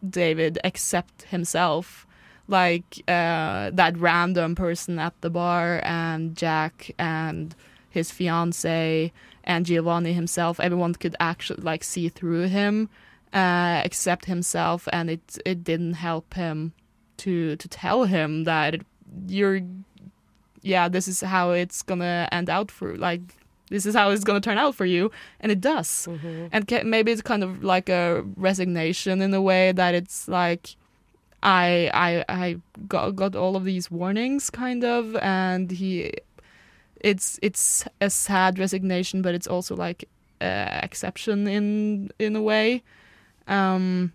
david 0.00 0.58
except 0.64 1.22
himself 1.28 2.06
like 2.48 3.02
uh 3.08 3.70
that 3.72 3.96
random 3.98 4.54
person 4.54 4.98
at 4.98 5.14
the 5.20 5.30
bar 5.30 5.80
and 5.84 6.36
Jacques 6.38 6.90
and 6.98 7.54
his 7.90 8.10
fiance 8.10 9.12
and 9.44 9.64
Giovanni 9.66 10.12
himself, 10.12 10.60
everyone 10.60 10.94
could 10.94 11.16
actually 11.20 11.62
like 11.62 11.82
see 11.82 12.08
through 12.08 12.48
him, 12.48 12.88
uh, 13.32 13.80
except 13.84 14.24
himself, 14.26 14.88
and 14.92 15.08
it 15.10 15.38
it 15.44 15.64
didn't 15.64 15.94
help 15.94 16.34
him 16.34 16.72
to 17.18 17.56
to 17.56 17.68
tell 17.68 18.04
him 18.04 18.44
that 18.44 18.76
you're, 19.26 19.60
yeah, 20.62 20.88
this 20.88 21.08
is 21.08 21.20
how 21.22 21.52
it's 21.52 21.82
gonna 21.82 22.28
end 22.30 22.50
out 22.50 22.70
for 22.70 22.96
like 22.96 23.20
this 23.70 23.84
is 23.86 23.94
how 23.94 24.10
it's 24.10 24.24
gonna 24.24 24.40
turn 24.40 24.58
out 24.58 24.74
for 24.74 24.86
you, 24.86 25.10
and 25.40 25.50
it 25.52 25.60
does, 25.60 26.06
and 26.52 26.68
ca- 26.68 26.84
maybe 26.84 27.10
it's 27.12 27.22
kind 27.22 27.42
of 27.42 27.64
like 27.64 27.88
a 27.88 28.22
resignation 28.36 29.20
in 29.22 29.32
a 29.34 29.42
way 29.42 29.72
that 29.72 29.94
it's 29.94 30.28
like. 30.28 30.76
I 31.42 31.90
I 31.94 32.24
I 32.28 32.56
got 32.88 33.16
got 33.16 33.36
all 33.36 33.56
of 33.56 33.64
these 33.64 33.90
warnings 33.90 34.50
kind 34.50 34.84
of 34.84 35.14
and 35.16 35.70
he 35.70 36.12
it's 37.00 37.38
it's 37.42 37.84
a 38.00 38.10
sad 38.10 38.58
resignation, 38.58 39.22
but 39.22 39.34
it's 39.34 39.46
also 39.46 39.76
like 39.76 40.08
uh, 40.40 40.80
exception 40.82 41.46
in 41.46 42.10
in 42.18 42.36
a 42.36 42.42
way. 42.42 42.82
Um, 43.46 44.12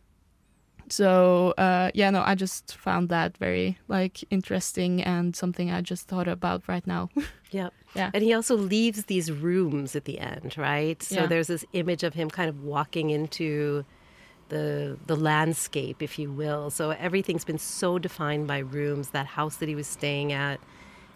so 0.89 1.53
uh, 1.57 1.91
yeah, 1.93 2.09
no, 2.11 2.21
I 2.21 2.35
just 2.35 2.75
found 2.75 3.09
that 3.09 3.37
very 3.37 3.77
like 3.87 4.23
interesting 4.29 5.01
and 5.01 5.35
something 5.35 5.71
I 5.71 5.81
just 5.81 6.07
thought 6.07 6.27
about 6.27 6.63
right 6.67 6.85
now. 6.85 7.09
Yeah. 7.51 7.69
Yeah. 7.95 8.09
And 8.15 8.23
he 8.23 8.33
also 8.33 8.55
leaves 8.55 9.05
these 9.05 9.31
rooms 9.31 9.95
at 9.95 10.05
the 10.05 10.17
end, 10.17 10.57
right? 10.57 11.03
So 11.03 11.21
Yeah. 11.21 11.27
there's 11.27 11.45
this 11.45 11.63
image 11.73 12.01
of 12.01 12.15
him 12.15 12.31
kind 12.31 12.49
of 12.49 12.63
walking 12.63 13.11
into 13.11 13.85
the 14.49 14.97
the 15.07 15.15
landscape, 15.15 16.01
if 16.01 16.19
you 16.19 16.31
will. 16.31 16.69
So 16.69 16.91
everything's 16.91 17.45
been 17.45 17.57
so 17.59 17.99
defined 17.99 18.47
by 18.47 18.59
rooms. 18.59 19.09
That 19.09 19.25
house 19.25 19.57
that 19.57 19.69
he 19.69 19.75
was 19.75 19.87
staying 19.87 20.31
at 20.33 20.59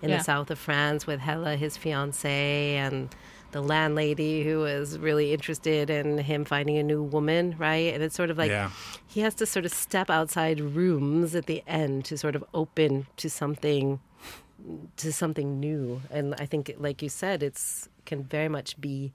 in 0.01 0.09
Yeah. 0.09 0.17
the 0.17 0.23
south 0.23 0.51
of 0.51 0.59
France 0.59 1.07
with 1.07 1.19
Hella, 1.19 1.55
his 1.55 1.77
fiance, 1.77 2.75
and 2.75 3.09
the 3.51 3.61
landlady 3.61 4.43
who 4.43 4.59
was 4.59 4.99
really 4.99 5.33
interested 5.33 5.89
in 5.89 6.17
him 6.17 6.43
finding 6.45 6.77
a 6.77 6.83
new 6.83 7.01
woman, 7.01 7.55
right? 7.57 7.93
And 7.93 8.03
it's 8.03 8.15
sort 8.15 8.29
of 8.29 8.37
like 8.37 8.51
yeah. 8.51 8.71
he 9.07 9.21
has 9.21 9.33
to 9.35 9.45
sort 9.45 9.65
of 9.65 9.71
step 9.71 10.09
outside 10.09 10.59
rooms 10.59 11.33
at 11.33 11.45
the 11.45 11.63
end 11.65 12.05
to 12.05 12.17
sort 12.17 12.35
of 12.35 12.43
open 12.53 13.07
to 13.17 13.29
something 13.29 13.99
to 14.97 15.13
something 15.13 15.59
new. 15.59 16.01
And 16.11 16.35
I 16.35 16.45
think 16.45 16.73
like 16.77 17.01
you 17.01 17.09
said, 17.09 17.41
it's 17.41 17.87
can 18.05 18.23
very 18.23 18.49
much 18.49 18.79
be 18.79 19.13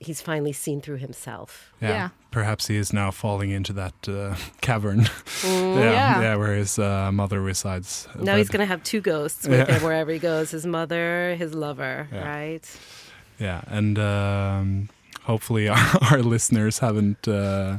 he's 0.00 0.20
finally 0.20 0.52
seen 0.52 0.80
through 0.80 0.96
himself. 0.96 1.72
yeah. 1.80 1.88
Yeah. 1.88 2.08
Perhaps 2.32 2.68
he 2.68 2.76
is 2.76 2.92
now 2.92 3.10
falling 3.10 3.50
into 3.50 3.72
that 3.74 3.94
uh, 4.08 4.34
cavern. 4.60 5.00
Mm, 5.42 5.76
yeah, 5.76 5.90
yeah. 5.92 6.20
yeah, 6.22 6.36
where 6.36 6.54
his 6.56 6.78
uh, 6.78 7.10
mother 7.12 7.40
resides. 7.40 8.08
Now 8.18 8.36
he's 8.36 8.48
going 8.48 8.60
to 8.60 8.66
have 8.66 8.82
two 8.82 9.00
ghosts 9.00 9.46
with 9.48 9.68
Yeah. 9.68 9.76
him 9.78 9.82
wherever 9.82 10.10
he 10.12 10.18
goes 10.18 10.50
his 10.50 10.64
mother, 10.64 11.34
his 11.36 11.54
lover, 11.54 12.08
Yeah. 12.12 12.28
right? 12.28 12.78
Yeah, 13.38 13.62
and 13.66 13.98
um, 13.98 14.88
hopefully 15.22 15.68
our, 15.74 15.78
our 16.10 16.22
listeners 16.22 16.78
haven't 16.78 17.26
uh, 17.28 17.78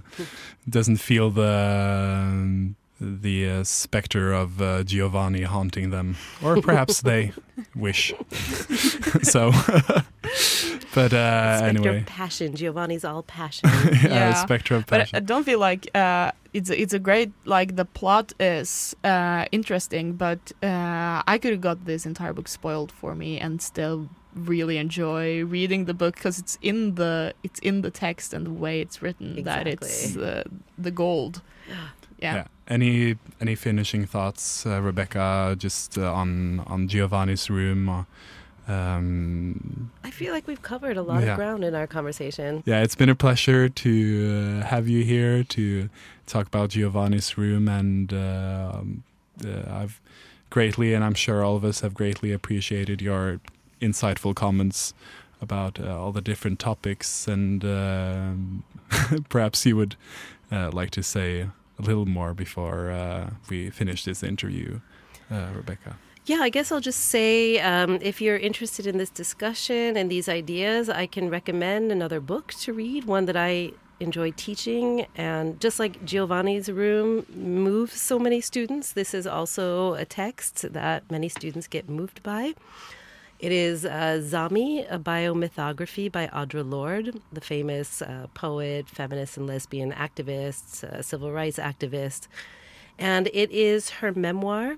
doesn't 0.70 0.98
feel 0.98 1.30
the 1.32 2.74
the 3.00 3.50
uh, 3.50 3.64
specter 3.64 4.32
of 4.34 4.62
uh, 4.62 4.84
Giovanni 4.84 5.44
haunting 5.44 5.90
them, 5.92 6.18
or 6.44 6.62
perhaps 6.62 7.02
they 7.02 7.32
wish. 7.76 8.14
so, 9.24 9.52
but 10.94 11.14
uh, 11.14 11.58
Spectre 11.58 11.80
anyway, 11.80 11.98
of 12.00 12.06
passion. 12.06 12.56
Giovanni's 12.56 13.04
all 13.06 13.24
passion. 13.24 13.70
yeah, 14.04 14.08
Yeah. 14.08 14.34
specter 14.34 14.76
of 14.76 14.86
But. 14.88 15.10
I 15.14 15.20
don't 15.20 15.44
feel 15.44 15.60
like 15.60 15.90
uh, 15.96 16.32
it's 16.54 16.70
it's 16.70 16.94
a 16.94 17.00
great 17.00 17.32
like 17.46 17.76
the 17.76 17.86
plot 17.86 18.34
is 18.40 18.96
uh, 19.04 19.46
interesting, 19.52 20.14
but 20.14 20.52
uh, 20.64 21.22
I 21.28 21.38
could 21.42 21.52
have 21.52 21.62
got 21.62 21.86
this 21.86 22.06
entire 22.06 22.34
book 22.34 22.48
spoiled 22.48 22.92
for 22.92 23.16
me 23.16 23.40
and 23.40 23.62
still 23.62 24.08
really 24.34 24.78
enjoy 24.78 25.44
reading 25.44 25.86
the 25.86 25.94
book 25.94 26.16
because 26.16 26.40
it's 26.40 26.58
in 26.62 26.96
the 26.96 27.34
it's 27.44 27.60
in 27.60 27.82
the 27.82 27.92
text 27.92 28.34
and 28.34 28.46
the 28.46 28.52
way 28.52 28.80
it's 28.82 29.02
written 29.02 29.44
that 29.44 29.68
it's 29.68 30.16
uh, 30.18 30.44
the 30.78 30.92
gold. 30.92 31.42
Yeah. 32.22 32.36
yeah. 32.36 32.48
Any 32.68 33.16
any 33.40 33.56
finishing 33.56 34.06
thoughts, 34.06 34.64
uh, 34.66 34.80
Rebecca, 34.80 35.56
just 35.58 35.98
uh, 35.98 36.14
on 36.14 36.60
on 36.68 36.88
Giovanni's 36.88 37.50
room? 37.50 37.90
Or, 37.90 38.06
um, 38.68 39.92
I 40.04 40.12
feel 40.12 40.34
like 40.34 40.48
we've 40.48 40.62
covered 40.62 40.98
a 40.98 41.02
lot 41.02 41.24
Yeah. 41.24 41.32
of 41.32 41.38
ground 41.38 41.64
in 41.64 41.76
our 41.76 41.88
conversation. 41.88 42.64
Yeah, 42.66 42.82
it's 42.84 42.96
been 42.96 43.10
a 43.10 43.16
pleasure 43.16 43.70
to 43.70 44.60
uh, 44.62 44.66
have 44.66 44.88
you 44.88 45.04
here 45.04 45.44
to 45.44 45.90
talk 46.28 46.48
about 46.48 46.70
Giovanni's 46.72 47.38
room, 47.38 47.68
and 47.68 48.14
uh, 48.14 48.72
um, 48.76 49.04
uh, 49.46 49.64
I've 49.70 50.00
greatly, 50.50 50.94
and 50.94 51.04
I'm 51.04 51.14
sure 51.16 51.44
all 51.44 51.56
of 51.56 51.64
us 51.64 51.82
have 51.82 51.94
greatly 51.94 52.32
appreciated 52.32 53.02
your 53.02 53.40
insightful 53.82 54.36
comments 54.36 54.94
about 55.42 55.80
uh, 55.80 55.98
all 56.00 56.12
the 56.12 56.22
different 56.22 56.60
topics, 56.60 57.28
and 57.28 57.64
um 57.66 58.64
perhaps 59.30 59.66
you 59.66 59.76
would 59.78 59.96
uh, 60.52 60.70
like 60.72 60.92
to 60.92 61.02
say 61.02 61.48
a 61.80 61.82
little 61.82 62.06
more 62.06 62.34
before 62.34 62.92
uh, 62.92 63.30
we 63.50 63.70
finish 63.70 64.04
this 64.04 64.22
interview, 64.22 64.80
uh, 65.32 65.48
Rebecca. 65.56 65.96
Yeah, 66.32 66.40
I 66.40 66.48
guess 66.50 66.72
I'll 66.72 66.80
just 66.80 67.08
say 67.08 67.60
um, 67.60 68.00
if 68.02 68.22
you're 68.22 68.38
interested 68.38 68.88
in 68.88 68.98
this 68.98 69.10
discussion 69.10 69.98
and 69.98 70.10
these 70.10 70.30
ideas, 70.30 70.88
I 70.88 71.06
can 71.06 71.30
recommend 71.30 71.92
another 71.92 72.22
book 72.22 72.54
to 72.62 72.72
read, 72.72 73.04
one 73.04 73.26
that 73.26 73.36
I 73.36 73.74
enjoy 74.00 74.32
teaching. 74.32 75.08
And 75.18 75.60
just 75.60 75.78
like 75.78 76.06
Giovanni's 76.06 76.72
Room 76.72 77.26
moves 77.36 78.00
so 78.00 78.18
many 78.18 78.40
students, 78.40 78.94
this 78.94 79.14
is 79.14 79.28
also 79.28 79.96
a 79.96 80.06
text 80.06 80.72
that 80.72 81.12
many 81.12 81.28
students 81.28 81.68
get 81.68 81.90
moved 81.90 82.24
by. 82.24 82.54
It 83.40 83.52
is 83.52 83.84
uh, 83.84 84.22
Zami, 84.24 84.90
a 84.90 84.98
biomythography 84.98 86.10
by 86.10 86.28
Audre 86.28 86.64
Lorde, 86.64 87.22
the 87.34 87.42
famous 87.42 88.02
uh, 88.02 88.28
poet, 88.34 88.88
feminist, 88.88 89.36
and 89.36 89.48
lesbian 89.48 89.92
activist, 89.92 90.86
uh, 90.86 91.02
civil 91.02 91.34
rights 91.34 91.60
activist. 91.60 92.30
And 92.98 93.28
it 93.34 93.52
is 93.52 93.90
her 94.00 94.14
memoir 94.14 94.78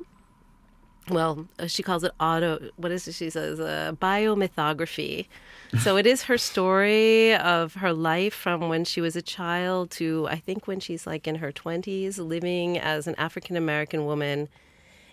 well, 1.09 1.47
uh, 1.59 1.67
she 1.67 1.83
calls 1.83 2.03
it 2.03 2.11
auto. 2.19 2.69
What 2.77 2.91
is 2.91 3.07
it? 3.07 3.13
She 3.13 3.29
says 3.29 3.59
uh, 3.59 3.93
biomythography. 4.01 5.27
so 5.79 5.97
it 5.97 6.05
is 6.05 6.23
her 6.23 6.37
story 6.37 7.35
of 7.35 7.75
her 7.75 7.93
life 7.93 8.33
from 8.33 8.69
when 8.69 8.85
she 8.85 9.01
was 9.01 9.15
a 9.15 9.21
child 9.21 9.89
to 9.91 10.27
I 10.29 10.37
think 10.37 10.67
when 10.67 10.79
she's 10.79 11.05
like 11.05 11.27
in 11.27 11.35
her 11.35 11.51
twenties, 11.51 12.19
living 12.19 12.77
as 12.77 13.07
an 13.07 13.15
African 13.17 13.55
American 13.57 14.05
woman 14.05 14.49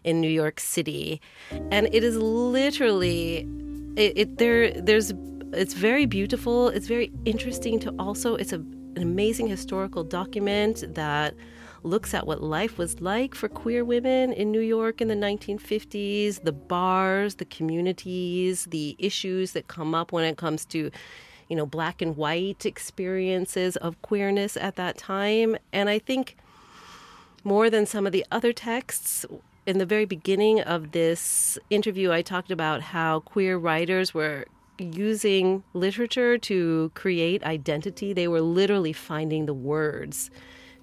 in 0.04 0.20
New 0.20 0.30
York 0.30 0.60
City, 0.60 1.20
and 1.70 1.88
it 1.92 2.04
is 2.04 2.16
literally 2.16 3.46
it, 3.96 4.12
it. 4.16 4.38
There, 4.38 4.72
there's. 4.72 5.12
It's 5.52 5.74
very 5.74 6.06
beautiful. 6.06 6.68
It's 6.68 6.86
very 6.86 7.10
interesting 7.24 7.80
to 7.80 7.94
also. 7.98 8.36
It's 8.36 8.52
a, 8.52 8.56
an 8.58 9.02
amazing 9.02 9.48
historical 9.48 10.04
document 10.04 10.94
that 10.94 11.34
looks 11.82 12.14
at 12.14 12.26
what 12.26 12.42
life 12.42 12.78
was 12.78 13.00
like 13.00 13.34
for 13.34 13.48
queer 13.48 13.84
women 13.84 14.32
in 14.32 14.50
New 14.50 14.60
York 14.60 15.00
in 15.00 15.08
the 15.08 15.14
1950s, 15.14 16.42
the 16.42 16.52
bars, 16.52 17.36
the 17.36 17.44
communities, 17.44 18.66
the 18.66 18.96
issues 18.98 19.52
that 19.52 19.68
come 19.68 19.94
up 19.94 20.12
when 20.12 20.24
it 20.24 20.36
comes 20.36 20.64
to, 20.66 20.90
you 21.48 21.56
know, 21.56 21.66
black 21.66 22.02
and 22.02 22.16
white 22.16 22.66
experiences 22.66 23.76
of 23.76 24.00
queerness 24.02 24.56
at 24.56 24.76
that 24.76 24.98
time. 24.98 25.56
And 25.72 25.88
I 25.88 25.98
think 25.98 26.36
more 27.44 27.70
than 27.70 27.86
some 27.86 28.06
of 28.06 28.12
the 28.12 28.26
other 28.30 28.52
texts, 28.52 29.24
in 29.66 29.78
the 29.78 29.86
very 29.86 30.04
beginning 30.04 30.60
of 30.60 30.92
this 30.92 31.58
interview, 31.68 32.10
I 32.12 32.22
talked 32.22 32.50
about 32.50 32.80
how 32.80 33.20
queer 33.20 33.56
writers 33.56 34.12
were 34.12 34.46
using 34.78 35.62
literature 35.74 36.38
to 36.38 36.90
create 36.94 37.42
identity. 37.44 38.12
They 38.12 38.26
were 38.26 38.40
literally 38.40 38.92
finding 38.92 39.46
the 39.46 39.54
words 39.54 40.30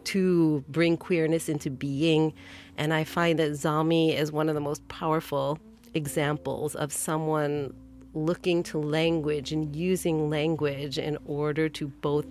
to 0.08 0.64
bring 0.70 0.95
queerness 0.95 1.49
into 1.49 1.70
being. 1.70 2.34
And 2.78 2.93
I 2.93 3.03
find 3.03 3.38
that 3.39 3.51
Zami 3.51 4.16
is 4.16 4.32
one 4.32 4.47
of 4.47 4.55
the 4.55 4.62
most 4.62 4.88
powerful 4.88 5.60
examples 5.93 6.76
of 6.76 6.93
someone 6.93 7.74
looking 8.14 8.64
to 8.64 8.78
language 8.78 9.51
and 9.51 9.76
using 9.76 10.30
language 10.30 10.97
in 10.97 11.18
order 11.26 11.68
to 11.70 11.88
both 11.88 12.26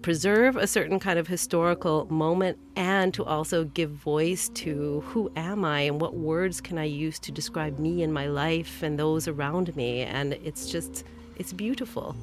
preserve 0.00 0.56
a 0.56 0.66
certain 0.66 0.98
kind 0.98 1.18
of 1.18 1.26
historical 1.26 2.06
moment 2.10 2.58
and 2.76 3.14
to 3.14 3.24
also 3.24 3.64
give 3.64 3.90
voice 3.90 4.48
to 4.50 5.00
who 5.06 5.30
am 5.36 5.64
I 5.64 5.80
and 5.80 6.00
what 6.00 6.14
words 6.14 6.60
can 6.60 6.78
I 6.78 6.84
use 6.84 7.18
to 7.20 7.32
describe 7.32 7.78
me 7.78 8.02
and 8.02 8.12
my 8.12 8.26
life 8.26 8.82
and 8.82 8.98
those 8.98 9.28
around 9.28 9.74
me. 9.76 10.02
And 10.02 10.34
it's 10.34 10.70
just, 10.70 11.04
it's 11.36 11.52
beautiful. 11.52 12.14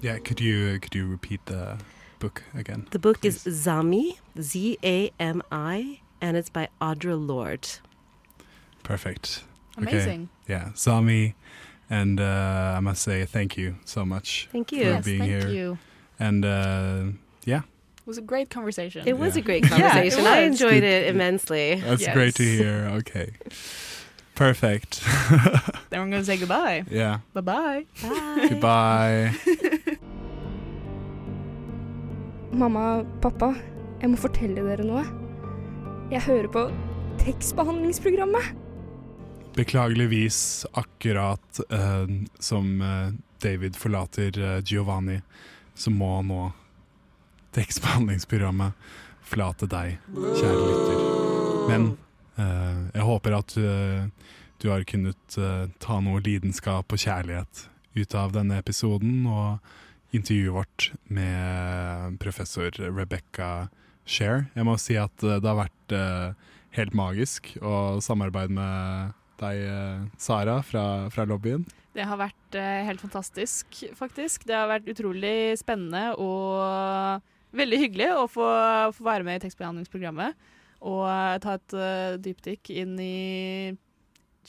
Yeah, 0.00 0.18
could 0.18 0.40
you 0.40 0.80
could 0.80 0.94
you 0.94 1.06
repeat 1.06 1.44
the 1.46 1.78
book 2.20 2.44
again? 2.54 2.86
The 2.92 2.98
book 3.00 3.20
please? 3.22 3.44
is 3.46 3.66
Zami, 3.66 4.18
Z 4.40 4.78
A 4.84 5.10
M 5.18 5.42
I, 5.50 5.98
and 6.20 6.36
it's 6.36 6.48
by 6.50 6.68
Audre 6.80 7.16
Lorde. 7.18 7.68
Perfect. 8.84 9.42
Amazing. 9.76 10.28
Yeah, 10.46 10.70
Zami. 10.74 11.34
and 11.88 12.20
uh, 12.20 12.74
I 12.76 12.80
must 12.80 13.02
say 13.02 13.24
thank 13.24 13.56
you 13.56 13.74
so 13.84 14.04
much 14.04 14.48
Thank 14.52 14.68
for 14.68 14.76
you. 14.76 14.82
Yes, 14.84 15.04
being 15.04 15.18
thank 15.20 15.42
here. 15.44 15.48
you. 15.48 15.78
And 16.20 16.44
uh, 16.44 17.04
yeah, 17.44 17.62
It 17.98 18.06
was 18.06 18.18
a 18.18 18.22
great 18.22 18.48
conversation. 18.50 19.02
It 19.08 19.18
was 19.18 19.34
Yeah. 19.36 19.42
a 19.42 19.44
great 19.44 19.64
Yeah, 19.70 19.70
conversation. 19.70 20.26
I 20.26 20.38
enjoyed 20.42 20.82
it 20.84 21.08
immensely. 21.08 21.76
that's 21.80 22.02
Yes. 22.02 22.14
great 22.14 22.34
to 22.36 22.42
hear. 22.44 22.90
Okay, 23.00 23.30
perfect. 24.34 25.00
Then 25.90 26.00
we're 26.00 26.10
gonna 26.10 26.24
say 26.24 26.36
goodbye. 26.36 26.84
yeah, 26.90 27.20
Bye 27.34 27.40
bye. 27.40 27.86
Bye. 28.02 28.46
goodbye. 28.50 29.32
Mamma, 32.50 33.04
pappa, 33.22 33.52
jeg 34.00 34.10
må 34.10 34.18
fortelle 34.18 34.64
dere 34.66 34.82
noe. 34.82 35.04
Jeg 36.10 36.24
hører 36.24 36.48
på 36.50 36.64
tekstbehandlingsprogrammet. 37.20 38.48
Beklageligvis 39.54 40.66
akkurat 40.78 41.60
eh, 41.70 42.10
som 42.42 42.72
eh, 42.82 43.12
David 43.42 43.78
forlater 43.78 44.34
eh, 44.34 44.58
Giovanni, 44.66 45.20
så 45.78 45.92
må 45.94 46.16
nå 46.26 46.48
tekstbehandlingsprogrammet 47.54 48.90
forlate 49.30 49.68
deg, 49.70 50.00
kjære 50.10 50.64
lytter. 50.66 51.04
Men 51.70 51.86
eh, 52.34 52.80
jeg 52.96 53.06
håper 53.12 53.36
at 53.38 53.54
eh, 53.62 54.32
du 54.58 54.72
har 54.72 54.86
kunnet 54.90 55.38
eh, 55.38 55.68
ta 55.78 56.00
noe 56.02 56.22
lidenskap 56.26 56.90
og 56.90 57.02
kjærlighet 57.04 57.68
ut 57.94 58.18
av 58.18 58.34
denne 58.34 58.58
episoden 58.58 59.22
og 59.30 59.70
intervjuet 60.16 60.54
vårt 60.54 60.92
med 61.08 62.18
professor 62.20 62.70
Rebecca 62.70 63.68
Share. 64.06 64.46
Jeg 64.56 64.66
må 64.66 64.76
si 64.80 64.96
at 64.98 65.24
eh, 65.24 65.38
det 65.38 65.48
har 65.48 65.58
vært 65.58 65.94
eh, 65.94 66.48
helt 66.78 66.96
magisk 66.96 67.52
å 67.62 68.00
samarbeide 68.02 68.54
med 68.56 69.12
deg, 69.40 69.60
eh, 69.70 70.06
Sara, 70.20 70.60
fra, 70.66 70.84
fra 71.14 71.26
lobbyen. 71.28 71.66
Det 71.94 72.06
har 72.06 72.20
vært 72.20 72.54
helt 72.86 73.02
fantastisk, 73.02 73.80
faktisk. 73.98 74.44
Det 74.46 74.54
har 74.54 74.68
vært 74.70 74.86
utrolig 74.92 75.58
spennende 75.58 76.12
og 76.22 77.24
veldig 77.56 77.80
hyggelig 77.82 78.12
å 78.14 78.28
få, 78.30 78.46
få 78.94 79.06
være 79.08 79.26
med 79.26 79.40
i 79.40 79.42
tekstbehandlingsprogrammet. 79.42 80.38
Og 80.86 81.02
ta 81.42 81.56
et 81.58 81.74
uh, 81.74 82.14
dypdykk 82.22 82.70
inn 82.78 82.94
i 83.02 83.74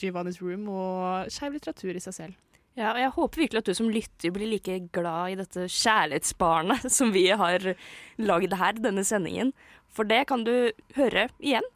Giovanni's 0.00 0.38
Room 0.40 0.70
og 0.70 1.34
skeiv 1.34 1.58
litteratur 1.58 1.98
i 1.98 2.04
seg 2.06 2.16
selv. 2.16 2.38
Ja, 2.78 2.94
og 2.94 3.00
jeg 3.02 3.12
håper 3.16 3.42
virkelig 3.42 3.60
at 3.60 3.68
du 3.68 3.76
som 3.76 3.90
lytter 3.92 4.32
blir 4.32 4.48
like 4.48 4.78
glad 4.96 5.34
i 5.34 5.38
dette 5.42 5.66
kjærlighetsbarnet 5.68 6.88
som 6.98 7.12
vi 7.12 7.26
har 7.28 7.74
lagd 8.20 8.56
her, 8.56 8.80
denne 8.80 9.04
sendingen. 9.04 9.52
For 9.92 10.08
det 10.08 10.24
kan 10.30 10.46
du 10.48 10.72
høre 10.96 11.26
igjen, 11.36 11.66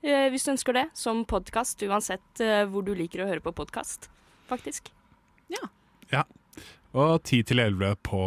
eh, 0.00 0.30
hvis 0.32 0.48
du 0.48 0.54
ønsker 0.54 0.76
det, 0.76 0.86
som 0.96 1.26
podkast, 1.28 1.84
uansett 1.84 2.44
eh, 2.44 2.64
hvor 2.70 2.86
du 2.86 2.94
liker 2.96 3.24
å 3.24 3.28
høre 3.28 3.44
på 3.44 3.52
podkast, 3.60 4.08
faktisk. 4.48 4.88
Ja. 5.52 5.68
ja. 6.14 6.24
Og 6.96 7.20
10 7.20 7.44
til 7.50 7.60
11 7.60 7.98
på 8.08 8.20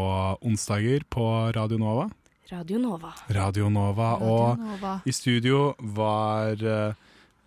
onsdager 0.45 1.01
på 1.09 1.25
Radio 1.57 1.81
Nova. 1.81 2.11
Radio 2.51 2.77
Nova. 2.77 3.13
Radio 3.31 3.69
Nova. 3.69 4.11
Og 4.19 4.59
Nova. 4.59 4.99
i 5.07 5.11
studio 5.15 5.71
var 5.95 6.59
uh, 6.59 6.91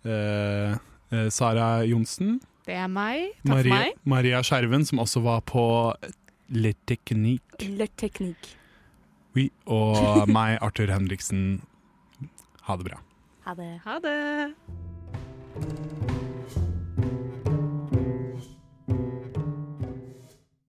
eh, 0.03 0.75
eh, 1.11 1.29
Sara 1.29 1.85
Johnsen. 1.85 2.39
Det 2.65 2.73
er 2.75 2.87
meg. 2.89 3.27
Takk 3.45 3.61
for 3.61 3.69
meg. 3.71 3.97
Maria 4.09 4.41
Skjerven, 4.45 4.85
som 4.89 5.01
også 5.03 5.21
var 5.25 5.43
på 5.45 5.63
Le 6.55 6.73
Technique. 6.89 7.69
Le 7.77 7.87
Technique. 7.97 8.55
Oui, 9.37 9.51
og 9.69 10.25
meg, 10.37 10.57
Arthur 10.65 10.89
Henriksen. 10.93 11.61
Ha 12.65 12.77
det 12.81 12.89
bra. 12.89 12.97
Ha 13.45 13.51
det. 13.59 13.71
Ha 13.85 13.99
det. 14.01 14.15